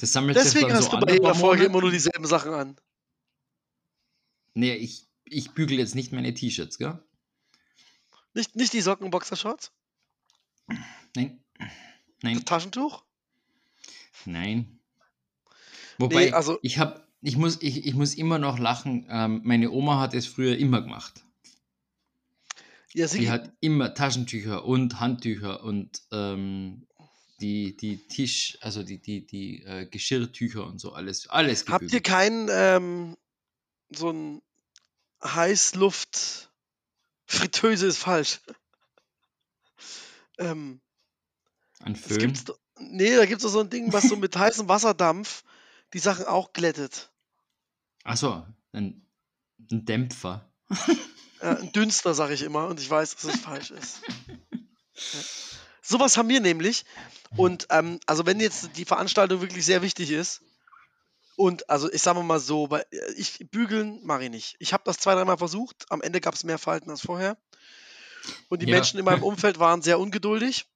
das 0.00 0.14
sammelt 0.14 0.38
sich 0.38 0.44
Deswegen 0.44 0.68
dann 0.68 0.78
hast 0.78 0.90
so 0.90 0.98
du 0.98 1.04
bei 1.04 1.12
jeder 1.12 1.34
Folge 1.34 1.64
immer 1.64 1.82
nur 1.82 1.90
dieselben 1.90 2.24
Sachen 2.24 2.54
an. 2.54 2.76
Nee, 4.54 4.72
ich, 4.76 5.05
ich 5.26 5.50
bügel 5.52 5.78
jetzt 5.78 5.94
nicht 5.94 6.12
meine 6.12 6.32
T-Shirts, 6.34 6.78
gell? 6.78 6.98
Nicht, 8.34 8.54
nicht 8.56 8.72
die 8.72 8.80
Socken, 8.80 9.10
Boxershorts, 9.10 9.72
Nein. 11.14 11.42
Nein, 12.22 12.34
das 12.34 12.44
Taschentuch. 12.44 13.04
nein. 14.24 14.78
Wobei, 15.98 16.26
Nee, 16.26 16.32
also- 16.32 16.58
ich, 16.62 16.78
hab, 16.78 17.06
ich, 17.22 17.36
muss, 17.36 17.62
ich, 17.62 17.86
ich 17.86 17.94
muss 17.94 18.14
immer 18.14 18.38
noch 18.38 18.58
lachen. 18.58 19.06
Ähm, 19.08 19.40
meine 19.44 19.70
Oma 19.70 20.00
hat 20.00 20.12
es 20.12 20.26
früher 20.26 20.56
immer 20.58 20.82
gemacht. 20.82 21.24
Ja, 22.92 23.08
sie, 23.08 23.20
Die 23.20 23.30
hat 23.30 23.52
immer 23.60 23.94
Taschentücher 23.94 24.64
und 24.64 25.00
Handtücher 25.00 25.62
und 25.62 26.02
ähm, 26.12 26.86
die, 27.40 27.76
die 27.76 28.06
Tisch, 28.08 28.58
also 28.60 28.82
die, 28.82 28.98
die, 28.98 29.26
die 29.26 29.62
äh, 29.62 29.86
Geschirrtücher 29.86 30.66
und 30.66 30.78
so, 30.80 30.92
alles, 30.92 31.26
alles 31.28 31.66
habt 31.68 31.92
ihr 31.92 32.00
keinen 32.00 32.48
ähm, 32.50 33.16
so 33.90 34.10
ein 34.10 34.42
Heißluft 35.24 36.50
Fritteuse 37.26 37.86
ist 37.86 37.98
falsch. 37.98 38.40
ähm, 40.38 40.80
Ein 41.80 41.96
Föhn. 41.96 42.18
gibt's 42.18 42.44
nee, 42.78 43.16
da 43.16 43.26
gibt 43.26 43.42
es 43.42 43.52
so 43.52 43.60
ein 43.60 43.70
Ding, 43.70 43.92
was 43.92 44.04
so 44.08 44.16
mit 44.16 44.36
heißem 44.36 44.68
Wasserdampf 44.68 45.42
die 45.92 45.98
Sachen 45.98 46.26
auch 46.26 46.52
glättet. 46.52 47.10
Achso, 48.04 48.46
ein, 48.72 49.06
ein 49.70 49.84
Dämpfer. 49.84 50.48
Ja, 51.42 51.54
ein 51.58 51.70
Dünster, 51.70 52.14
sage 52.14 52.32
ich 52.32 52.40
immer, 52.40 52.66
und 52.66 52.80
ich 52.80 52.88
weiß, 52.88 53.14
dass 53.16 53.24
es 53.34 53.40
falsch 53.40 53.70
ist. 53.70 54.00
Ja. 54.26 55.20
Sowas 55.82 56.16
haben 56.16 56.30
wir 56.30 56.40
nämlich. 56.40 56.86
Und 57.36 57.66
ähm, 57.68 58.00
also 58.06 58.24
wenn 58.24 58.40
jetzt 58.40 58.70
die 58.76 58.86
Veranstaltung 58.86 59.42
wirklich 59.42 59.66
sehr 59.66 59.82
wichtig 59.82 60.10
ist, 60.10 60.40
und 61.36 61.68
also 61.70 61.90
ich 61.92 62.02
sage 62.02 62.22
mal 62.22 62.40
so, 62.40 62.70
weil 62.70 62.84
äh, 62.90 63.12
ich 63.16 63.46
bügeln 63.50 64.04
mache 64.04 64.24
ich 64.24 64.30
nicht. 64.30 64.56
Ich 64.58 64.72
habe 64.72 64.84
das 64.84 64.98
zwei, 64.98 65.14
dreimal 65.14 65.38
versucht. 65.38 65.86
Am 65.90 66.00
Ende 66.02 66.20
gab 66.20 66.34
es 66.34 66.44
mehr 66.44 66.58
Falten 66.58 66.90
als 66.90 67.02
vorher. 67.02 67.36
Und 68.48 68.62
die 68.62 68.66
Ja. 68.66 68.74
Menschen 68.76 68.98
in 68.98 69.04
meinem 69.04 69.22
Umfeld 69.22 69.58
waren 69.58 69.82
sehr 69.82 70.00
ungeduldig. 70.00 70.66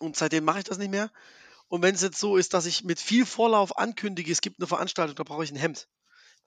Und 0.00 0.16
seitdem 0.16 0.44
mache 0.44 0.58
ich 0.58 0.64
das 0.64 0.78
nicht 0.78 0.90
mehr. 0.90 1.10
Und 1.68 1.82
wenn 1.82 1.94
es 1.94 2.02
jetzt 2.02 2.18
so 2.18 2.36
ist, 2.36 2.54
dass 2.54 2.66
ich 2.66 2.84
mit 2.84 2.98
viel 2.98 3.24
Vorlauf 3.26 3.78
ankündige, 3.78 4.32
es 4.32 4.40
gibt 4.40 4.58
eine 4.58 4.66
Veranstaltung, 4.66 5.14
da 5.14 5.22
brauche 5.22 5.44
ich 5.44 5.52
ein 5.52 5.56
Hemd, 5.56 5.88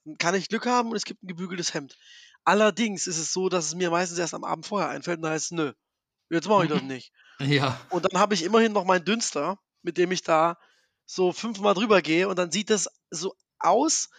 dann 0.03 0.17
kann 0.17 0.35
ich 0.35 0.49
Glück 0.49 0.65
haben 0.65 0.89
und 0.89 0.97
es 0.97 1.05
gibt 1.05 1.23
ein 1.23 1.27
gebügeltes 1.27 1.73
Hemd. 1.73 1.97
Allerdings 2.43 3.07
ist 3.07 3.17
es 3.19 3.31
so, 3.31 3.47
dass 3.47 3.65
es 3.67 3.75
mir 3.75 3.89
meistens 3.89 4.19
erst 4.19 4.33
am 4.33 4.43
Abend 4.43 4.65
vorher 4.65 4.89
einfällt 4.89 5.17
und 5.19 5.23
da 5.23 5.29
heißt 5.29 5.45
es, 5.45 5.51
nö, 5.51 5.73
jetzt 6.29 6.49
mache 6.49 6.63
ich 6.65 6.69
das 6.69 6.81
nicht. 6.83 7.13
Ja. 7.39 7.79
Und 7.89 8.03
dann 8.05 8.19
habe 8.19 8.33
ich 8.33 8.43
immerhin 8.43 8.73
noch 8.73 8.83
meinen 8.83 9.05
Dünster, 9.05 9.59
mit 9.81 9.97
dem 9.97 10.11
ich 10.11 10.23
da 10.23 10.57
so 11.13 11.31
fünfmal 11.31 11.73
drüber 11.73 12.01
gehe 12.01 12.27
und 12.27 12.37
dann 12.37 12.51
sieht 12.51 12.69
es 12.69 12.89
so 13.11 13.35
aus, 13.59 14.09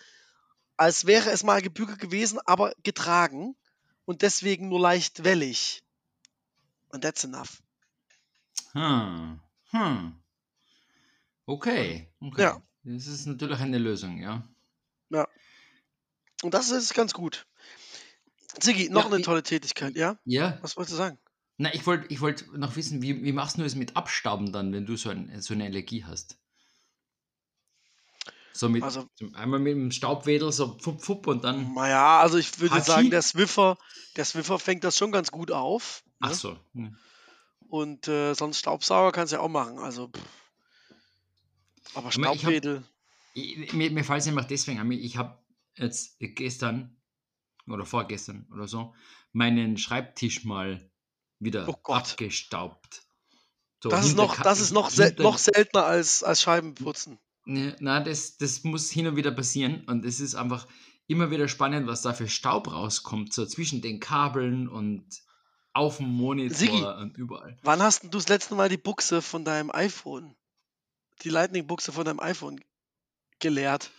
als 0.76 1.06
wäre 1.06 1.30
es 1.30 1.42
mal 1.42 1.62
gebügelt 1.62 1.98
gewesen, 1.98 2.38
aber 2.44 2.72
getragen 2.82 3.56
und 4.04 4.22
deswegen 4.22 4.68
nur 4.68 4.80
leicht 4.80 5.24
wellig. 5.24 5.82
Und 6.88 7.02
that's 7.02 7.24
enough. 7.24 7.62
Hm. 8.72 9.40
Hm. 9.70 10.14
Okay. 11.46 12.08
okay. 12.20 12.42
Ja. 12.42 12.62
Das 12.84 13.06
ist 13.06 13.26
natürlich 13.26 13.58
eine 13.60 13.78
Lösung, 13.78 14.18
ja. 14.18 14.42
Und 16.44 16.52
das 16.52 16.70
ist 16.70 16.92
ganz 16.92 17.14
gut. 17.14 17.46
Siggi, 18.60 18.90
noch 18.90 19.06
Ja, 19.06 19.12
eine 19.14 19.22
tolle 19.22 19.42
Tätigkeit, 19.42 19.96
ja? 19.96 20.18
Ja, 20.26 20.58
Was 20.60 20.76
wolltest 20.76 20.92
du 20.92 20.98
sagen? 20.98 21.18
Na, 21.56 21.72
ich 21.72 21.86
wollte 21.86 22.12
ich 22.12 22.20
wollt 22.20 22.52
noch 22.54 22.76
wissen, 22.76 23.00
wie, 23.00 23.24
wie 23.24 23.32
machst 23.32 23.56
du 23.56 23.64
es 23.64 23.74
mit 23.74 23.96
Abstauben 23.96 24.52
dann, 24.52 24.72
wenn 24.72 24.84
du 24.84 24.96
so, 24.96 25.08
ein, 25.08 25.40
so 25.40 25.54
eine 25.54 25.64
Allergie 25.64 26.04
hast? 26.04 26.36
So 28.56 28.68
mit, 28.68 28.84
Also, 28.84 29.08
einmal 29.32 29.58
mit 29.58 29.72
dem 29.72 29.90
Staubwedel 29.90 30.52
so 30.52 30.78
fupp, 30.78 31.02
fupp 31.02 31.26
und 31.26 31.42
dann. 31.42 31.74
naja, 31.74 32.20
also 32.20 32.38
ich 32.38 32.60
würde 32.60 32.80
sagen, 32.82 33.10
der 33.10 33.22
Swiffer, 33.22 33.76
der 34.16 34.24
Swiffer 34.24 34.60
fängt 34.60 34.84
das 34.84 34.96
schon 34.96 35.10
ganz 35.10 35.32
gut 35.32 35.50
auf. 35.50 36.04
Ach 36.20 36.28
Ne? 36.30 36.34
so. 36.36 36.56
hm. 36.72 36.96
Und 37.68 38.06
äh, 38.06 38.34
sonst 38.34 38.58
Staubsauger 38.60 39.10
kannst 39.10 39.32
du 39.32 39.36
ja 39.38 39.42
auch 39.42 39.48
machen. 39.48 39.78
Also, 39.80 40.06
pff. 40.08 40.20
aber 41.94 42.02
mein, 42.04 42.10
ich 42.12 42.16
hab- 42.26 42.38
Staubwedel. 42.38 42.84
Ich, 43.34 43.72
mir 43.72 43.90
mir 43.90 44.04
fällt 44.04 44.20
es 44.20 44.28
einfach 44.28 44.44
deswegen 44.44 44.78
an, 44.78 44.92
ich 44.92 45.16
habe 45.16 45.36
jetzt 45.76 46.16
gestern 46.20 46.96
oder 47.66 47.84
vorgestern 47.84 48.46
oder 48.52 48.68
so 48.68 48.94
meinen 49.32 49.76
Schreibtisch 49.78 50.44
mal 50.44 50.88
wieder 51.40 51.68
Oh 51.68 51.92
abgestaubt. 51.92 53.02
So 53.82 53.88
Das 53.88 54.06
ist 54.06 54.16
noch, 54.16 54.40
das 54.40 54.60
ist 54.60 54.70
noch, 54.70 54.90
sel 54.90 55.12
noch 55.18 55.38
seltener 55.38 55.84
als, 55.84 56.22
als 56.22 56.42
Scheibenputzen. 56.42 57.18
Ne, 57.46 57.76
na, 57.80 58.00
das, 58.00 58.36
das 58.38 58.64
muss 58.64 58.90
hin 58.90 59.06
und 59.06 59.16
wieder 59.16 59.30
passieren 59.30 59.84
und 59.86 60.04
es 60.04 60.20
ist 60.20 60.34
einfach 60.34 60.66
immer 61.06 61.30
wieder 61.30 61.48
spannend, 61.48 61.86
was 61.86 62.02
da 62.02 62.14
für 62.14 62.28
Staub 62.28 62.72
rauskommt, 62.72 63.32
so 63.32 63.44
zwischen 63.44 63.82
den 63.82 64.00
Kabeln 64.00 64.68
und 64.68 65.04
auf 65.74 65.98
dem 65.98 66.08
Monitor 66.08 66.56
Sigi. 66.56 66.82
und 66.82 67.16
überall. 67.18 67.58
Wann 67.62 67.82
hast 67.82 68.04
du 68.04 68.08
das 68.08 68.28
letzte 68.28 68.54
Mal 68.54 68.68
die 68.68 68.78
Buchse 68.78 69.20
von 69.20 69.44
deinem 69.44 69.70
iPhone, 69.70 70.34
die 71.22 71.28
Lightning-Buchse 71.28 71.92
von 71.92 72.04
deinem 72.04 72.20
iPhone 72.20 72.60
geleert? 73.40 73.90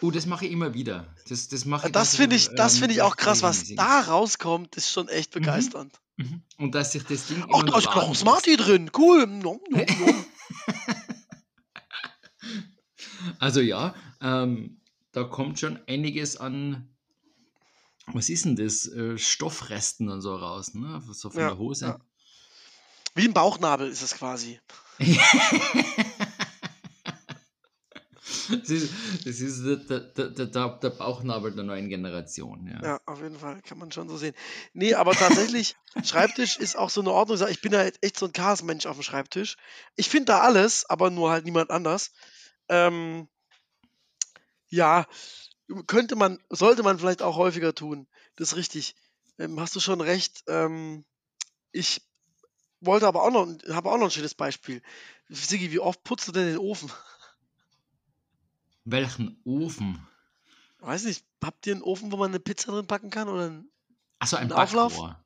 Oh, 0.00 0.10
das 0.10 0.26
mache 0.26 0.46
ich 0.46 0.52
immer 0.52 0.74
wieder. 0.74 1.12
Das, 1.28 1.48
das 1.48 1.64
mache 1.64 1.88
ich 1.88 1.92
Das 1.92 2.16
finde 2.16 2.36
ich, 2.36 2.48
das 2.54 2.74
ähm, 2.74 2.80
finde 2.80 2.94
ich 2.94 3.02
auch 3.02 3.16
krass, 3.16 3.42
was 3.42 3.74
da 3.74 4.00
rauskommt, 4.00 4.76
ist 4.76 4.90
schon 4.90 5.08
echt 5.08 5.32
begeisternd. 5.32 6.00
Mhm. 6.16 6.42
Und 6.56 6.74
dass 6.74 6.92
sich 6.92 7.04
das 7.04 7.26
Ding 7.26 7.44
Ach, 7.52 7.62
da 7.64 7.78
ist 7.78 7.88
ein 7.88 8.08
lässt. 8.08 8.20
Smartie 8.20 8.56
drin. 8.56 8.90
Cool. 8.96 9.26
Nom, 9.26 9.60
nom, 9.70 9.86
nom. 10.00 10.24
Also 13.38 13.60
ja, 13.60 13.94
ähm, 14.20 14.80
da 15.12 15.24
kommt 15.24 15.58
schon 15.58 15.78
einiges 15.86 16.36
an, 16.36 16.88
was 18.06 18.28
ist 18.28 18.44
denn 18.44 18.56
das, 18.56 18.86
äh, 18.86 19.18
Stoffresten 19.18 20.08
und 20.08 20.20
so 20.22 20.34
raus, 20.34 20.74
ne? 20.74 21.02
So 21.12 21.30
von 21.30 21.40
Ja, 21.40 21.48
der 21.48 21.58
Hose. 21.58 21.86
ja. 21.86 22.00
Wie 23.14 23.24
ein 23.24 23.34
Bauchnabel 23.34 23.88
ist 23.88 24.02
es 24.02 24.14
quasi. 24.14 24.60
das 28.48 28.70
ist, 28.70 28.92
das 29.24 29.40
ist 29.40 29.64
der, 29.64 29.76
der, 29.76 30.28
der, 30.30 30.46
der, 30.70 30.90
Bauchnabel 30.90 31.52
der 31.52 31.64
neuen 31.64 31.88
Generation, 31.88 32.66
ja. 32.66 32.82
Ja, 32.82 33.00
auf 33.06 33.20
jeden 33.20 33.38
Fall, 33.38 33.60
kann 33.62 33.78
man 33.78 33.92
schon 33.92 34.08
so 34.08 34.16
sehen. 34.16 34.34
Nee, 34.72 34.94
aber 34.94 35.12
tatsächlich, 35.12 35.76
Schreibtisch 36.04 36.56
ist 36.56 36.76
auch 36.76 36.90
so 36.90 37.00
eine 37.00 37.12
Ordnung. 37.12 37.38
Ich 37.48 37.60
bin 37.60 37.72
ja 37.72 37.82
jetzt 37.82 38.02
echt 38.02 38.18
so 38.18 38.26
ein 38.26 38.32
Chaosmensch 38.32 38.86
auf 38.86 38.96
dem 38.96 39.02
Schreibtisch. 39.02 39.56
Ich 39.96 40.08
finde 40.08 40.26
da 40.26 40.40
alles, 40.40 40.88
aber 40.88 41.10
nur 41.10 41.30
halt 41.30 41.44
niemand 41.44 41.70
anders. 41.70 42.12
Ähm, 42.68 43.28
ja, 44.68 45.06
könnte 45.86 46.16
man, 46.16 46.38
sollte 46.50 46.82
man 46.82 46.98
vielleicht 46.98 47.22
auch 47.22 47.36
häufiger 47.36 47.74
tun. 47.74 48.06
Das 48.36 48.52
ist 48.52 48.56
richtig. 48.56 48.94
Ähm, 49.38 49.60
hast 49.60 49.74
du 49.76 49.80
schon 49.80 50.00
recht. 50.00 50.44
Ähm, 50.46 51.04
ich 51.72 52.02
wollte 52.80 53.06
aber 53.06 53.22
auch 53.22 53.30
noch, 53.30 53.46
habe 53.70 53.90
auch 53.90 53.98
noch 53.98 54.06
ein 54.06 54.10
schönes 54.10 54.34
Beispiel. 54.34 54.82
Sigi, 55.28 55.72
wie 55.72 55.80
oft 55.80 56.02
putzt 56.04 56.28
du 56.28 56.32
denn 56.32 56.46
den 56.46 56.58
Ofen? 56.58 56.90
Welchen 58.84 59.40
Ofen? 59.44 60.06
Weiß 60.78 61.04
nicht, 61.04 61.26
habt 61.42 61.66
ihr 61.66 61.74
einen 61.74 61.82
Ofen, 61.82 62.12
wo 62.12 62.16
man 62.16 62.30
eine 62.30 62.40
Pizza 62.40 62.72
drin 62.72 62.86
packen 62.86 63.10
kann? 63.10 63.28
Oder 63.28 63.50
ein, 63.50 63.70
Achso, 64.18 64.36
ein 64.36 64.50
Ein 64.50 64.58
Auflauf? 64.58 65.16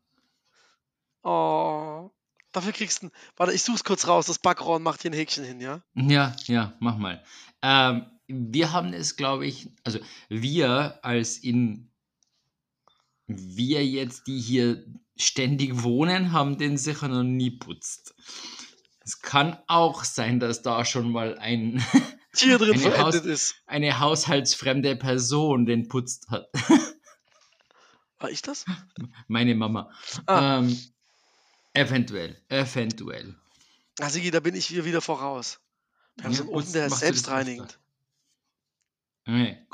Oh, 1.22 2.11
dafür 2.53 2.72
kriegst 2.72 3.03
du. 3.03 3.11
Warte, 3.36 3.53
ich 3.53 3.62
such's 3.62 3.84
kurz 3.84 4.07
raus. 4.07 4.26
Das 4.26 4.38
Backrohr 4.38 4.76
und 4.76 4.82
mach 4.82 4.96
dir 4.98 5.11
ein 5.11 5.14
Häkchen 5.14 5.44
hin, 5.44 5.61
ja? 5.61 5.82
Ja, 5.94 6.34
ja, 6.46 6.74
mach 6.80 6.96
mal. 6.98 7.22
Ähm, 7.62 8.07
wir 8.26 8.72
haben 8.72 8.92
es, 8.92 9.16
glaube 9.16 9.46
ich, 9.46 9.68
also 9.84 9.98
wir 10.28 10.98
als 11.03 11.38
in 11.38 11.90
wir 13.26 13.86
jetzt, 13.86 14.26
die 14.26 14.40
hier 14.40 14.84
ständig 15.16 15.82
wohnen, 15.82 16.32
haben 16.32 16.59
den 16.59 16.76
sicher 16.76 17.09
noch 17.09 17.22
nie 17.22 17.50
putzt. 17.50 18.14
Es 19.05 19.20
kann 19.20 19.59
auch 19.66 20.05
sein, 20.05 20.38
dass 20.40 20.62
da 20.62 20.84
schon 20.84 21.11
mal 21.11 21.38
ein, 21.38 21.82
Tier 22.34 22.57
drin 22.59 22.80
Eine 22.82 22.98
Haus- 22.98 23.14
ist. 23.16 23.57
eine 23.66 24.00
haushaltsfremde 24.00 24.96
Person 24.96 25.66
den 25.66 25.88
putzt 25.88 26.30
hat. 26.30 26.48
War 28.18 28.30
ich 28.30 28.40
das? 28.40 28.64
Meine 29.28 29.55
Mama. 29.55 29.90
Ah. 30.26 30.59
Ähm, 30.61 30.78
eventuell, 31.74 32.40
eventuell. 32.48 33.34
Sigi, 34.00 34.30
da 34.30 34.40
bin 34.40 34.54
ich 34.54 34.66
hier 34.66 34.84
wieder 34.84 35.00
voraus. 35.00 35.60
Wir 36.16 36.24
haben 36.24 36.32
Ja, 36.32 36.38
so 36.38 36.44
einen 36.44 36.52
Ofen, 36.52 36.72
der 36.72 36.86
ist 36.86 36.98
selbstreinigend. 36.98 37.78
Nee, 39.26 39.66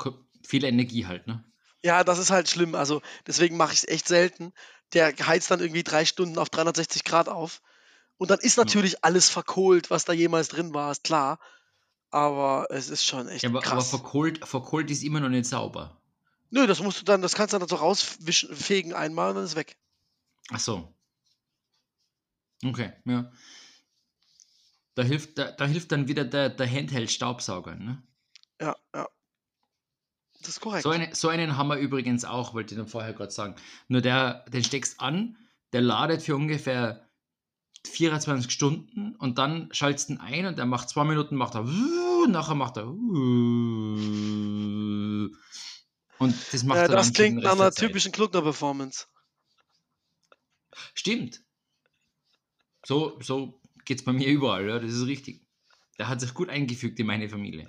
viel 0.45 0.63
Energie 0.63 1.05
halt, 1.05 1.27
ne? 1.27 1.43
Ja, 1.83 2.03
das 2.03 2.19
ist 2.19 2.29
halt 2.29 2.49
schlimm. 2.49 2.75
Also 2.75 3.01
deswegen 3.25 3.57
mache 3.57 3.73
ich 3.73 3.79
es 3.79 3.87
echt 3.87 4.07
selten. 4.07 4.53
Der 4.93 5.15
heizt 5.27 5.49
dann 5.49 5.59
irgendwie 5.59 5.83
drei 5.83 6.05
Stunden 6.05 6.37
auf 6.37 6.49
360 6.49 7.03
Grad 7.03 7.29
auf. 7.29 7.61
Und 8.17 8.31
dann 8.31 8.39
ist 8.39 8.57
Ja. 8.57 8.63
natürlich 8.63 9.03
alles 9.03 9.29
verkohlt, 9.29 9.89
was 9.89 10.05
da 10.05 10.13
jemals 10.13 10.49
drin 10.49 10.73
war, 10.73 10.91
ist 10.91 11.03
klar. 11.03 11.39
Aber 12.11 12.67
es 12.69 12.89
ist 12.89 13.05
schon 13.05 13.27
echt 13.29 13.43
Ja, 13.43 13.49
aber, 13.49 13.59
aber 13.59 13.75
krass. 13.77 13.89
verkohlt, 13.89 14.45
verkohlt 14.47 14.89
ist 14.91 15.03
immer 15.03 15.19
noch 15.19 15.29
nicht 15.29 15.45
sauber. 15.45 16.01
Nö, 16.49 16.65
das 16.65 16.81
musst 16.81 16.99
du 16.99 17.05
dann, 17.05 17.21
das 17.21 17.35
kannst 17.35 17.53
du 17.53 17.59
dann 17.59 17.69
so 17.69 17.75
rauswischen, 17.75 18.55
fegen 18.55 18.93
einmal 18.93 19.29
und 19.29 19.35
dann 19.35 19.45
ist 19.45 19.55
weg. 19.55 19.77
Ach 20.51 20.59
so. 20.59 20.95
Okay, 22.63 22.93
ja. 23.05 23.31
Da 24.95 25.03
hilft, 25.03 25.37
da, 25.37 25.51
da 25.51 25.65
hilft 25.65 25.91
dann 25.91 26.07
wieder 26.07 26.25
der, 26.25 26.49
der 26.49 26.69
Handheld-Staubsauger. 26.69 27.75
Ne? 27.75 28.03
Ja, 28.59 28.75
ja. 28.93 29.07
Das 30.41 30.49
ist 30.49 30.59
korrekt. 30.61 30.83
So, 30.83 30.89
eine, 30.89 31.13
so 31.15 31.29
einen 31.29 31.57
haben 31.57 31.67
wir 31.67 31.77
übrigens 31.77 32.25
auch, 32.25 32.53
wollte 32.53 32.73
ich 32.73 32.79
dann 32.79 32.87
vorher 32.87 33.13
gerade 33.13 33.31
sagen. 33.31 33.55
Nur 33.87 34.01
der, 34.01 34.45
den 34.49 34.63
steckst 34.63 34.99
an, 34.99 35.37
der 35.73 35.81
ladet 35.81 36.21
für 36.21 36.35
ungefähr 36.35 37.09
24 37.87 38.51
Stunden 38.51 39.15
und 39.15 39.37
dann 39.37 39.69
schaltest 39.71 40.09
du 40.09 40.13
ihn 40.13 40.19
ein 40.19 40.45
und 40.45 40.57
der 40.57 40.65
macht 40.65 40.89
zwei 40.89 41.05
Minuten, 41.05 41.35
macht 41.35 41.55
er 41.55 41.61
und 41.61 42.31
nachher 42.31 42.55
macht 42.55 42.77
er 42.77 42.87
und 46.19 46.35
das 46.51 46.63
macht 46.63 46.77
Ja, 46.77 46.83
er 46.83 46.89
das 46.89 47.13
klingt 47.13 47.41
nach 47.43 47.53
einer 47.53 47.71
typischen 47.71 48.11
Kluckner-Performance. 48.11 49.07
Stimmt. 50.93 51.41
So, 52.85 53.19
so 53.21 53.59
geht 53.85 53.99
es 53.99 54.05
bei 54.05 54.13
mir 54.13 54.27
überall, 54.27 54.67
ja, 54.67 54.79
das 54.79 54.91
ist 54.91 55.05
richtig. 55.07 55.41
Der 55.97 56.07
hat 56.07 56.21
sich 56.21 56.33
gut 56.33 56.49
eingefügt 56.49 56.99
in 56.99 57.07
meine 57.07 57.29
Familie. 57.29 57.67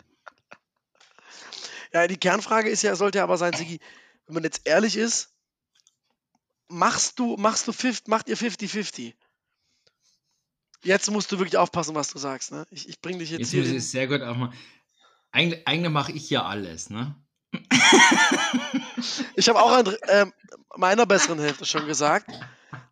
Ja, 1.92 2.06
die 2.06 2.16
Kernfrage 2.16 2.68
ist 2.68 2.82
ja, 2.82 2.94
sollte 2.94 3.22
aber 3.22 3.36
sein, 3.36 3.52
Sigi, 3.52 3.80
wenn 4.26 4.34
man 4.34 4.44
jetzt 4.44 4.66
ehrlich 4.66 4.96
ist, 4.96 5.34
machst 6.68 7.18
du, 7.18 7.36
machst 7.36 7.66
du 7.66 7.72
50, 7.72 8.06
macht 8.06 8.28
ihr 8.28 8.36
50-50? 8.36 9.14
Jetzt 10.82 11.10
musst 11.10 11.30
du 11.32 11.38
wirklich 11.38 11.56
aufpassen, 11.56 11.94
was 11.94 12.08
du 12.08 12.18
sagst, 12.18 12.52
ne? 12.52 12.66
Ich, 12.70 12.88
ich 12.88 13.00
bring 13.00 13.18
dich 13.18 13.30
jetzt, 13.30 13.40
Jetzt 13.40 13.50
hier 13.50 13.62
muss 13.62 13.72
ich 13.72 13.90
sehr 13.90 14.06
gut 14.06 14.20
mal. 14.20 14.52
Eigentlich, 15.32 15.66
eigentlich 15.66 15.92
mache 15.92 16.12
ich 16.12 16.30
ja 16.30 16.44
alles, 16.44 16.90
ne? 16.90 17.16
Ich 19.34 19.48
habe 19.48 19.60
auch 19.60 19.72
an 19.72 19.96
ähm, 20.08 20.32
meiner 20.76 21.06
besseren 21.06 21.40
Hälfte 21.40 21.64
schon 21.64 21.86
gesagt, 21.86 22.30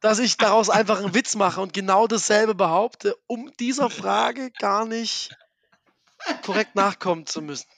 dass 0.00 0.18
ich 0.18 0.36
daraus 0.36 0.70
einfach 0.70 0.98
einen 0.98 1.14
Witz 1.14 1.34
mache 1.36 1.60
und 1.60 1.72
genau 1.72 2.06
dasselbe 2.06 2.54
behaupte, 2.54 3.16
um 3.26 3.52
dieser 3.58 3.90
Frage 3.90 4.50
gar 4.58 4.86
nicht 4.86 5.30
korrekt 6.44 6.74
nachkommen 6.74 7.26
zu 7.26 7.42
müssen. 7.42 7.68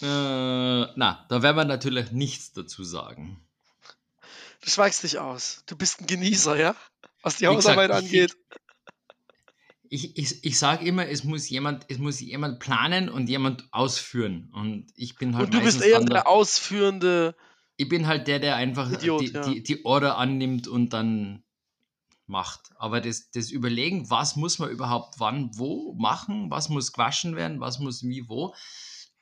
Äh, 0.00 0.04
na, 0.96 1.26
da 1.28 1.42
werden 1.42 1.56
wir 1.56 1.64
natürlich 1.64 2.10
nichts 2.12 2.52
dazu 2.52 2.82
sagen. 2.84 3.40
Du 4.62 4.70
schweigst 4.70 5.02
dich 5.02 5.18
aus. 5.18 5.62
Du 5.66 5.76
bist 5.76 6.00
ein 6.00 6.06
Genießer, 6.06 6.56
ja? 6.56 6.74
Was 7.22 7.36
die 7.36 7.48
Wie 7.48 7.54
gesagt, 7.54 7.76
Hausarbeit 7.76 7.90
ich- 7.90 7.96
angeht. 7.96 8.36
Ich, 9.94 10.16
ich, 10.16 10.42
ich 10.42 10.58
sage 10.58 10.86
immer, 10.86 11.06
es 11.08 11.22
muss, 11.22 11.50
jemand, 11.50 11.84
es 11.88 11.98
muss 11.98 12.18
jemand 12.20 12.60
planen 12.60 13.10
und 13.10 13.28
jemand 13.28 13.68
ausführen. 13.72 14.50
Und 14.54 14.86
ich 14.96 15.16
bin 15.16 15.36
halt 15.36 15.44
Und 15.46 15.54
du 15.54 15.60
bist 15.60 15.82
eher 15.82 16.00
der 16.00 16.26
ausführende. 16.26 17.36
Ich 17.76 17.88
bin 17.88 18.06
halt 18.06 18.28
der, 18.28 18.38
der 18.38 18.56
einfach 18.56 18.90
Idiot, 18.90 19.22
die, 19.22 19.26
ja. 19.26 19.42
die, 19.42 19.62
die 19.62 19.84
Order 19.84 20.18
annimmt 20.18 20.68
und 20.68 20.92
dann 20.92 21.42
macht. 22.26 22.70
Aber 22.76 23.00
das, 23.00 23.30
das 23.30 23.50
Überlegen, 23.50 24.10
was 24.10 24.36
muss 24.36 24.58
man 24.58 24.70
überhaupt 24.70 25.18
wann, 25.18 25.50
wo 25.54 25.94
machen, 25.94 26.50
was 26.50 26.68
muss 26.68 26.92
gewaschen 26.92 27.36
werden, 27.36 27.60
was 27.60 27.78
muss 27.78 28.02
wie, 28.02 28.28
wo, 28.28 28.54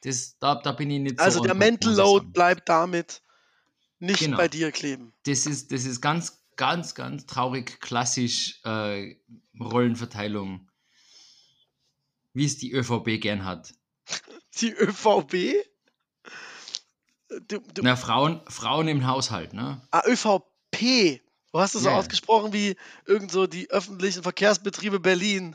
das, 0.02 0.38
da, 0.38 0.54
da 0.54 0.72
bin 0.72 0.90
ich 0.90 1.00
nicht 1.00 1.18
so. 1.18 1.24
Also 1.24 1.40
der 1.42 1.54
Mental 1.54 1.94
Load 1.94 2.28
bleibt 2.32 2.68
damit 2.68 3.22
nicht 3.98 4.20
Genau. 4.20 4.38
bei 4.38 4.48
dir 4.48 4.72
kleben. 4.72 5.12
Das 5.24 5.46
ist, 5.46 5.72
das 5.72 5.84
ist 5.84 6.00
ganz, 6.00 6.42
ganz, 6.56 6.94
ganz 6.94 7.26
traurig 7.26 7.80
klassisch 7.80 8.60
äh, 8.64 9.16
Rollenverteilung, 9.58 10.70
wie 12.32 12.46
es 12.46 12.56
die 12.56 12.72
ÖVP 12.72 13.20
gern 13.20 13.44
hat. 13.44 13.74
Die 14.60 14.72
ÖVP? 14.72 15.64
Du, 17.48 17.60
du, 17.60 17.82
Na, 17.82 17.94
Frauen, 17.96 18.40
Frauen 18.48 18.88
im 18.88 19.06
Haushalt, 19.06 19.52
ne? 19.52 19.80
ah, 19.92 20.02
ÖVP. 20.06 21.20
Du 21.52 21.58
hast 21.60 21.74
es 21.74 21.82
so 21.82 21.88
Ja, 21.88 21.94
ja. 21.94 21.98
ausgesprochen 22.00 22.52
wie 22.52 22.76
irgend 23.06 23.30
so 23.30 23.46
die 23.46 23.70
öffentlichen 23.70 24.22
Verkehrsbetriebe 24.22 24.98
Berlin. 25.00 25.54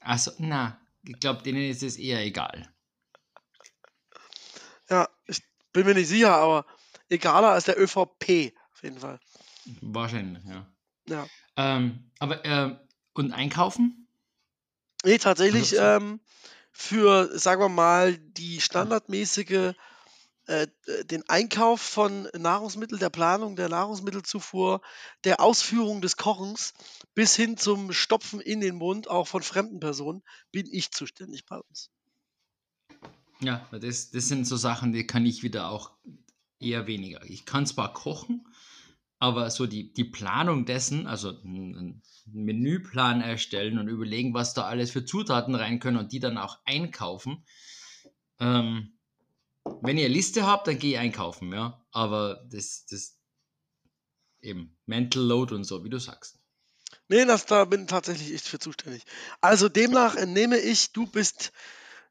Also, 0.00 0.32
na, 0.38 0.78
ich 1.02 1.18
glaube, 1.20 1.42
denen 1.42 1.62
ist 1.70 1.82
es 1.82 1.96
eher 1.96 2.22
egal. 2.24 2.68
Ja, 4.90 5.08
ich 5.26 5.42
bin 5.72 5.86
mir 5.86 5.94
nicht 5.94 6.08
sicher, 6.08 6.34
aber 6.34 6.66
egaler 7.08 7.50
als 7.52 7.64
der 7.64 7.80
ÖVP, 7.80 8.52
auf 8.72 8.82
jeden 8.82 8.98
Fall. 9.00 9.18
Wahrscheinlich, 9.80 10.44
ja. 10.44 10.66
Ja. 11.08 11.26
Ähm, 11.56 12.10
aber, 12.18 12.44
ähm, 12.44 12.78
und 13.14 13.32
einkaufen? 13.32 14.08
Nee, 15.04 15.18
tatsächlich 15.18 15.78
Also, 15.80 16.00
so- 16.00 16.04
ähm, 16.06 16.20
für, 16.72 17.38
sagen 17.38 17.60
wir 17.62 17.68
mal, 17.68 18.16
die 18.18 18.60
standardmäßige, 18.60 19.50
äh, 19.50 19.68
äh, 19.68 19.74
den 20.46 21.26
Einkauf 21.28 21.80
von 21.80 22.28
Nahrungsmitteln, 22.36 22.98
der 22.98 23.10
Planung 23.10 23.56
der 23.56 23.70
Nahrungsmittelzufuhr, 23.70 24.82
der 25.24 25.40
Ausführung 25.40 26.02
des 26.02 26.16
Kochens 26.16 26.74
bis 27.14 27.34
hin 27.34 27.56
zum 27.56 27.92
Stopfen 27.92 28.40
in 28.40 28.60
den 28.60 28.76
Mund, 28.76 29.08
auch 29.08 29.26
von 29.26 29.42
fremden 29.42 29.80
Personen, 29.80 30.22
bin 30.52 30.66
ich 30.70 30.90
zuständig 30.90 31.46
bei 31.46 31.56
uns. 31.56 31.90
Ja, 33.40 33.66
das, 33.72 34.10
das 34.10 34.28
sind 34.28 34.46
so 34.46 34.56
Sachen, 34.56 34.92
die 34.92 35.06
kann 35.06 35.26
ich 35.26 35.42
wieder 35.42 35.68
auch 35.70 35.92
eher 36.60 36.86
weniger. 36.86 37.22
Ich 37.24 37.44
kann 37.44 37.66
zwar 37.66 37.92
kochen, 37.92 38.46
aber 39.18 39.50
so 39.50 39.66
die, 39.66 39.92
die 39.92 40.04
Planung 40.04 40.66
dessen, 40.66 41.06
also 41.06 41.30
einen 41.42 42.02
Menüplan 42.26 43.20
erstellen 43.20 43.78
und 43.78 43.88
überlegen, 43.88 44.34
was 44.34 44.54
da 44.54 44.64
alles 44.64 44.90
für 44.90 45.04
Zutaten 45.04 45.54
rein 45.54 45.78
können 45.78 45.98
und 45.98 46.12
die 46.12 46.20
dann 46.20 46.38
auch 46.38 46.58
einkaufen. 46.64 47.44
Ähm, 48.40 48.93
wenn 49.64 49.98
ihr 49.98 50.06
eine 50.06 50.14
Liste 50.14 50.46
habt, 50.46 50.66
dann 50.66 50.78
gehe 50.78 50.92
ich 50.92 50.98
einkaufen, 50.98 51.52
ja. 51.52 51.84
Aber 51.92 52.44
das, 52.50 52.86
das 52.86 53.18
eben 54.42 54.76
Mental 54.86 55.22
Load 55.22 55.54
und 55.54 55.64
so, 55.64 55.84
wie 55.84 55.90
du 55.90 55.98
sagst. 55.98 56.38
Nee, 57.08 57.24
das, 57.24 57.46
da 57.46 57.64
bin 57.64 57.86
tatsächlich 57.86 58.30
ich 58.32 58.42
für 58.42 58.58
zuständig. 58.58 59.04
Also 59.40 59.68
demnach 59.70 60.16
entnehme 60.16 60.58
ich, 60.58 60.92
du 60.92 61.06
bist 61.06 61.52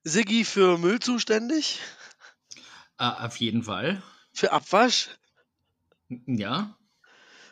Siggi 0.04 0.46
für 0.46 0.78
Müll 0.78 1.00
zuständig, 1.00 1.80
Äh, 2.98 3.04
auf 3.06 3.38
jeden 3.38 3.64
Fall. 3.64 4.02
für 4.34 4.52
Abwasch, 4.52 5.10
Ja, 6.28 6.78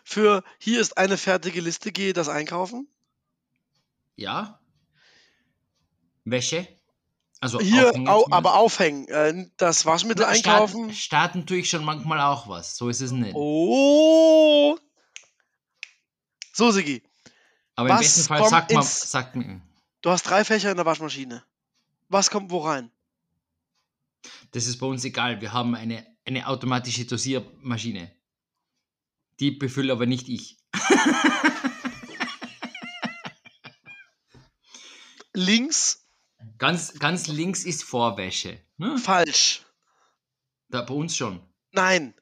für 0.04 0.44
hier 0.60 0.80
ist 0.80 0.98
eine 1.00 1.18
fertige 1.18 1.60
Liste, 1.62 1.92
gehe 1.92 2.14
das 2.14 2.30
einkaufen. 2.30 2.88
ja. 4.16 4.62
Wäsche. 6.26 6.68
Also 7.42 7.60
Hier, 7.60 7.90
aufhängen 7.90 8.08
au, 8.08 8.26
aber 8.30 8.56
aufhängen. 8.56 9.08
Äh, 9.08 9.50
das 9.58 9.86
Waschmittel 9.86 10.26
Na, 10.26 10.32
einkaufen. 10.32 10.94
Starten, 10.94 11.46
tue 11.46 11.58
ich 11.58 11.70
schon 11.70 11.84
manchmal 11.84 12.22
auch 12.22 12.48
was. 12.48 12.78
So 12.78 12.88
ist 12.88 13.02
es 13.02 13.12
nicht. 13.12 13.34
Oh. 13.36 14.78
So, 16.54 16.72
Sigi, 16.72 17.02
Aber 17.76 17.90
im 17.90 17.96
was 17.96 18.02
besten 18.02 18.24
Fall 18.28 18.48
sagt 18.48 18.72
man, 18.72 18.84
sagt 18.84 19.36
mir, 19.36 19.62
du 20.02 20.12
hast 20.12 20.24
drei 20.24 20.46
Fächer 20.46 20.70
in 20.70 20.78
der 20.78 20.86
Waschmaschine. 20.86 21.44
Was 22.10 22.30
kommt 22.30 22.52
wo 22.52 22.60
rein? 22.60 22.92
das 24.52 24.68
ist 24.68 24.78
bei 24.78 24.86
uns 24.86 25.04
egal. 25.04 25.42
Wir 25.42 25.54
haben 25.54 25.76
eine, 25.76 26.06
eine 26.26 26.48
automatische 26.48 27.06
Dosiermaschine. 27.06 28.12
Die 29.40 29.52
befülle 29.52 29.94
aber 29.94 30.06
nicht 30.06 30.28
ich. 30.30 30.58
Links, 35.34 36.01
Ganz, 36.58 37.00
ganz 37.00 37.28
links 37.28 37.64
ist 37.64 37.84
Vorwäsche. 37.84 38.60
Ne? 38.78 38.98
falsch. 38.98 39.66
Da 40.70 40.82
bei 40.82 40.94
uns 40.94 41.16
schon. 41.16 41.42
Nein. 41.72 42.14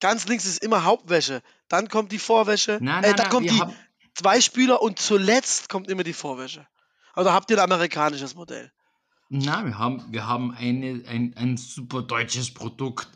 Ganz 0.00 0.26
links 0.26 0.44
ist 0.44 0.62
immer 0.62 0.84
Hauptwäsche. 0.84 1.42
Dann 1.68 1.88
kommt 1.88 2.12
die 2.12 2.18
Vorwäsche. 2.18 2.78
Nein, 2.80 3.04
äh, 3.04 3.08
nein, 3.08 3.16
dann 3.16 3.16
nein, 3.16 3.30
kommt 3.30 3.50
die 3.50 3.60
haben, 3.60 3.74
zwei 4.14 4.40
Spüler 4.40 4.82
und 4.82 4.98
zuletzt 4.98 5.68
kommt 5.68 5.88
immer 5.88 6.02
die 6.02 6.12
Vorwäsche. 6.12 6.66
Also 7.14 7.32
habt 7.32 7.50
ihr 7.50 7.56
ein 7.56 7.64
amerikanisches 7.64 8.34
Modell. 8.34 8.72
na, 9.28 9.64
wir 9.64 9.78
haben, 9.78 10.04
wir 10.10 10.26
haben 10.26 10.52
eine, 10.52 11.04
ein, 11.06 11.34
ein 11.36 11.56
super 11.56 12.02
deutsches 12.02 12.52
Produkt. 12.52 13.08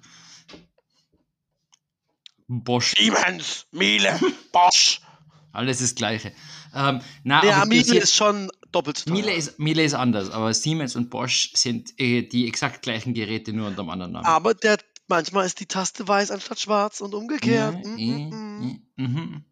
Bosch. 2.47 2.95
Siemens, 2.97 3.67
Miele, 3.73 4.19
Bosch. 4.53 5.01
Alles 5.53 5.79
das 5.79 5.95
Gleiche. 5.95 6.33
Ähm, 6.75 7.01
na, 7.25 7.41
Der 7.41 7.57
aber 7.57 7.67
Miele 7.67 7.99
ist 7.99 8.15
schon 8.15 8.51
doppelt 8.73 8.99
so 8.99 9.05
teuer. 9.07 9.15
Miele 9.15 9.33
ist, 9.35 9.59
Miele 9.59 9.83
ist 9.83 9.95
anders, 9.95 10.31
aber 10.31 10.53
Siemens 10.53 10.95
und 10.97 11.11
Bosch 11.11 11.51
sind 11.55 11.99
äh, 11.99 12.23
die 12.23 12.47
exakt 12.47 12.83
gleichen 12.83 13.15
Geräte, 13.15 13.53
nur 13.53 13.69
unter 13.69 13.81
einem 13.81 13.91
anderen 13.91 14.13
Namen. 14.13 14.27
Aber 14.27 14.55
der, 14.55 14.79
manchmal 15.09 15.47
ist 15.47 15.61
die 15.61 15.67
Taste 15.67 16.07
weiß 16.07 16.31
anstatt 16.31 16.61
schwarz 16.61 17.01
und 17.01 17.15
umgekehrt. 17.15 17.75
Ja, 17.85 17.91
Mm, 17.91 17.99
eh, 17.99 18.07
mm, 18.07 18.61
mm. 18.61 18.81
eh, 18.97 19.03
mhm. 19.03 19.45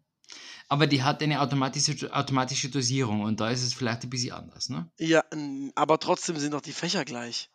Aber 0.69 0.85
die 0.85 1.01
hat 1.01 1.23
eine 1.23 1.39
automatische, 1.41 2.13
automatische 2.13 2.69
Dosierung 2.69 3.21
und 3.21 3.39
da 3.39 3.49
ist 3.49 3.63
es 3.63 3.73
vielleicht 3.73 4.03
ein 4.03 4.09
bisschen 4.09 4.33
anders. 4.33 4.69
Ne? 4.69 4.89
Ja, 4.99 5.23
aber 5.75 5.97
trotzdem 5.99 6.37
sind 6.37 6.53
doch 6.53 6.61
die 6.61 6.73
Fächer 6.73 7.05
gleich. 7.05 7.49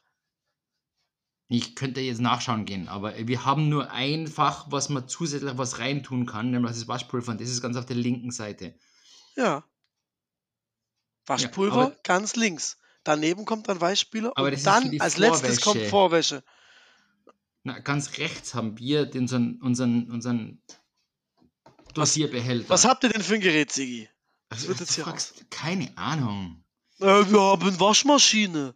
Ich 1.54 1.76
könnte 1.76 2.00
jetzt 2.00 2.22
nachschauen 2.22 2.64
gehen, 2.64 2.88
aber 2.88 3.14
wir 3.28 3.44
haben 3.44 3.68
nur 3.68 3.90
ein 3.90 4.26
Fach, 4.26 4.68
was 4.70 4.88
man 4.88 5.06
zusätzlich 5.06 5.58
was 5.58 5.78
reintun 5.78 6.24
kann, 6.24 6.50
nämlich 6.50 6.72
das 6.72 6.88
Waschpulver 6.88 7.32
und 7.32 7.42
das 7.42 7.50
ist 7.50 7.60
ganz 7.60 7.76
auf 7.76 7.84
der 7.84 7.96
linken 7.96 8.30
Seite. 8.30 8.74
Ja. 9.36 9.62
Waschpulver 11.26 11.82
aber- 11.82 11.96
ganz 12.04 12.36
links. 12.36 12.78
Daneben 13.04 13.44
kommt 13.44 13.68
dann 13.68 13.82
Weichspüler 13.82 14.32
Aber 14.34 14.46
und 14.46 14.54
das 14.54 14.62
dann 14.62 14.98
als 14.98 15.18
letztes 15.18 15.60
kommt 15.60 15.82
Vorwäsche. 15.82 16.40
Vorwäsche. 16.40 16.44
Na, 17.64 17.78
ganz 17.80 18.16
rechts 18.16 18.54
haben 18.54 18.78
wir 18.78 19.04
den, 19.04 19.22
unseren, 19.22 19.60
unseren, 19.60 20.10
unseren 20.10 20.62
Dosierbehälter. 21.92 22.70
Was 22.70 22.86
habt 22.86 23.04
ihr 23.04 23.10
denn 23.10 23.22
für 23.22 23.34
ein 23.34 23.40
Gerät, 23.42 23.70
Sigi? 23.72 24.08
Was 24.48 24.66
wird 24.68 24.80
jetzt 24.80 24.94
hier 24.94 25.04
Keine 25.50 25.94
Ahnung. 25.98 26.64
Äh, 26.98 27.04
wir 27.04 27.40
haben 27.42 27.78
Waschmaschine. 27.78 28.74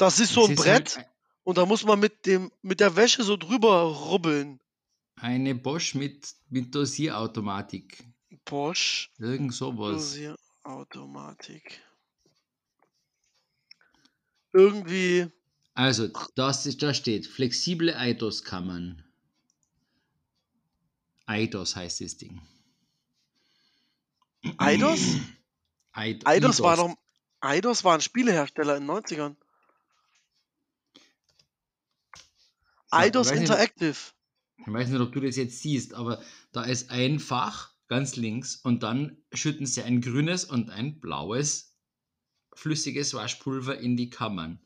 Das 0.00 0.18
ist 0.18 0.32
so 0.32 0.46
ein 0.46 0.52
ist 0.52 0.62
Brett 0.62 0.96
halt 0.96 1.06
und 1.44 1.58
da 1.58 1.66
muss 1.66 1.84
man 1.84 2.00
mit 2.00 2.24
dem 2.24 2.50
mit 2.62 2.80
der 2.80 2.96
Wäsche 2.96 3.22
so 3.22 3.36
drüber 3.36 3.82
rubbeln. 3.82 4.58
Eine 5.16 5.54
Bosch 5.54 5.94
mit, 5.94 6.34
mit 6.48 6.74
Dosierautomatik. 6.74 8.02
Bosch 8.46 9.10
Irgend 9.18 9.52
sowas. 9.52 10.16
Dosierautomatik. 10.64 11.82
Irgendwie 14.54 15.30
Also, 15.74 16.08
das 16.34 16.64
ist, 16.64 16.82
da 16.82 16.94
steht 16.94 17.26
flexible 17.26 17.94
Eidos-Kammern. 17.94 19.04
Eidos 21.26 21.76
heißt 21.76 22.00
das 22.00 22.16
Ding. 22.16 22.40
Eidos? 24.56 25.00
Eid 25.92 26.26
Eidos 26.26 26.62
war 26.62 26.78
doch 26.78 26.96
Eidos 27.40 27.84
war 27.84 27.94
ein 27.96 28.00
Spielehersteller 28.00 28.78
in 28.78 28.86
den 28.86 28.96
90ern. 28.96 29.36
Eidos 32.90 33.28
weiß 33.28 33.38
nicht- 33.40 33.48
Interactive. 33.50 33.96
Ich 34.58 34.66
weiß 34.72 34.88
nicht, 34.90 35.00
ob 35.00 35.12
du 35.12 35.20
das 35.20 35.36
jetzt 35.36 35.60
siehst, 35.60 35.94
aber 35.94 36.22
da 36.52 36.64
ist 36.64 36.90
ein 36.90 37.18
Fach 37.18 37.72
ganz 37.88 38.16
links 38.16 38.56
und 38.56 38.82
dann 38.82 39.16
schütten 39.32 39.66
sie 39.66 39.82
ein 39.82 40.00
grünes 40.00 40.44
und 40.44 40.70
ein 40.70 41.00
blaues 41.00 41.74
flüssiges 42.54 43.14
Waschpulver 43.14 43.78
in 43.78 43.96
die 43.96 44.10
Kammern. 44.10 44.60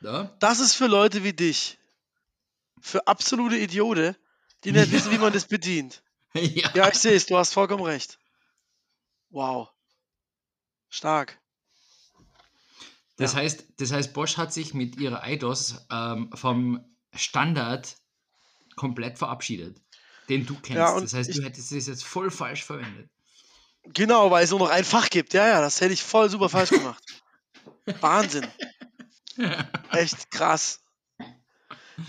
Da? 0.00 0.36
Das 0.40 0.60
ist 0.60 0.74
für 0.74 0.86
Leute 0.86 1.24
wie 1.24 1.32
dich. 1.32 1.78
Für 2.80 3.06
absolute 3.06 3.56
Idiote, 3.56 4.16
die 4.64 4.72
nicht 4.72 4.90
wissen, 4.92 5.12
wie 5.12 5.18
man 5.18 5.32
das 5.32 5.46
bedient. 5.46 6.02
ja. 6.34 6.70
Ja, 6.74 6.88
ich 6.88 6.96
sehe 6.96 7.14
es, 7.14 7.26
du 7.26 7.36
hast 7.36 7.52
vollkommen 7.54 7.84
recht. 7.84 8.18
Wow. 9.30 9.70
Stark. 10.90 11.40
Das, 13.16 13.32
Ja. 13.34 13.40
heißt, 13.40 13.64
das 13.78 13.92
heißt, 13.92 14.12
Bosch 14.12 14.36
hat 14.36 14.52
sich 14.52 14.74
mit 14.74 14.96
ihrer 14.96 15.22
Eidos 15.22 15.86
ähm, 15.90 16.30
vom 16.34 16.84
Standard 17.14 17.96
komplett 18.76 19.18
verabschiedet, 19.18 19.80
den 20.28 20.46
du 20.46 20.54
kennst. 20.54 20.76
Ja, 20.78 20.98
das 21.00 21.14
heißt, 21.14 21.30
ich- 21.30 21.36
du 21.36 21.42
hättest 21.44 21.70
es 21.72 21.86
jetzt 21.86 22.04
voll 22.04 22.30
falsch 22.30 22.64
verwendet. 22.64 23.08
Genau, 23.84 24.30
weil 24.30 24.44
es 24.44 24.50
nur 24.50 24.58
noch 24.60 24.70
ein 24.70 24.84
Fach 24.84 25.10
gibt. 25.10 25.34
Ja, 25.34 25.46
ja, 25.46 25.60
das 25.60 25.80
hätte 25.80 25.92
ich 25.92 26.02
voll 26.02 26.28
super 26.30 26.48
falsch 26.48 26.70
gemacht. 26.70 27.04
Wahnsinn. 28.00 28.46
Echt 29.90 30.30
krass. 30.30 30.80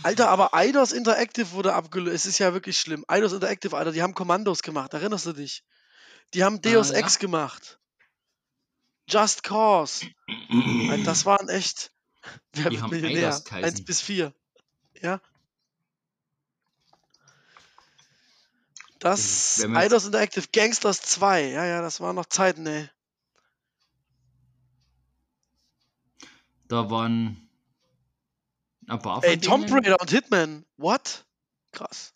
Alter, 0.01 0.29
aber 0.29 0.53
Eidos 0.55 0.91
Interactive 0.91 1.51
wurde 1.51 1.73
abgelöst. 1.73 2.15
Es 2.15 2.25
ist 2.25 2.39
ja 2.39 2.53
wirklich 2.53 2.77
schlimm. 2.79 3.03
Eidos 3.07 3.33
Interactive, 3.33 3.75
Alter, 3.77 3.91
die 3.91 4.01
haben 4.01 4.13
Kommandos 4.15 4.61
gemacht. 4.63 4.93
Erinnerst 4.93 5.25
du 5.27 5.33
dich? 5.33 5.63
Die 6.33 6.43
haben 6.43 6.61
Deus 6.61 6.91
Ah, 6.91 6.93
ja. 6.93 6.99
Ex 7.01 7.19
gemacht. 7.19 7.77
Just 9.07 9.43
Cause. 9.43 10.07
Das 11.03 11.25
waren 11.25 11.49
echt. 11.49 11.91
Wer 12.53 12.71
wird 12.71 12.89
Millionär? 12.89 13.27
Eidos 13.27 13.43
geheißen. 13.45 13.65
1 13.65 13.85
bis 13.85 14.01
4. 14.01 14.33
Ja. 15.01 15.21
Das 18.99 19.63
Eidos 19.63 20.05
Interactive 20.05 20.47
Gangsters 20.51 21.01
2. 21.01 21.49
Ja, 21.49 21.65
ja, 21.65 21.81
das 21.81 22.01
waren 22.01 22.15
noch 22.15 22.25
Zeiten, 22.25 22.65
ey. 22.65 22.89
Da 26.67 26.89
waren 26.89 27.47
ein 28.87 28.99
paar 28.99 29.23
Ey, 29.23 29.39
Tomb 29.39 29.71
Raider 29.71 29.99
und 29.99 30.09
Hitman. 30.09 30.65
What? 30.77 31.25
krass. 31.75 32.13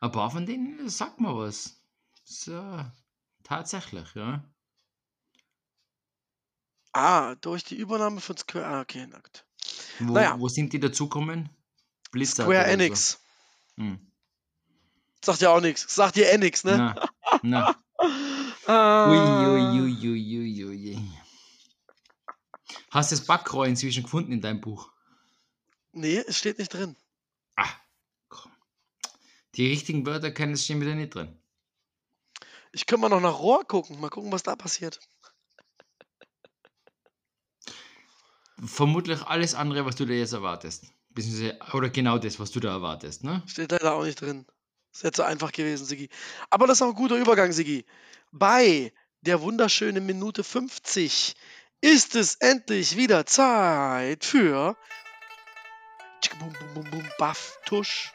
Ein 0.00 0.10
paar 0.10 0.30
von 0.30 0.46
denen 0.46 0.88
sagt 0.88 1.20
mal 1.20 1.36
was. 1.36 1.80
So, 2.24 2.84
tatsächlich, 3.56 4.14
ja. 4.14 4.42
Ah, 6.92 7.34
durch 7.36 7.64
die 7.64 7.76
Übernahme 7.76 8.20
von 8.20 8.36
Square. 8.36 8.66
Ah, 8.66 8.80
okay, 8.80 9.06
nackt. 9.06 9.46
Wo, 9.98 10.12
Naja. 10.14 10.38
wo 10.38 10.48
sind 10.48 10.72
die 10.72 10.80
dazukommen? 10.80 11.48
Blizzard 12.10 12.46
Square 12.46 12.60
oder 12.60 12.66
so. 12.68 12.72
Enix. 12.72 13.20
Hm. 13.76 14.12
Sagt 15.24 15.40
ja 15.40 15.50
auch 15.50 15.60
nichts. 15.60 15.94
Sagt 15.94 16.16
dir 16.16 16.30
eh 16.30 16.38
nix, 16.38 16.64
ne? 16.64 16.76
Na, 16.76 17.08
na. 17.42 17.76
Ah. 18.66 19.10
Ui, 19.10 19.80
ui, 19.80 20.08
ui, 20.08 20.64
ui. 20.64 20.98
Hast 22.90 23.10
du 23.10 23.16
das 23.16 23.26
Backrohr 23.26 23.66
inzwischen 23.66 24.04
gefunden 24.04 24.30
in 24.32 24.40
deinem 24.40 24.60
Buch? 24.60 24.92
Nee, 25.92 26.18
es 26.18 26.38
steht 26.38 26.58
nicht 26.58 26.72
drin. 26.72 26.96
Ah, 27.56 27.68
komm. 28.28 28.52
Die 29.56 29.66
richtigen 29.66 30.06
Wörter 30.06 30.30
können 30.30 30.56
stehen 30.56 30.80
wieder 30.80 30.94
nicht 30.94 31.14
drin. 31.14 31.41
Ich 32.72 32.86
könnte 32.86 33.02
mal 33.02 33.08
noch 33.08 33.20
nach 33.20 33.38
Rohr 33.38 33.64
gucken. 33.64 34.00
Mal 34.00 34.10
gucken, 34.10 34.32
was 34.32 34.42
da 34.42 34.56
passiert. 34.56 34.98
Vermutlich 38.64 39.22
alles 39.22 39.54
andere, 39.54 39.84
was 39.84 39.96
du 39.96 40.04
dir 40.04 40.18
jetzt 40.18 40.32
erwartest. 40.32 40.86
Oder 41.72 41.90
genau 41.90 42.18
das, 42.18 42.40
was 42.40 42.50
du 42.50 42.60
da 42.60 42.70
erwartest, 42.70 43.24
ne? 43.24 43.42
Steht 43.46 43.72
leider 43.72 43.92
auch 43.94 44.04
nicht 44.04 44.20
drin. 44.20 44.46
Ist 44.92 45.02
jetzt 45.02 45.16
so 45.16 45.22
einfach 45.22 45.52
gewesen, 45.52 45.84
Sigi. 45.84 46.08
Aber 46.48 46.66
das 46.66 46.78
ist 46.78 46.82
auch 46.82 46.88
ein 46.88 46.94
guter 46.94 47.16
Übergang, 47.16 47.52
Sigi. 47.52 47.84
Bei 48.30 48.92
der 49.20 49.40
wunderschönen 49.42 50.06
Minute 50.06 50.44
50 50.44 51.34
ist 51.80 52.14
es 52.14 52.36
endlich 52.36 52.96
wieder 52.96 53.26
Zeit 53.26 54.24
für 54.24 54.76
baff 57.18 57.58
tusch. 57.66 58.12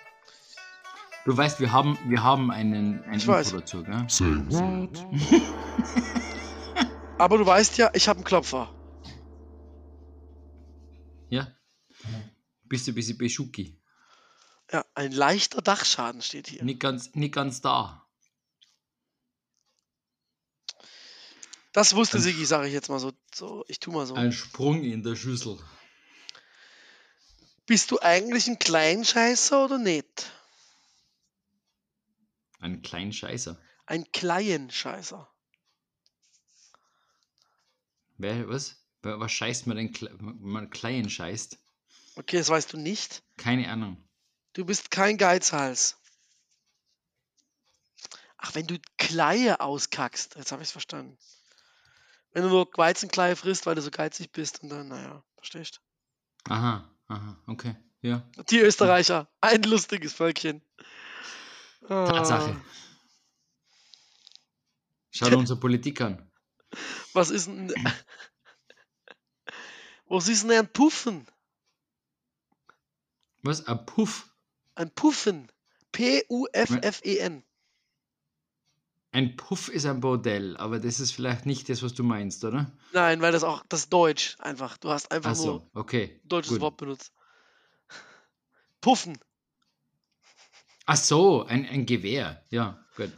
Du 1.27 1.35
weißt, 1.35 1.59
wir 1.59 1.73
haben, 1.73 1.99
wir 2.05 2.23
haben 2.23 2.51
einen, 2.51 3.03
ein 3.03 3.17
Ich 3.17 3.23
Info 3.23 3.33
weiß. 3.33 3.51
dazu, 3.51 3.83
gell? 3.83 4.05
Say 4.07 4.33
what? 4.47 5.05
Aber 7.19 7.37
du 7.37 7.45
weißt 7.45 7.77
ja, 7.77 7.91
ich 7.93 8.07
habe 8.07 8.19
einen 8.19 8.23
Klopfer. 8.23 8.73
Ja? 11.27 11.51
Bist 12.63 12.87
du 12.87 12.93
ein 12.93 12.95
bisschen 12.95 13.17
Beschuki? 13.17 13.77
Ja, 14.71 14.85
ein 14.93 15.11
leichter 15.11 15.61
Dachschaden 15.61 16.21
steht 16.21 16.47
hier. 16.47 16.63
Nicht 16.63 16.79
ganz, 16.79 17.13
nicht 17.13 17.33
ganz 17.33 17.59
da. 17.59 18.07
Das 21.73 21.93
wusste 21.93 22.19
Sigi, 22.19 22.45
sage 22.45 22.69
ich 22.69 22.73
jetzt 22.73 22.87
mal 22.87 22.99
so. 22.99 23.11
so. 23.35 23.65
Ich 23.67 23.81
tu 23.81 23.91
mal 23.91 24.05
so. 24.05 24.15
Ein 24.15 24.31
Sprung 24.31 24.81
in 24.81 25.03
der 25.03 25.17
Schüssel. 25.17 25.59
Bist 27.65 27.91
du 27.91 27.99
eigentlich 27.99 28.47
ein 28.47 28.59
Kleinscheißer 28.59 29.65
oder 29.65 29.77
nicht? 29.77 30.31
Ein 32.59 32.81
kleinen 32.81 33.13
Scheißer. 33.13 33.59
Ein 33.85 34.11
Kleinscheißer. 34.11 35.29
Wer, 38.17 38.49
was? 38.49 38.75
Was 39.01 39.31
scheißt 39.31 39.67
man 39.67 39.77
denn, 39.77 39.93
wenn 40.19 40.39
man 40.41 40.69
klein 40.69 41.09
scheißt? 41.09 41.57
Okay, 42.15 42.37
das 42.37 42.49
weißt 42.49 42.73
du 42.73 42.77
nicht. 42.77 43.23
Keine 43.37 43.69
Ahnung. 43.69 44.03
Du 44.53 44.65
bist 44.65 44.91
kein 44.91 45.17
Geizhals. 45.17 45.97
Ach, 48.37 48.55
wenn 48.55 48.67
du 48.67 48.77
Kleie 48.97 49.59
auskackst. 49.59 50.35
Jetzt 50.35 50.51
habe 50.51 50.63
ich 50.63 50.69
es 50.69 50.71
verstanden. 50.71 51.17
Wenn 52.31 52.43
du 52.43 52.49
nur 52.49 52.69
Weizenkleie 52.75 53.35
frisst, 53.35 53.65
weil 53.65 53.75
du 53.75 53.81
so 53.81 53.91
geizig 53.91 54.31
bist 54.31 54.61
und 54.61 54.69
dann, 54.69 54.89
naja, 54.89 55.23
verstehst 55.37 55.81
Aha, 56.49 56.89
aha, 57.07 57.41
okay. 57.47 57.75
Ja. 58.01 58.27
Die 58.49 58.59
Österreicher, 58.59 59.27
ein 59.41 59.63
lustiges 59.63 60.13
Völkchen. 60.13 60.61
Tatsache. 61.87 62.51
Ah, 62.51 62.61
Schau 65.11 65.29
dir 65.29 65.37
unsere 65.37 65.59
Politik 65.59 66.01
an. 66.01 66.29
was 67.13 67.29
ist 67.31 67.47
denn. 67.47 67.73
Was 70.07 70.27
ist 70.27 70.43
denn 70.43 70.51
ein 70.51 70.71
Puffen? 70.71 71.27
Was? 73.43 73.65
Ein 73.67 73.85
Puff? 73.85 74.33
Ein 74.75 74.89
Puffen. 74.91 75.51
P-U-F-F-E-N. 75.91 77.43
Ein 79.11 79.35
Puff 79.35 79.69
ist 79.69 79.85
ein 79.85 79.99
Bordell, 80.01 80.55
aber 80.57 80.79
das 80.79 80.99
ist 80.99 81.11
vielleicht 81.13 81.45
nicht 81.45 81.69
das, 81.69 81.81
was 81.81 81.93
du 81.93 82.03
meinst, 82.03 82.43
oder? 82.43 82.71
Nein, 82.93 83.21
weil 83.21 83.31
das 83.31 83.43
auch, 83.43 83.63
das 83.69 83.81
ist 83.81 83.93
Deutsch 83.93 84.35
einfach. 84.39 84.77
Du 84.77 84.89
hast 84.89 85.11
einfach 85.11 85.31
Ach 85.31 85.35
nur 85.37 85.43
so, 85.45 85.69
okay. 85.73 86.19
ein 86.23 86.27
deutsches 86.29 86.53
gut. 86.53 86.61
Wort 86.61 86.77
benutzt. 86.77 87.13
Puffen. 88.81 89.17
Ach 90.87 90.95
so, 90.95 91.45
ein, 91.45 91.67
ein 91.69 91.85
Gewehr. 91.85 92.41
Ja, 92.49 92.79
gut. 92.95 93.11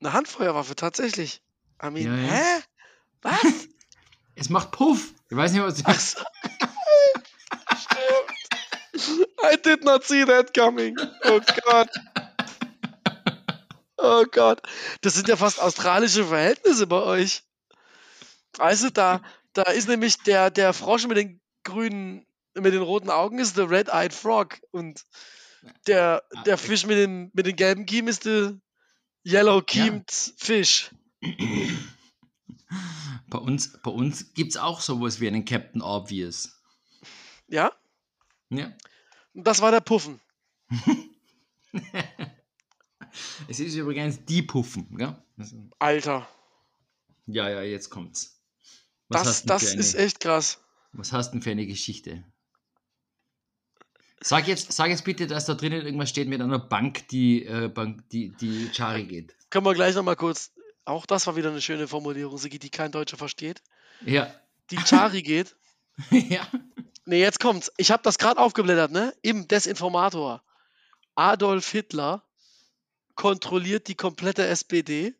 Eine 0.00 0.12
Handfeuerwaffe, 0.14 0.74
tatsächlich. 0.76 1.42
I 1.82 1.90
mean, 1.90 2.06
Ja, 2.06 2.16
ja. 2.16 2.32
hä? 2.32 2.62
Was? 3.22 3.40
Es 4.36 4.48
macht 4.48 4.70
Puff. 4.70 5.12
Ich 5.28 5.36
weiß 5.36 5.52
nicht, 5.52 5.60
was 5.62 5.74
du. 5.74 5.82
Ach 5.84 6.00
so. 6.00 6.20
Stimmt. 7.76 9.28
I 9.52 9.56
did 9.62 9.84
not 9.84 10.04
see 10.04 10.24
that 10.24 10.54
coming. 10.54 10.96
Oh 11.24 11.40
Gott. 11.66 11.90
Oh 13.98 14.24
Gott. 14.30 14.62
Das 15.02 15.14
sind 15.14 15.28
ja 15.28 15.36
fast 15.36 15.60
australische 15.60 16.24
Verhältnisse 16.24 16.86
bei 16.86 17.02
euch. 17.02 17.42
Weißt 18.56 18.84
du, 18.84 18.90
da, 18.90 19.20
da 19.52 19.62
ist 19.64 19.88
nämlich 19.88 20.22
der, 20.22 20.50
der 20.50 20.72
Frosch 20.72 21.06
mit 21.06 21.18
den 21.18 21.40
grünen, 21.64 22.24
mit 22.54 22.72
den 22.72 22.82
roten 22.82 23.10
Augen 23.10 23.38
ist 23.38 23.58
der 23.58 23.68
Red-Eyed 23.68 24.14
Frog 24.14 24.58
und 24.70 25.04
der, 25.86 26.22
der 26.46 26.58
Fisch 26.58 26.86
mit 26.86 26.96
den, 26.96 27.30
mit 27.32 27.46
den 27.46 27.56
gelben 27.56 27.86
Kiemen 27.86 28.08
ist 28.08 28.24
der 28.24 28.58
Yellow 29.26 29.62
Kiemed 29.62 30.10
Fish. 30.36 30.90
Bei 33.28 33.38
uns, 33.38 33.78
bei 33.82 33.90
uns 33.90 34.32
gibt 34.34 34.50
es 34.52 34.56
auch 34.56 34.80
sowas 34.80 35.20
wie 35.20 35.28
einen 35.28 35.44
Captain 35.44 35.82
Obvious. 35.82 36.60
Ja? 37.48 37.72
Ja. 38.48 38.72
Und 39.34 39.46
das 39.46 39.60
war 39.60 39.70
der 39.70 39.80
Puffen. 39.80 40.20
Es 43.48 43.58
ist 43.58 43.74
übrigens 43.74 44.24
die 44.24 44.42
Puffen, 44.42 44.96
gell? 44.96 45.16
Alter. 45.78 46.28
Ja, 47.26 47.48
ja, 47.48 47.62
jetzt 47.62 47.90
kommt's. 47.90 48.40
Was 49.08 49.24
Das, 49.24 49.42
das 49.44 49.70
eine, 49.72 49.80
ist 49.80 49.94
echt 49.94 50.20
krass. 50.20 50.62
was 50.92 51.12
hast 51.12 51.32
denn 51.32 51.42
für 51.42 51.50
eine 51.50 51.66
Geschichte? 51.66 52.24
Sag 54.22 54.48
jetzt, 54.48 54.72
sag 54.72 54.90
jetzt 54.90 55.04
bitte, 55.04 55.26
dass 55.26 55.46
da 55.46 55.54
drinnen 55.54 55.84
irgendwas 55.84 56.10
steht 56.10 56.28
mit 56.28 56.42
einer 56.42 56.58
Bank, 56.58 57.08
die, 57.08 57.46
äh, 57.46 57.68
Bank, 57.68 58.06
die, 58.10 58.28
die 58.28 58.68
Chari 58.68 59.04
geht. 59.04 59.34
Können 59.48 59.64
wir 59.64 59.74
gleich 59.74 59.94
nochmal 59.94 60.16
kurz. 60.16 60.52
Auch 60.84 61.06
das 61.06 61.26
war 61.26 61.36
wieder 61.36 61.50
eine 61.50 61.62
schöne 61.62 61.88
Formulierung, 61.88 62.36
Sigi, 62.36 62.58
die 62.58 62.70
kein 62.70 62.92
Deutscher 62.92 63.16
versteht. 63.16 63.62
Ja. 64.04 64.32
Die 64.70 64.76
Chari 64.76 65.22
geht. 65.22 65.56
ja. 66.10 66.46
Ne, 67.06 67.16
jetzt 67.16 67.40
kommt's. 67.40 67.72
Ich 67.78 67.90
habe 67.90 68.02
das 68.02 68.18
gerade 68.18 68.38
aufgeblättert, 68.38 68.90
ne? 68.90 69.14
Im 69.22 69.48
Desinformator. 69.48 70.42
Adolf 71.14 71.70
Hitler 71.70 72.22
kontrolliert 73.14 73.88
die 73.88 73.94
komplette 73.94 74.46
SPD. 74.46 75.14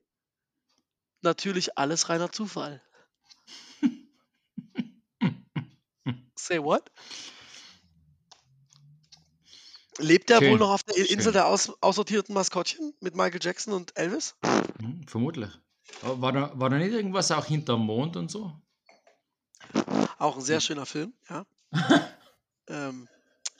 Natürlich 1.23 1.79
alles 1.79 2.09
reiner 2.09 2.33
Zufall. 2.33 2.83
Say 6.35 6.63
what? 6.63 6.91
Lebt 10.01 10.31
er 10.31 10.39
Schön, 10.39 10.53
wohl 10.53 10.59
noch 10.59 10.71
auf 10.71 10.83
der 10.83 10.95
schön. 10.95 11.07
Insel 11.07 11.33
der 11.33 11.47
aus 11.47 11.73
aussortierten 11.81 12.35
Maskottchen 12.35 12.95
mit 13.01 13.15
Michael 13.15 13.41
Jackson 13.43 13.75
und 13.75 13.97
Elvis? 13.97 14.35
Hm, 14.81 15.07
vermutlich. 15.07 15.51
War 16.03 16.33
da, 16.33 16.53
war 16.55 16.71
da 16.71 16.79
nicht 16.79 16.93
irgendwas 16.93 17.31
auch 17.33 17.45
hinterm 17.45 17.85
Mond 17.85 18.17
und 18.17 18.31
so? 18.31 18.53
Auch 20.19 20.37
ein 20.37 20.43
sehr 20.43 20.61
schöner 20.61 20.87
Film, 20.87 21.13
ja. 21.29 21.45
ähm, 22.69 23.09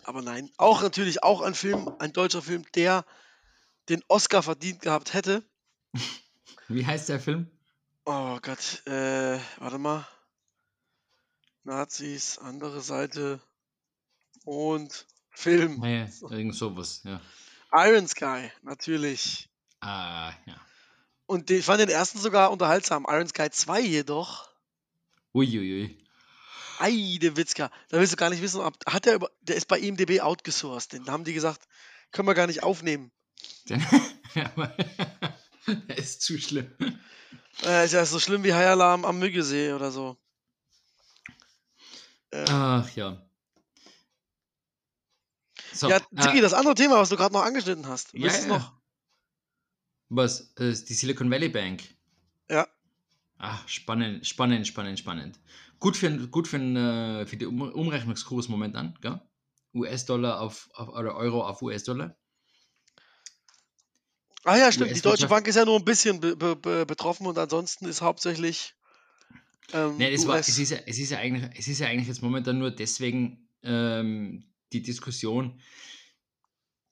aber 0.05 0.23
nein, 0.23 0.51
auch 0.57 0.83
natürlich 0.83 1.23
auch 1.23 1.43
ein 1.43 1.55
Film, 1.55 1.91
ein 1.99 2.13
deutscher 2.13 2.43
Film, 2.43 2.65
der 2.75 3.05
den 3.89 4.03
Oscar 4.09 4.43
verdient 4.43 4.81
gehabt 4.83 5.13
hätte. 5.13 5.45
Wie 6.69 6.87
heißt 6.87 7.09
der 7.09 7.21
Film? 7.21 7.51
Oh 8.05 8.39
Gott, 8.41 8.87
äh, 8.87 9.39
warte 9.59 9.79
mal. 9.79 10.07
Nazis, 11.65 12.39
andere 12.39 12.81
Seite 12.81 13.41
und 14.45 15.07
Film. 15.31 15.81
Naja, 15.81 16.09
irgend 16.31 16.55
sowas, 16.55 17.03
ja. 17.05 17.21
Iron 17.73 18.09
Sky, 18.09 18.51
natürlich. 18.63 19.49
Ah, 19.81 20.33
ja. 20.47 20.57
Und 21.27 21.49
den, 21.49 21.61
ich 21.61 21.65
fand 21.65 21.81
den 21.81 21.89
ersten 21.89 22.19
sogar 22.19 22.51
unterhaltsam. 22.51 23.07
Iron 23.09 23.29
Sky 23.29 23.49
2 23.51 23.81
jedoch. 23.81 24.51
Uiuiui. 25.33 25.97
Ei, 26.81 27.19
der 27.21 27.37
Witzka. 27.37 27.71
Da 27.89 27.99
willst 27.99 28.13
du 28.13 28.17
gar 28.17 28.31
nicht 28.31 28.43
wissen, 28.43 28.61
ob. 28.61 28.75
Hat 28.87 29.07
der 29.07 29.15
über. 29.15 29.31
Der 29.43 29.57
ist 29.57 29.69
bei 29.69 29.79
IMDB 29.79 30.21
outgesourced. 30.21 30.93
Den 30.93 31.07
haben 31.09 31.25
die 31.25 31.35
gesagt, 31.35 31.69
können 32.11 32.27
wir 32.27 32.35
gar 32.35 32.47
nicht 32.47 32.63
aufnehmen. 32.63 33.13
Der, 33.69 33.79
der 35.67 35.99
ist 35.99 36.23
zu 36.23 36.39
schlimm. 36.39 36.71
Äh, 37.65 37.85
ist 37.85 37.93
ja 37.93 38.05
so 38.05 38.19
schlimm 38.19 38.45
wie 38.45 38.55
High 38.55 38.69
Alarm 38.69 39.05
am 39.05 39.19
Müggesee 39.19 39.73
oder 39.73 39.91
so. 39.91 40.17
Äh, 42.31 42.45
Ach 42.49 42.91
ja. 42.97 43.23
So, 45.73 45.89
ja, 45.89 45.97
äh, 45.97 46.01
Ziggy, 46.21 46.41
das 46.41 46.55
andere 46.55 46.75
Thema, 46.75 46.97
was 46.97 47.09
du 47.09 47.17
gerade 47.17 47.33
noch 47.33 47.45
angeschnitten 47.45 47.87
hast. 47.87 48.13
Ja, 48.15 48.33
ja. 48.33 48.47
noch? 48.47 48.81
was? 50.11 50.53
Äh, 50.57 50.73
die 50.73 50.95
Silicon 50.95 51.31
Valley 51.31 51.49
Bank. 51.49 51.83
Ja. 52.51 52.67
Ach, 53.39 53.67
spannend, 53.69 54.27
spannend, 54.27 54.67
spannend, 54.67 54.99
spannend. 54.99 55.41
Gut 55.79 55.97
für, 55.97 56.11
gut 56.29 56.47
für, 56.47 56.59
den, 56.59 56.77
äh, 56.77 57.27
für 57.27 57.37
den 57.37 57.49
um 57.49 57.63
Umrechnungskurs 57.63 58.49
momentan, 58.49 58.99
gell? 59.01 59.21
US-Dollar 59.73 60.41
auf, 60.41 60.69
auf 60.75 60.89
oder 60.89 61.15
Euro 61.15 61.47
auf 61.47 61.63
US-Dollar. 61.63 62.17
Ah 64.45 64.57
ja, 64.57 64.73
stimmt. 64.73 64.95
Die 64.95 65.01
Deutsche 65.01 65.29
Bank 65.29 65.47
ist 65.47 65.57
ja 65.57 65.65
nur 65.65 65.79
ein 65.79 65.85
bisschen 65.85 66.19
be 66.21 66.35
be 66.35 66.57
be 66.57 66.87
betroffen 66.87 67.27
und 67.27 67.39
ansonsten 67.39 67.87
ist 67.87 68.01
hauptsächlich. 68.01 68.75
Ähm, 69.73 69.97
Nee, 69.97 70.13
es, 70.13 70.27
war, 70.27 70.39
es, 70.39 70.49
ist 70.49 70.71
ja, 70.71 70.79
es, 70.87 70.99
ist 70.99 71.11
ja 71.11 71.19
eigentlich, 71.19 71.49
es 71.57 71.69
ist 71.69 71.79
ja 71.79 71.87
eigentlich 71.87 72.09
jetzt 72.09 72.23
momentan 72.23 72.59
nur 72.59 72.71
deswegen 72.71 73.49
ähm, 73.63 74.50
die 74.73 74.83
Diskussion, 74.83 75.61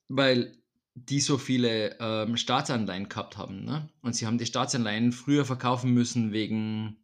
weil 0.07 0.57
die 0.95 1.19
so 1.19 1.37
viele 1.37 1.97
ähm, 1.99 2.35
Staatsanleihen 2.35 3.09
gehabt 3.09 3.37
haben. 3.37 3.63
Ne? 3.63 3.89
Und 4.01 4.15
sie 4.15 4.25
haben 4.25 4.37
die 4.37 4.45
Staatsanleihen 4.45 5.11
früher 5.11 5.45
verkaufen 5.45 5.91
müssen 5.91 6.33
wegen, 6.33 6.97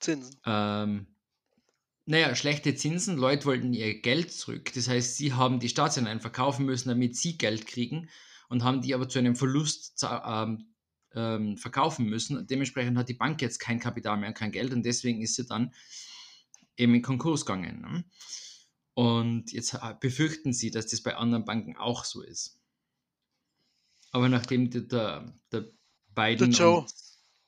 Zinsen. 0.00 0.36
ähm, 0.46 1.06
naja, 2.06 2.34
schlechte 2.34 2.74
Zinsen. 2.74 3.16
Leute 3.16 3.44
wollten 3.44 3.72
ihr 3.72 4.00
Geld 4.00 4.32
zurück. 4.32 4.72
Das 4.74 4.88
heißt, 4.88 5.16
sie 5.16 5.34
haben 5.34 5.60
die 5.60 5.68
Staatsanleihen 5.68 6.20
verkaufen 6.20 6.66
müssen, 6.66 6.88
damit 6.88 7.16
sie 7.16 7.38
Geld 7.38 7.66
kriegen 7.66 8.08
und 8.48 8.64
haben 8.64 8.82
die 8.82 8.94
aber 8.94 9.08
zu 9.08 9.18
einem 9.18 9.36
Verlust 9.36 10.04
ähm, 10.26 10.72
ähm, 11.14 11.56
verkaufen 11.56 12.06
müssen. 12.06 12.36
Und 12.36 12.50
dementsprechend 12.50 12.98
hat 12.98 13.08
die 13.08 13.14
Bank 13.14 13.40
jetzt 13.40 13.58
kein 13.58 13.78
Kapital 13.78 14.16
mehr 14.16 14.30
und 14.30 14.36
kein 14.36 14.52
Geld 14.52 14.72
und 14.72 14.84
deswegen 14.84 15.22
ist 15.22 15.36
sie 15.36 15.46
dann 15.46 15.72
eben 16.76 16.94
in 16.94 17.02
Konkurs 17.02 17.46
gegangen. 17.46 17.80
Ne? 17.82 18.04
Und 18.94 19.52
jetzt 19.52 19.72
ha- 19.74 19.94
befürchten 19.94 20.52
sie, 20.52 20.70
dass 20.70 20.86
das 20.86 21.02
bei 21.02 21.16
anderen 21.16 21.44
Banken 21.44 21.76
auch 21.76 22.04
so 22.04 22.22
ist. 22.22 22.58
Aber 24.10 24.28
nachdem 24.28 24.70
der, 24.70 25.32
der, 25.50 25.64
Biden 26.14 26.52
Der 26.52 26.70
und 26.70 26.92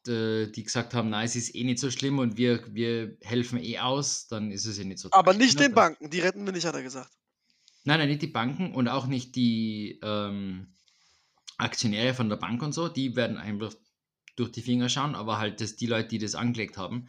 äh, 0.09 0.51
die 0.51 0.63
gesagt 0.63 0.95
haben, 0.95 1.11
nein, 1.11 1.27
es 1.27 1.37
ist 1.37 1.55
eh 1.55 1.65
nicht 1.65 1.79
so 1.79 1.91
schlimm 1.91 2.19
und 2.19 2.37
wir, 2.39 2.75
wir 2.75 3.17
helfen 3.23 3.63
eh 3.63 3.79
aus, 3.79 4.27
dann 4.29 4.51
ist 4.51 4.65
es 4.65 4.79
ja 4.79 4.85
nicht 4.85 4.99
so 4.99 5.11
Aber 5.13 5.33
tragisch, 5.33 5.39
nicht 5.47 5.59
ne? 5.59 5.69
den 5.69 5.75
Banken, 5.75 6.11
die 6.11 6.21
retten 6.21 6.45
wir 6.47 6.53
nicht, 6.53 6.65
hat 6.65 6.75
er 6.75 6.83
gesagt. 6.83 7.11
Nein, 7.85 7.99
nein, 7.99 8.09
nicht 8.09 8.23
die 8.23 8.27
Banken 8.29 8.75
und 8.75 8.89
auch 8.89 9.07
nicht 9.07 9.37
die 9.37 9.99
ähm, 10.03 10.75
Aktionäre 11.59 12.15
von 12.15 12.29
der 12.31 12.37
Bank 12.37 12.63
und 12.63 12.73
so, 12.73 12.89
die 12.89 13.15
werden 13.17 13.37
einfach 13.37 13.75
durch 14.37 14.51
die 14.51 14.63
Finger 14.63 14.89
schauen, 14.89 15.15
aber 15.15 15.39
halt 15.39 15.61
das, 15.61 15.77
die 15.77 15.87
Leute, 15.87 16.09
die 16.09 16.19
das 16.19 16.35
angelegt 16.35 16.79
haben, 16.79 17.09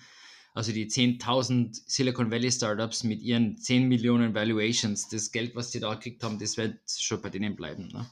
also 0.55 0.71
die 0.71 0.87
10.000 0.89 1.83
Silicon 1.85 2.31
Valley 2.31 2.51
Startups 2.51 3.03
mit 3.03 3.21
ihren 3.21 3.57
10 3.57 3.87
Millionen 3.87 4.33
Valuations, 4.33 5.07
das 5.09 5.31
Geld, 5.31 5.55
was 5.55 5.71
sie 5.71 5.79
da 5.79 5.93
gekriegt 5.93 6.23
haben, 6.23 6.39
das 6.39 6.57
wird 6.57 6.79
schon 6.89 7.21
bei 7.21 7.29
denen 7.29 7.55
bleiben. 7.55 7.89
Ne? 7.89 8.09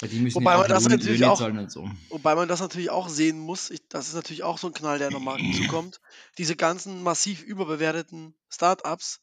Weil 0.00 0.08
die 0.08 0.18
müssen 0.18 0.34
Wobei 0.36 0.56
man 0.56 0.68
das 0.68 0.84
Löhne, 0.84 0.96
natürlich 0.96 1.20
Löhne 1.20 1.32
auch- 1.32 1.70
so. 1.70 1.88
Wobei 2.08 2.34
man 2.34 2.48
das 2.48 2.60
natürlich 2.60 2.90
auch 2.90 3.08
sehen 3.08 3.38
muss. 3.38 3.70
Ich, 3.70 3.80
das 3.88 4.08
ist 4.08 4.14
natürlich 4.14 4.42
auch 4.42 4.58
so 4.58 4.66
ein 4.66 4.72
Knall, 4.74 4.98
der 4.98 5.10
normal 5.10 5.38
zukommt. 5.56 6.00
Diese 6.38 6.56
ganzen 6.56 7.02
massiv 7.02 7.42
überbewerteten 7.42 8.34
Startups, 8.48 9.20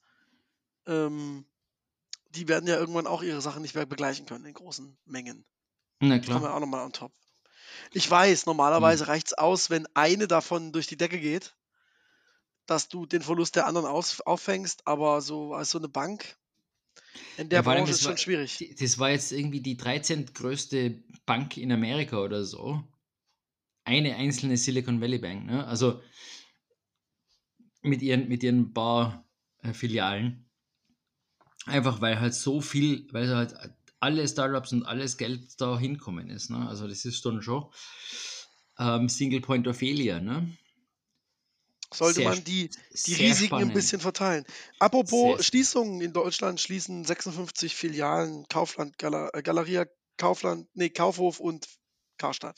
ähm, 0.86 1.46
die 2.30 2.48
werden 2.48 2.68
ja 2.70 2.78
irgendwann 2.78 3.08
auch 3.08 3.24
ihre 3.24 3.42
Sachen 3.42 3.62
nicht 3.64 3.76
mehr 3.76 3.86
begleichen 3.86 4.26
können 4.26 4.46
in 4.46 4.54
großen 4.54 4.98
Mengen. 5.06 5.44
Na 6.00 6.10
Kommen 6.20 6.22
klar. 6.22 6.42
wir 6.44 6.54
auch 6.54 6.60
nochmal 6.60 6.86
on 6.86 6.94
top. 6.94 7.12
Ich 7.92 8.10
weiß, 8.10 8.46
normalerweise 8.46 9.04
Hm. 9.06 9.10
reicht 9.12 9.28
es 9.28 9.34
aus, 9.34 9.70
wenn 9.70 9.88
eine 9.94 10.28
davon 10.28 10.72
durch 10.72 10.88
die 10.88 10.96
Decke 10.98 11.20
geht, 11.20 11.56
dass 12.68 12.90
du 12.90 13.06
den 13.06 13.22
Verlust 13.22 13.56
der 13.56 13.66
anderen 13.68 13.88
aus, 13.88 14.22
auffängst, 14.22 14.86
aber 14.86 15.22
so 15.22 15.54
als 15.54 15.72
so 15.72 15.78
eine 15.80 15.90
Bank 15.90 16.38
in 17.38 17.50
der 17.50 17.60
Ja, 17.60 17.62
Branche 17.64 17.92
ist 17.92 18.02
schon 18.02 18.12
war- 18.12 18.18
schwierig. 18.18 18.76
Das 18.80 19.00
war 19.00 19.10
jetzt 19.10 19.32
irgendwie 19.32 19.62
die 19.62 19.78
13. 19.78 20.34
größte 20.34 21.02
Bank 21.26 21.58
in 21.58 21.72
Amerika 21.72 22.18
oder 22.20 22.44
so. 22.44 22.84
Eine 23.86 24.16
einzelne 24.16 24.58
Silicon 24.58 25.02
Valley 25.02 25.18
Bank. 25.18 25.46
Ne? 25.46 25.66
Also 25.66 26.02
mit 27.82 28.02
ihren, 28.02 28.28
mit 28.28 28.44
ihren 28.44 28.74
paar 28.74 29.26
äh, 29.64 29.74
Filialen. 29.74 30.46
Einfach 31.66 32.02
weil 32.02 32.20
halt 32.20 32.34
so 32.34 32.62
viel, 32.62 33.08
weil 33.14 33.34
halt 33.36 33.56
alle 34.00 34.28
Startups 34.28 34.74
und 34.74 34.84
alles 34.84 35.18
Geld 35.18 35.60
da 35.60 35.78
hinkommen 35.80 36.30
ist. 36.30 36.50
Ne? 36.50 36.68
Also 36.68 36.88
das 36.88 37.06
ist 37.06 37.26
dann 37.26 37.42
schon 37.42 37.66
ähm, 38.78 39.10
Single 39.10 39.42
Point 39.42 39.68
of 39.68 39.78
Failure. 39.78 40.22
Ne? 40.22 40.56
Sollte 41.94 42.16
sehr 42.22 42.30
man 42.30 42.44
die, 42.44 42.70
die 43.06 43.14
Risiken 43.14 43.30
ein 43.56 43.60
spannend. 43.62 43.74
bisschen 43.74 44.02
verteilen. 44.02 44.46
Apropos 44.80 45.38
Sehr- 45.38 45.44
Schließungen, 45.44 46.02
in 46.02 46.12
Deutschland 46.14 46.60
schließen 46.60 47.06
56 47.06 47.76
Filialen 47.76 48.46
Kaufland, 48.50 48.98
Gala, 48.98 49.30
äh, 49.34 49.42
Galeria, 49.42 49.86
Kaufland, 50.18 50.68
nee, 50.74 50.90
Kaufhof 50.90 51.40
und 51.40 51.68
Karstadt. 52.18 52.58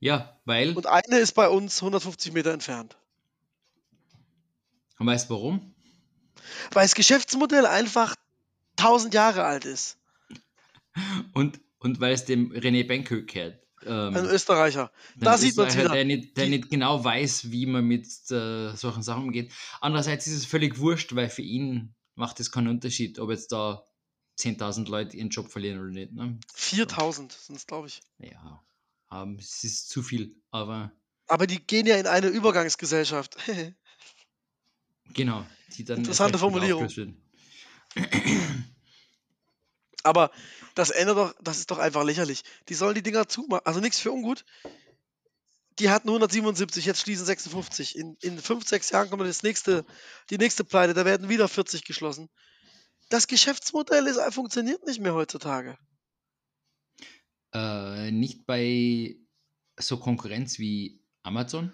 Ja, 0.00 0.40
weil, 0.44 0.74
Und 0.76 0.86
eine 0.86 1.18
ist 1.18 1.32
bei 1.32 1.48
uns 1.48 1.80
150 1.82 2.32
Meter 2.32 2.52
entfernt. 2.52 2.96
und 4.98 5.06
weißt 5.06 5.28
du 5.28 5.34
warum? 5.34 5.74
Weil 6.72 6.84
das 6.84 6.94
Geschäftsmodell 6.94 7.66
einfach 7.66 8.14
1000 8.78 9.12
Jahre 9.14 9.44
alt 9.44 9.64
ist. 9.64 9.98
Und, 11.32 11.60
und 11.78 12.00
weil 12.00 12.12
es 12.12 12.24
dem 12.24 12.52
René 12.52 12.86
Benko 12.86 13.16
gehört. 13.24 13.60
Ähm, 13.86 14.16
Ein 14.16 14.26
Österreicher. 14.26 14.90
Da 15.16 15.36
sieht 15.36 15.50
Österreicher, 15.50 15.78
wieder. 15.78 15.94
Der 15.94 16.04
nicht, 16.04 16.36
der 16.36 16.48
nicht 16.48 16.70
genau 16.70 17.02
weiß, 17.02 17.50
wie 17.50 17.66
man 17.66 17.84
mit 17.84 18.06
äh, 18.30 18.74
solchen 18.74 19.02
Sachen 19.02 19.24
umgeht. 19.24 19.52
Andererseits 19.80 20.26
ist 20.26 20.34
es 20.34 20.46
völlig 20.46 20.78
wurscht, 20.78 21.14
weil 21.14 21.28
für 21.28 21.42
ihn 21.42 21.94
macht 22.14 22.40
es 22.40 22.50
keinen 22.50 22.68
Unterschied, 22.68 23.18
ob 23.18 23.30
jetzt 23.30 23.52
da 23.52 23.86
10.000 24.38 24.88
Leute 24.88 25.16
ihren 25.16 25.30
Job 25.30 25.50
verlieren 25.50 25.80
oder 25.80 25.90
nicht. 25.90 26.12
Ne? 26.12 26.38
4000 26.54 27.32
sind 27.32 27.56
es, 27.56 27.66
glaube 27.66 27.88
ich. 27.88 28.00
Ja, 28.18 28.64
ähm, 29.12 29.36
es 29.38 29.64
ist 29.64 29.88
zu 29.88 30.02
viel. 30.02 30.34
Aber 30.50 30.92
Aber 31.26 31.46
die 31.46 31.64
gehen 31.64 31.86
ja 31.86 31.96
in 31.96 32.06
eine 32.06 32.28
Übergangsgesellschaft. 32.28 33.36
genau, 35.14 35.46
die 35.76 35.84
dann 35.84 35.98
Interessante 35.98 36.38
Formulierung. 36.38 36.88
Aber 40.04 40.30
das 40.74 40.90
ändert 40.90 41.16
doch, 41.16 41.34
das 41.42 41.58
ist 41.58 41.70
doch 41.70 41.78
einfach 41.78 42.04
lächerlich. 42.04 42.42
Die 42.68 42.74
sollen 42.74 42.94
die 42.94 43.02
Dinger 43.02 43.26
zumachen. 43.26 43.64
Also 43.64 43.80
nichts 43.80 43.98
für 43.98 44.12
ungut. 44.12 44.44
Die 45.80 45.90
hatten 45.90 46.08
177, 46.08 46.84
jetzt 46.84 47.00
schließen 47.00 47.26
56. 47.26 47.96
In, 47.96 48.16
in 48.20 48.38
fünf, 48.38 48.68
sechs 48.68 48.90
Jahren 48.90 49.10
kommt 49.10 49.22
das 49.22 49.42
nächste, 49.42 49.84
die 50.30 50.38
nächste 50.38 50.62
Pleite, 50.62 50.94
da 50.94 51.04
werden 51.04 51.28
wieder 51.28 51.48
40 51.48 51.84
geschlossen. 51.84 52.28
Das 53.08 53.26
Geschäftsmodell 53.26 54.06
ist, 54.06 54.20
funktioniert 54.32 54.86
nicht 54.86 55.00
mehr 55.00 55.14
heutzutage. 55.14 55.76
Äh, 57.52 58.12
nicht 58.12 58.46
bei 58.46 59.16
so 59.76 59.98
Konkurrenz 59.98 60.58
wie 60.58 61.02
Amazon. 61.22 61.72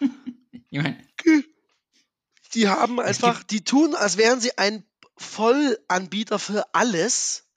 ich 0.70 0.80
meine, 0.80 1.06
Die 2.54 2.68
haben 2.68 3.00
einfach, 3.00 3.42
die 3.42 3.64
tun, 3.64 3.94
als 3.94 4.16
wären 4.16 4.40
sie 4.40 4.56
ein 4.58 4.84
Vollanbieter 5.16 6.38
für 6.38 6.74
alles, 6.74 7.48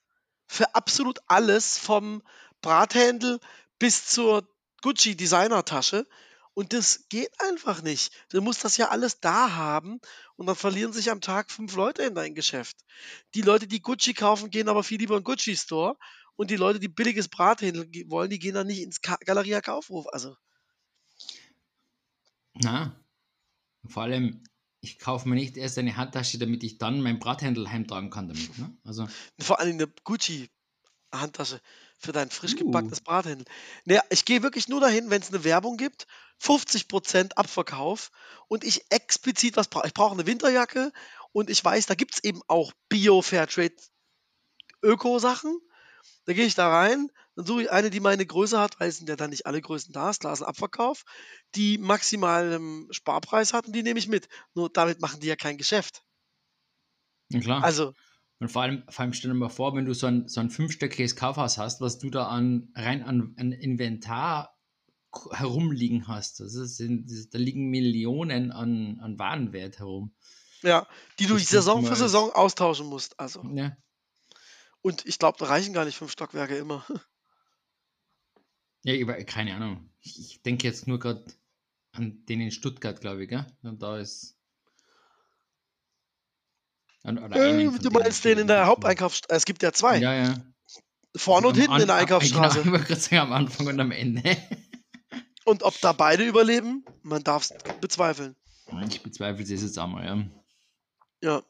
für 0.46 0.74
absolut 0.74 1.20
alles, 1.26 1.78
vom 1.78 2.22
Brathändel 2.60 3.40
bis 3.78 4.06
zur 4.06 4.48
Gucci 4.82 5.16
Designertasche. 5.16 6.06
Und 6.54 6.72
das 6.72 7.06
geht 7.10 7.38
einfach 7.40 7.82
nicht. 7.82 8.14
Du 8.30 8.40
musst 8.40 8.64
das 8.64 8.78
ja 8.78 8.88
alles 8.88 9.20
da 9.20 9.52
haben 9.52 10.00
und 10.36 10.46
dann 10.46 10.56
verlieren 10.56 10.92
sich 10.92 11.10
am 11.10 11.20
Tag 11.20 11.50
fünf 11.50 11.74
Leute 11.74 12.02
in 12.02 12.14
dein 12.14 12.34
Geschäft. 12.34 12.78
Die 13.34 13.42
Leute, 13.42 13.66
die 13.66 13.82
Gucci 13.82 14.14
kaufen, 14.14 14.50
gehen 14.50 14.70
aber 14.70 14.82
viel 14.82 14.98
lieber 14.98 15.18
in 15.18 15.24
Gucci 15.24 15.54
Store 15.54 15.98
und 16.34 16.50
die 16.50 16.56
Leute, 16.56 16.80
die 16.80 16.88
billiges 16.88 17.28
Brathändel 17.28 17.86
wollen, 18.08 18.30
die 18.30 18.38
gehen 18.38 18.54
dann 18.54 18.68
nicht 18.68 18.80
ins 18.80 19.02
Galeria 19.02 19.60
Kaufhof. 19.60 20.06
Also 20.12 20.34
na, 22.54 22.98
vor 23.86 24.04
allem, 24.04 24.42
ich 24.86 24.98
kaufe 25.00 25.28
mir 25.28 25.34
nicht 25.34 25.56
erst 25.56 25.78
eine 25.78 25.96
Handtasche, 25.96 26.38
damit 26.38 26.62
ich 26.62 26.78
dann 26.78 27.00
mein 27.00 27.18
Brathändel 27.18 27.70
heimtragen 27.70 28.10
kann 28.10 28.28
damit. 28.28 28.56
Ne? 28.58 28.76
Also, 28.84 29.08
Vor 29.38 29.58
allem 29.58 29.72
eine 29.74 29.88
Gucci-Handtasche 30.04 31.60
für 31.98 32.12
dein 32.12 32.30
frisch 32.30 32.54
Uh. 32.54 32.58
gebacktes 32.58 33.00
Brathändel. 33.00 33.46
Naja, 33.84 34.02
ich 34.10 34.24
gehe 34.24 34.42
wirklich 34.42 34.68
nur 34.68 34.80
dahin, 34.80 35.10
wenn 35.10 35.20
es 35.22 35.28
eine 35.28 35.42
Werbung 35.42 35.76
gibt. 35.76 36.06
50% 36.40 37.32
Abverkauf 37.34 38.10
und 38.46 38.62
ich 38.62 38.84
explizit 38.90 39.56
was 39.56 39.68
brauche. 39.68 39.86
Ich 39.86 39.94
brauche 39.94 40.12
eine 40.14 40.26
Winterjacke 40.26 40.92
und 41.32 41.50
ich 41.50 41.64
weiß, 41.64 41.86
da 41.86 41.94
gibt 41.94 42.14
es 42.14 42.24
eben 42.24 42.42
auch 42.46 42.72
Bio-Fairtrade 42.88 43.74
Öko-Sachen. 44.82 45.58
Da 46.26 46.32
gehe 46.32 46.46
ich 46.46 46.54
da 46.54 46.68
rein, 46.68 47.10
dann 47.36 47.44
suche 47.44 47.62
ich 47.62 47.70
eine, 47.70 47.90
die 47.90 48.00
meine 48.00 48.24
Größe 48.24 48.58
hat, 48.58 48.80
weil 48.80 48.88
es 48.88 48.96
sind 48.96 49.08
ja 49.08 49.16
dann 49.16 49.30
nicht 49.30 49.46
alle 49.46 49.60
Größen 49.60 49.92
da, 49.92 50.10
ist 50.10 50.20
klar, 50.20 50.32
ist 50.32 50.42
ein 50.42 50.48
Abverkauf, 50.48 51.04
die 51.54 51.76
maximalen 51.76 52.88
Sparpreis 52.90 53.52
hat 53.52 53.66
und 53.66 53.76
die 53.76 53.82
nehme 53.82 53.98
ich 53.98 54.08
mit. 54.08 54.28
Nur 54.54 54.70
damit 54.70 55.00
machen 55.00 55.20
die 55.20 55.26
ja 55.26 55.36
kein 55.36 55.58
Geschäft. 55.58 56.02
na 57.28 57.40
klar. 57.40 57.62
Also, 57.62 57.92
Und 58.40 58.50
vor 58.50 58.62
allem, 58.62 58.84
vor 58.88 59.02
allem 59.02 59.12
stell 59.12 59.30
dir 59.30 59.36
mal 59.36 59.50
vor, 59.50 59.74
wenn 59.74 59.84
du 59.84 59.94
so 59.94 60.06
ein, 60.06 60.28
so 60.28 60.40
ein 60.40 60.48
fünfstöckiges 60.48 61.14
Kaufhaus 61.14 61.58
hast, 61.58 61.82
was 61.82 61.98
du 61.98 62.08
da 62.08 62.26
an 62.26 62.72
rein 62.74 63.02
an, 63.02 63.34
an 63.36 63.52
Inventar 63.52 64.56
herumliegen 65.32 66.08
hast. 66.08 66.40
Das 66.40 66.54
ist, 66.54 66.80
das, 66.80 67.28
da 67.28 67.38
liegen 67.38 67.68
Millionen 67.68 68.50
an, 68.50 68.98
an 69.00 69.18
Warenwert 69.18 69.78
herum. 69.78 70.14
ja, 70.62 70.86
die 71.18 71.26
du 71.26 71.38
Saison 71.38 71.84
für 71.84 71.96
Saison 71.96 72.32
austauschen 72.32 72.86
musst. 72.86 73.20
Also. 73.20 73.42
Ja. 73.54 73.76
Und 74.80 75.04
ich 75.04 75.18
glaube, 75.18 75.38
da 75.38 75.46
reichen 75.46 75.74
gar 75.74 75.84
nicht 75.84 75.96
fünf 75.96 76.12
Stockwerke 76.12 76.56
immer. 76.56 76.86
Ja, 78.86 79.22
keine 79.24 79.54
Ahnung. 79.56 79.90
Ich, 80.00 80.42
denke 80.42 80.66
jetzt 80.68 80.86
nur 80.86 81.00
gerade 81.00 81.24
an 81.92 82.24
den 82.26 82.40
in 82.40 82.50
Stuttgart, 82.52 83.00
glaube 83.00 83.24
ich, 83.24 83.28
gell? 83.28 83.44
Und 83.62 83.82
da 83.82 83.98
ist. 83.98 84.38
An- 87.02 87.18
Äh, 87.32 87.68
du 87.80 87.90
meinst 87.90 88.24
den 88.24 88.38
in 88.38 88.46
der 88.46 88.66
Haupteinkaufsstraße? 88.66 89.36
Es 89.36 89.44
gibt 89.44 89.62
ja 89.64 89.72
zwei. 89.72 89.98
Ja, 89.98 90.14
ja. 90.14 90.34
Vorne 91.16 91.48
und 91.48 91.54
Am 91.54 91.60
hinten 91.60 91.80
in 91.80 91.86
der 91.86 91.96
An- 91.96 92.00
am- 92.00 92.04
Einkaufsstraße. 92.04 92.62
Genau, 92.62 92.76
ich 92.88 92.98
sagen, 92.98 93.16
am 93.18 93.32
Anfang 93.32 93.66
und 93.66 93.80
am 93.80 93.90
Ende. 93.90 94.36
Und 95.44 95.64
ob 95.64 95.80
da 95.80 95.92
beide 95.92 96.24
überleben, 96.24 96.84
man 97.02 97.24
darf 97.24 97.42
es 97.50 97.54
bezweifeln. 97.80 98.36
Ich 98.88 99.02
bezweifle 99.02 99.42
es 99.42 99.50
jetzt 99.50 99.78
auch 99.78 99.86
mal, 99.88 100.04
ja. 100.04 100.24
Ja. 101.22 101.42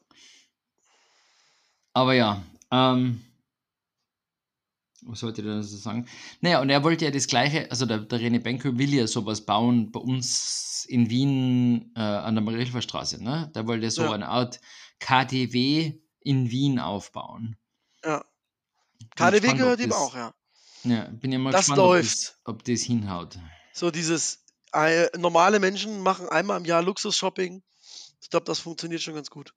Aber 1.93 2.13
ja, 2.13 2.43
ähm, 2.71 3.21
was 5.07 5.23
wollte 5.23 5.41
ich 5.41 5.47
denn 5.47 5.63
so 5.63 5.77
sagen? 5.77 6.07
Naja, 6.41 6.61
und 6.61 6.69
er 6.69 6.83
wollte 6.83 7.05
ja 7.05 7.11
das 7.11 7.27
Gleiche, 7.27 7.69
also 7.71 7.85
der, 7.85 7.99
der 7.99 8.19
René 8.19 8.39
Benko 8.39 8.77
will 8.77 8.93
ja 8.93 9.07
sowas 9.07 9.41
bauen 9.45 9.91
bei 9.91 9.99
uns 9.99 10.85
in 10.89 11.09
Wien 11.09 11.91
äh, 11.95 11.99
an 11.99 12.35
der 12.35 12.43
Marilfer 12.43 12.81
Straße, 12.81 13.23
ne? 13.23 13.51
Der 13.55 13.67
wollte 13.67 13.89
so 13.91 14.03
Ja. 14.03 14.11
eine 14.11 14.27
Art 14.27 14.59
KTW 14.99 15.93
in 16.21 16.51
Wien 16.51 16.79
aufbauen. 16.79 17.55
Ja. 18.03 18.23
KDW 19.15 19.39
gespannt, 19.39 19.59
gehört 19.59 19.79
ob 19.79 19.85
ihm 19.85 19.93
auch, 19.93 20.15
ja. 20.15 20.33
Ja, 20.83 21.09
bin 21.11 21.31
ja 21.31 21.39
mal 21.39 21.51
Das 21.51 21.61
gespannt, 21.61 21.79
ob 21.79 21.85
läuft. 21.87 22.05
das, 22.05 22.39
ob 22.45 22.63
das 22.63 22.81
hinhaut. 22.81 23.37
So 23.73 23.91
dieses 23.91 24.43
äh, 24.73 25.07
normale 25.17 25.59
Menschen 25.59 26.01
machen 26.01 26.29
einmal 26.29 26.59
im 26.59 26.65
Jahr 26.65 26.81
Luxus-Shopping. 26.81 27.63
Ich 28.21 28.29
glaube, 28.29 28.45
das 28.45 28.59
funktioniert 28.59 29.01
schon 29.01 29.15
ganz 29.15 29.29
gut. 29.29 29.53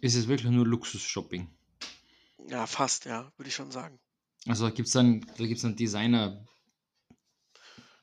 Ist 0.00 0.14
es 0.16 0.28
wirklich 0.28 0.50
nur 0.50 0.66
Luxus-Shopping? 0.66 1.48
Ja, 2.48 2.66
fast, 2.66 3.04
ja, 3.06 3.32
würde 3.36 3.48
ich 3.48 3.54
schon 3.54 3.70
sagen. 3.70 3.98
Also 4.46 4.70
gibt 4.70 4.86
es 4.88 4.92
dann, 4.92 5.20
da 5.38 5.46
gibt's 5.46 5.62
dann 5.62 5.76
Designer. 5.76 6.44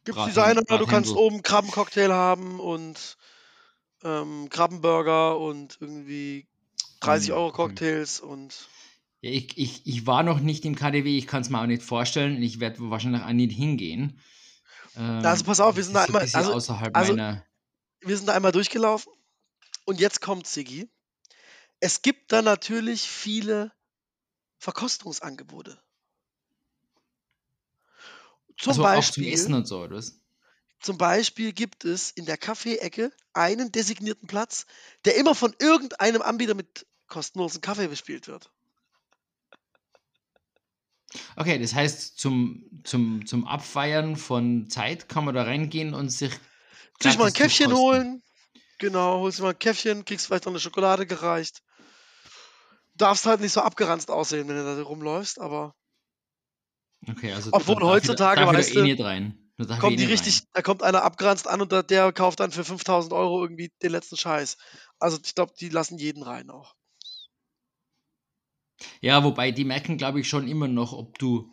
Gibt 0.03 0.17
Braten- 0.17 0.29
Designer, 0.33 0.61
du 0.63 0.85
kannst 0.87 1.11
Brathändel. 1.11 1.17
oben 1.17 1.43
Krabbencocktail 1.43 2.11
haben 2.11 2.59
und 2.59 3.17
ähm, 4.03 4.49
Krabbenburger 4.49 5.37
und 5.37 5.77
irgendwie 5.79 6.47
30 7.01 7.29
Mm, 7.29 7.33
Euro 7.33 7.45
okay. 7.49 7.55
Cocktails 7.55 8.19
und 8.19 8.67
Ja, 9.21 9.29
ich, 9.29 9.55
ich, 9.59 9.85
ich 9.85 10.07
war 10.07 10.23
noch 10.23 10.39
nicht 10.39 10.65
im 10.65 10.75
KDW, 10.75 11.15
ich 11.17 11.27
kann 11.27 11.43
es 11.43 11.49
mir 11.51 11.61
auch 11.61 11.67
nicht 11.67 11.83
vorstellen. 11.83 12.41
Ich 12.41 12.59
werde 12.59 12.77
wahrscheinlich 12.89 13.21
auch 13.21 13.31
nicht 13.31 13.55
hingehen. 13.55 14.19
Ähm, 14.95 15.23
Also 15.23 15.43
pass 15.45 15.59
auf, 15.59 15.75
wir 15.75 15.83
sind 15.83 15.93
da 15.93 16.07
so 16.07 16.13
ein 16.13 16.15
einmal- 16.23 16.35
also- 16.35 16.53
außerhalb 16.53 16.97
also- 16.97 17.11
meiner. 17.13 17.45
wir 17.99 18.17
sind 18.17 18.25
da 18.25 18.33
einmal 18.33 18.51
durchgelaufen 18.51 19.13
und 19.85 19.99
jetzt 19.99 20.19
kommt 20.21 20.47
Siggi. 20.47 20.89
Es 21.79 22.01
gibt 22.01 22.31
da 22.31 22.41
natürlich 22.41 23.03
viele 23.03 23.71
Verkostungsangebote. 24.61 25.81
Zum, 28.57 28.69
Also 28.69 28.85
auch 28.85 28.85
zum 28.85 29.23
Beispiel, 29.23 29.33
Essen 29.33 29.55
und 29.55 29.67
so, 29.67 29.81
oder 29.81 29.97
was? 29.97 30.19
zum 30.79 30.99
Beispiel 30.99 31.51
gibt 31.51 31.83
es 31.83 32.11
in 32.11 32.25
der 32.25 32.37
Kaffeeecke 32.37 33.11
einen 33.33 33.71
designierten 33.71 34.27
Platz, 34.27 34.67
der 35.03 35.15
immer 35.15 35.33
von 35.33 35.55
irgendeinem 35.57 36.21
Anbieter 36.21 36.53
mit 36.53 36.85
kostenlosen 37.07 37.61
Kaffee 37.61 37.87
bespielt 37.87 38.27
wird. 38.27 38.51
Okay, 41.35 41.57
das 41.57 41.73
heißt, 41.73 42.19
zum, 42.19 42.69
zum, 42.83 43.25
zum 43.25 43.47
Abfeiern 43.47 44.15
von 44.15 44.69
Zeit 44.69 45.09
kann 45.09 45.25
man 45.25 45.33
da 45.33 45.41
reingehen 45.41 45.95
und 45.95 46.09
sich. 46.09 46.33
Sich 47.01 47.17
mal 47.17 47.27
ein 47.27 47.33
Käffchen 47.33 47.75
holen. 47.75 48.21
Genau, 48.77 49.21
holst 49.21 49.39
dir 49.39 49.43
mal 49.43 49.49
ein 49.49 49.59
Käffchen, 49.59 50.05
kriegst 50.05 50.27
vielleicht 50.27 50.45
noch 50.45 50.51
eine 50.51 50.59
Schokolade 50.59 51.07
gereicht. 51.07 51.63
Darfst 53.01 53.25
halt 53.25 53.41
nicht 53.41 53.51
so 53.51 53.61
abgeranzt 53.61 54.11
aussehen, 54.11 54.47
wenn 54.47 54.57
du 54.57 54.63
da 54.63 54.79
rumläufst, 54.83 55.39
aber 55.39 55.73
Okay, 57.09 57.33
also 57.33 57.49
Obwohl 57.51 57.75
da 57.75 57.81
darf 57.81 58.03
ich 58.03 58.07
da- 58.07 58.13
heutzutage, 58.13 58.41
darf 58.41 58.51
ich 58.53 58.57
weißt 58.59 58.69
da 58.69 58.73
du, 58.75 58.79
eh 58.79 58.83
nicht 58.93 59.03
rein. 59.03 59.51
Da 59.57 59.77
kommen 59.77 59.93
eh 59.93 59.97
die 59.97 60.05
richtig, 60.05 60.41
da 60.53 60.61
kommt 60.61 60.83
einer 60.83 61.03
abgeranzt 61.03 61.47
an 61.47 61.61
und 61.61 61.71
da, 61.71 61.81
der 61.81 62.11
kauft 62.13 62.39
dann 62.39 62.51
für 62.51 62.63
5000 62.63 63.13
Euro 63.13 63.43
irgendwie 63.43 63.71
den 63.81 63.91
letzten 63.91 64.17
Scheiß. 64.17 64.57
Also 64.99 65.17
ich 65.23 65.35
glaube, 65.35 65.53
die 65.59 65.69
lassen 65.69 65.97
jeden 65.97 66.23
rein 66.23 66.49
auch. 66.49 66.73
Rein. 66.75 66.77
Ja, 69.01 69.23
wobei 69.23 69.51
die 69.51 69.65
merken, 69.65 69.97
glaube 69.97 70.19
ich, 70.19 70.29
schon 70.29 70.47
immer 70.47 70.67
noch, 70.67 70.93
ob 70.93 71.17
du 71.17 71.51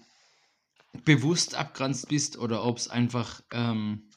bewusst 1.05 1.55
abgrenzt 1.55 2.09
bist 2.09 2.39
oder 2.39 2.65
ob 2.65 2.79
es 2.79 2.89
einfach 2.89 3.43
ähm, 3.53 4.11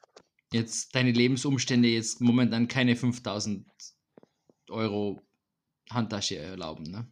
jetzt 0.52 0.96
deine 0.96 1.12
Lebensumstände 1.12 1.88
jetzt 1.88 2.22
momentan 2.22 2.68
keine 2.68 2.96
5000 2.96 3.66
Euro 4.70 5.22
Handtasche 5.90 6.38
erlauben. 6.38 6.92
Ne? 6.92 7.12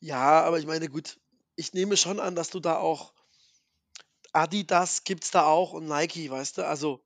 Ja, 0.00 0.42
aber 0.42 0.58
ich 0.58 0.66
meine, 0.66 0.88
gut, 0.88 1.18
ich 1.56 1.72
nehme 1.72 1.96
schon 1.96 2.20
an, 2.20 2.36
dass 2.36 2.50
du 2.50 2.60
da 2.60 2.78
auch 2.78 3.12
Adidas 4.32 5.04
gibt's 5.04 5.30
da 5.30 5.44
auch 5.44 5.72
und 5.72 5.86
Nike, 5.86 6.30
weißt 6.30 6.58
du? 6.58 6.66
Also, 6.66 7.02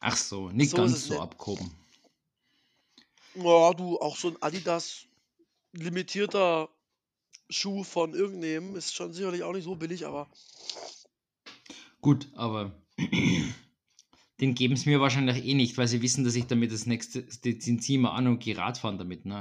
Ach 0.00 0.16
so, 0.16 0.50
nicht 0.50 0.70
So 0.70 0.76
ganz 0.76 1.06
so 1.06 1.20
abgehoben. 1.20 1.70
ja, 3.34 3.72
du, 3.74 3.98
auch 4.00 4.16
so 4.16 4.28
ein 4.28 4.42
Adidas 4.42 5.06
limitierter 5.72 6.68
Schuh 7.50 7.84
von 7.84 8.14
irgendeinem 8.14 8.76
ist 8.76 8.94
schon 8.94 9.12
sicherlich 9.12 9.42
auch 9.42 9.52
nicht 9.52 9.64
so 9.64 9.76
billig, 9.76 10.06
aber 10.06 10.28
Gut, 12.00 12.28
aber 12.34 12.80
den 14.40 14.54
geben 14.54 14.74
es 14.74 14.86
mir 14.86 15.00
wahrscheinlich 15.00 15.44
eh 15.44 15.54
nicht, 15.54 15.76
weil 15.78 15.88
sie 15.88 16.02
wissen, 16.02 16.24
dass 16.24 16.34
ich 16.34 16.46
damit 16.46 16.72
das 16.72 16.86
nächste, 16.86 17.22
die 17.22 17.58
ziehen 17.58 17.80
sie 17.80 17.96
immer 17.96 18.12
an 18.12 18.26
und 18.26 18.38
gehe 18.38 18.56
Radfahren 18.56 18.98
damit. 18.98 19.26
Ne? 19.26 19.40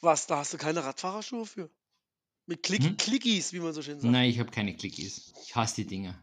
Was, 0.00 0.26
da 0.26 0.38
hast 0.38 0.52
du 0.54 0.58
keine 0.58 0.82
Radfahrerschuhe 0.84 1.46
für? 1.46 1.70
Mit 2.46 2.62
Klick 2.62 2.82
Hm? 2.82 2.96
Clickies, 2.96 3.52
wie 3.52 3.60
man 3.60 3.72
so 3.72 3.82
schön 3.82 4.00
sagt. 4.00 4.10
nein, 4.10 4.30
ich 4.30 4.38
habe 4.38 4.50
keine 4.50 4.74
Clickies. 4.74 5.32
Ich 5.44 5.54
hasse 5.54 5.76
die 5.76 5.86
Dinger. 5.86 6.20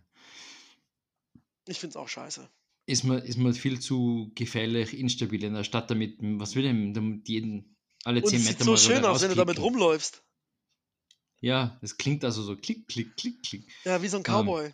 Ich 1.67 1.80
find's 1.80 1.95
auch 1.95 2.07
scheiße. 2.07 2.49
Ist 2.86 3.03
mir, 3.03 3.19
ist 3.19 3.38
mir 3.38 3.53
viel 3.53 3.80
zu 3.80 4.32
gefährlich, 4.36 4.97
instabil 4.97 5.43
in 5.43 5.53
der 5.53 5.63
Stadt 5.63 5.91
damit. 5.91 6.17
Was 6.19 6.55
will 6.55 6.63
denn 6.63 6.93
damit 6.93 7.28
jeden 7.28 7.75
alle 8.03 8.21
Und 8.21 8.30
10 8.30 8.39
es 8.39 8.45
Meter 8.45 8.57
sieht 8.57 8.65
so 8.65 8.71
mal 8.71 8.78
schön 8.78 8.97
wieder 8.99 9.11
aus, 9.11 9.21
wenn 9.21 9.30
du 9.30 9.36
damit 9.36 9.59
rumläufst. 9.59 10.23
Ja, 11.39 11.78
das 11.82 11.97
klingt 11.97 12.23
also 12.23 12.41
so 12.41 12.55
klick, 12.55 12.88
klick, 12.88 13.15
klick, 13.17 13.43
klick. 13.43 13.69
Ja, 13.84 14.01
wie 14.01 14.07
so 14.07 14.17
ein 14.17 14.23
Ähm, 14.25 14.32
Cowboy. 14.34 14.71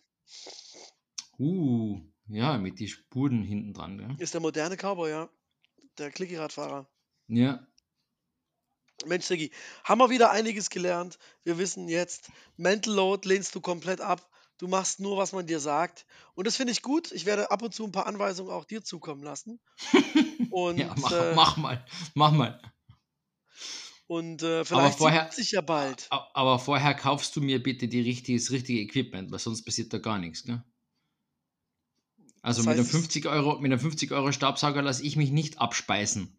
Uh, 1.40 2.00
ja, 2.28 2.58
mit 2.58 2.80
die 2.80 2.88
Spuren 2.88 3.44
hinten 3.44 3.74
dran. 3.74 4.00
Ja. 4.00 4.16
Ist 4.20 4.34
der 4.34 4.42
moderne 4.42 4.78
Cowboy, 4.78 5.10
ja. 5.10 5.30
Der 5.98 6.12
Clicky-Radfahrer. 6.12 6.88
ja. 7.28 7.68
Mensch, 9.06 9.26
Sigi, 9.26 9.52
haben 9.84 10.00
wir 10.00 10.10
wieder 10.10 10.32
einiges 10.32 10.70
gelernt. 10.70 11.18
Wir 11.44 11.58
wissen 11.58 11.88
jetzt, 11.90 12.30
Mental 12.58 12.94
Load 12.94 13.28
lehnst 13.28 13.54
du 13.56 13.62
komplett 13.62 14.02
ab. 14.02 14.30
Du 14.60 14.68
machst 14.68 15.00
nur, 15.00 15.18
was 15.18 15.32
man 15.34 15.46
dir 15.48 15.60
sagt. 15.60 16.06
Und 16.36 16.48
das 16.48 16.56
finde 16.56 16.72
ich 16.72 16.82
gut. 16.82 17.12
Ich 17.12 17.26
werde 17.26 17.52
ab 17.52 17.62
und 17.64 17.74
zu 17.74 17.84
ein 17.86 17.92
paar 17.92 18.06
Anweisungen 18.08 18.52
auch 18.52 18.66
dir 18.66 18.84
zukommen 18.84 19.24
lassen. 19.24 19.60
Und, 20.52 20.78
ja, 20.78 20.94
mach, 21.00 21.12
äh, 21.12 21.34
mach 21.34 21.58
mal, 21.58 21.86
mach 22.14 22.32
mal. 22.32 22.62
und 24.06 24.44
äh, 24.44 24.64
vielleicht 24.64 25.00
vorher- 25.00 25.32
sich 25.32 25.52
ja 25.52 25.62
bald. 25.62 26.06
Aber 26.12 26.60
vorher 26.60 26.94
kaufst 26.94 27.36
du 27.36 27.42
mir 27.42 27.62
bitte 27.64 27.88
die 27.88 28.02
richtige, 28.02 28.38
das 28.38 28.52
richtige 28.52 28.80
Equipment, 28.82 29.32
weil 29.32 29.40
sonst 29.40 29.64
passiert 29.66 29.92
da 29.94 29.98
gar 29.98 30.20
nichts, 30.20 30.44
gell? 30.44 30.64
Also 32.44 32.60
Das 32.62 32.68
mit 32.68 32.76
einem 32.76 32.86
heißt- 32.86 32.92
50 32.92 33.26
Euro, 33.26 33.60
mit 33.60 33.72
einem 33.72 33.80
50 33.80 34.12
Euro 34.12 34.32
Staubsauger 34.32 34.84
lasse 34.84 35.04
ich 35.04 35.16
mich 35.16 35.32
nicht 35.32 35.60
abspeisen. 35.60 36.38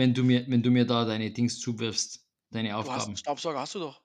Wenn 0.00 0.14
du 0.14 0.24
mir, 0.24 0.46
wenn 0.48 0.62
du 0.62 0.70
mir 0.70 0.86
da 0.86 1.04
deine 1.04 1.30
Dings 1.30 1.60
zuwirfst, 1.60 2.24
deine 2.48 2.70
Du 2.70 2.74
hast 2.74 2.88
Aufgaben. 2.88 3.04
einen 3.08 3.16
Staubsauger, 3.18 3.60
hast 3.60 3.74
du 3.74 3.80
doch. 3.80 4.00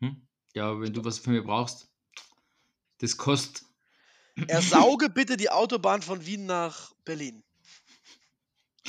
Hm? 0.00 0.26
Ja, 0.54 0.80
wenn 0.80 0.94
du 0.94 1.04
was 1.04 1.18
von 1.18 1.34
mir 1.34 1.44
brauchst, 1.44 1.90
das 3.00 3.18
kostet. 3.18 3.66
Ersauge 4.48 5.10
bitte 5.14 5.36
die 5.36 5.50
Autobahn 5.50 6.00
von 6.00 6.24
Wien 6.24 6.46
nach 6.46 6.94
Berlin. 7.04 7.44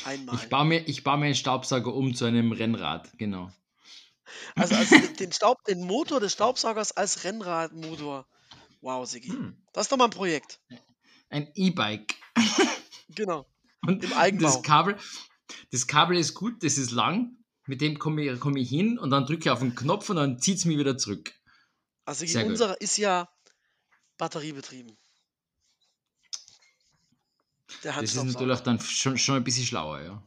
Einmal. 0.05 0.35
Ich 0.35 0.47
baue 0.47 0.63
mir, 0.63 0.87
ich 0.87 1.03
baue 1.03 1.17
mir 1.17 1.25
einen 1.25 1.35
Staubsauger 1.35 1.93
um 1.93 2.15
zu 2.15 2.23
einem 2.23 2.53
Rennrad, 2.53 3.17
genau. 3.17 3.51
Also, 4.55 4.75
also 4.75 4.95
den, 5.19 5.33
Staub, 5.33 5.65
den 5.65 5.85
Motor 5.85 6.21
des 6.21 6.31
Staubsaugers 6.31 6.93
als 6.93 7.25
Rennradmotor. 7.25 8.25
Wow, 8.79 9.05
Sigi. 9.05 9.31
Hm. 9.31 9.61
Das 9.73 9.87
ist 9.87 9.91
doch 9.91 9.97
mal 9.97 10.05
ein 10.05 10.11
Projekt. 10.11 10.61
Ein 11.27 11.51
E-Bike. 11.55 12.15
Genau. 13.09 13.45
Und 13.85 14.01
Im 14.01 14.13
Eigenbau. 14.13 14.47
Das 14.47 14.63
Kabel, 14.63 14.97
das 15.71 15.87
Kabel 15.87 16.17
ist 16.17 16.33
gut, 16.33 16.63
das 16.63 16.77
ist 16.77 16.91
lang. 16.91 17.37
Mit 17.67 17.81
dem 17.81 17.97
komme 17.97 18.23
ich, 18.23 18.39
komm 18.39 18.57
ich 18.57 18.69
hin 18.69 18.99
und 18.99 19.09
dann 19.09 19.25
drücke 19.25 19.45
ich 19.45 19.49
auf 19.49 19.59
den 19.59 19.73
Knopf 19.75 20.09
und 20.09 20.17
dann 20.17 20.39
zieht 20.39 20.57
es 20.57 20.65
mich 20.65 20.77
wieder 20.77 20.97
zurück. 20.97 21.33
Also 22.05 22.25
Sehr 22.25 22.43
gut. 22.43 22.51
unserer 22.51 22.79
ist 22.79 22.97
ja 22.97 23.27
batteriebetrieben. 24.17 24.95
Der 27.83 27.93
Das 27.93 28.03
ist 28.15 28.23
natürlich 28.23 28.59
dann 28.59 28.79
schon, 28.79 29.17
schon 29.17 29.35
ein 29.37 29.43
bisschen 29.43 29.65
schlauer, 29.65 30.01
ja. 30.01 30.23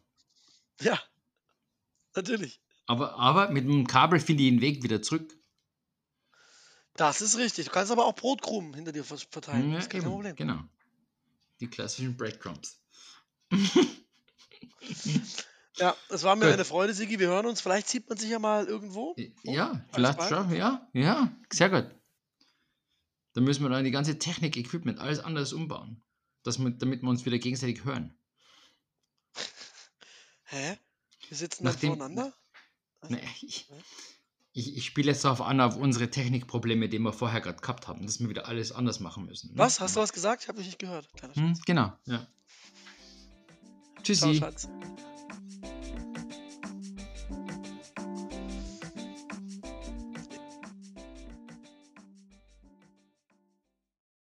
Ja, 0.81 1.01
natürlich. 2.15 2.61
Aber, 2.87 3.15
aber 3.17 3.51
mit 3.51 3.65
dem 3.65 3.87
Kabel 3.87 4.19
finde 4.19 4.43
ich 4.43 4.51
den 4.51 4.61
Weg 4.61 4.83
wieder 4.83 5.03
zurück. 5.03 5.37
Das 6.95 7.21
ist 7.21 7.37
richtig. 7.39 7.67
Du 7.67 7.73
kannst 7.73 7.93
aber 7.93 8.07
auch 8.07 8.15
Brotkrumen 8.15 8.75
hinter 8.75 8.91
dir 8.93 9.05
ver- 9.05 9.19
verteilen. 9.19 9.71
Ja, 9.71 9.77
das 9.77 9.85
ist 9.85 9.91
kein 9.91 10.01
eben, 10.01 10.11
Problem. 10.11 10.35
Genau. 10.37 10.61
Die 11.61 11.69
klassischen 11.69 12.17
Breadcrumbs. 12.17 12.81
Ja, 15.77 15.97
es 16.09 16.23
war 16.25 16.35
mir 16.37 16.47
Gut. 16.47 16.55
eine 16.55 16.65
Freude, 16.65 16.93
Sigi. 16.93 17.19
Wir 17.21 17.29
hören 17.29 17.47
uns. 17.47 17.61
Vielleicht 17.61 17.89
sieht 17.89 18.09
man 18.09 18.19
sich 18.19 18.31
ja 18.31 18.39
mal 18.39 18.67
irgendwo. 18.67 19.15
Ja, 19.45 19.85
vielleicht 19.93 20.19
bald. 20.19 20.29
schon. 20.29 20.53
Ja, 20.55 20.89
ja, 20.93 21.33
sehr 21.53 21.71
gut. 21.71 21.87
Dann 23.35 23.45
müssen 23.45 23.63
wir 23.63 23.69
dann 23.69 23.85
die 23.85 23.91
ganze 23.93 24.19
Technik, 24.19 24.57
Equipment, 24.57 24.99
alles 24.99 25.21
anders 25.21 25.53
umbauen. 25.53 26.03
Dass 26.43 26.59
wir, 26.59 26.71
damit 26.71 27.03
wir 27.03 27.09
uns 27.09 27.25
wieder 27.27 27.39
gegenseitig 27.39 27.85
hören. 27.85 28.17
Hä? 30.45 30.79
Wir 31.29 31.37
sitzen 31.37 31.65
dann 31.65 31.75
Nachdem- 31.75 31.91
voneinander? 31.91 32.33
Nee, 33.09 33.21
ich, 33.43 33.69
ich, 34.53 34.77
ich 34.77 34.85
spiele 34.85 35.13
jetzt 35.13 35.25
darauf 35.25 35.41
an, 35.43 35.61
auf 35.61 35.77
unsere 35.77 36.11
Technikprobleme, 36.11 36.89
die 36.89 36.99
wir 36.99 37.13
vorher 37.13 37.41
gerade 37.41 37.61
gehabt 37.61 37.87
haben, 37.87 38.05
dass 38.05 38.19
wir 38.19 38.29
wieder 38.29 38.47
alles 38.49 38.73
anders 38.73 38.99
machen 38.99 39.27
müssen. 39.27 39.53
ne? 39.53 39.59
Was? 39.59 39.79
Hast 39.79 39.95
du 39.95 40.01
was 40.01 40.13
gesagt? 40.13 40.43
Ich 40.43 40.49
habe 40.49 40.59
dich 40.59 40.67
nicht 40.67 40.81
gehört. 40.81 41.09
Hm, 41.35 41.57
genau, 41.65 41.93
ja. 42.07 42.27
Tschüssi. 44.09 44.41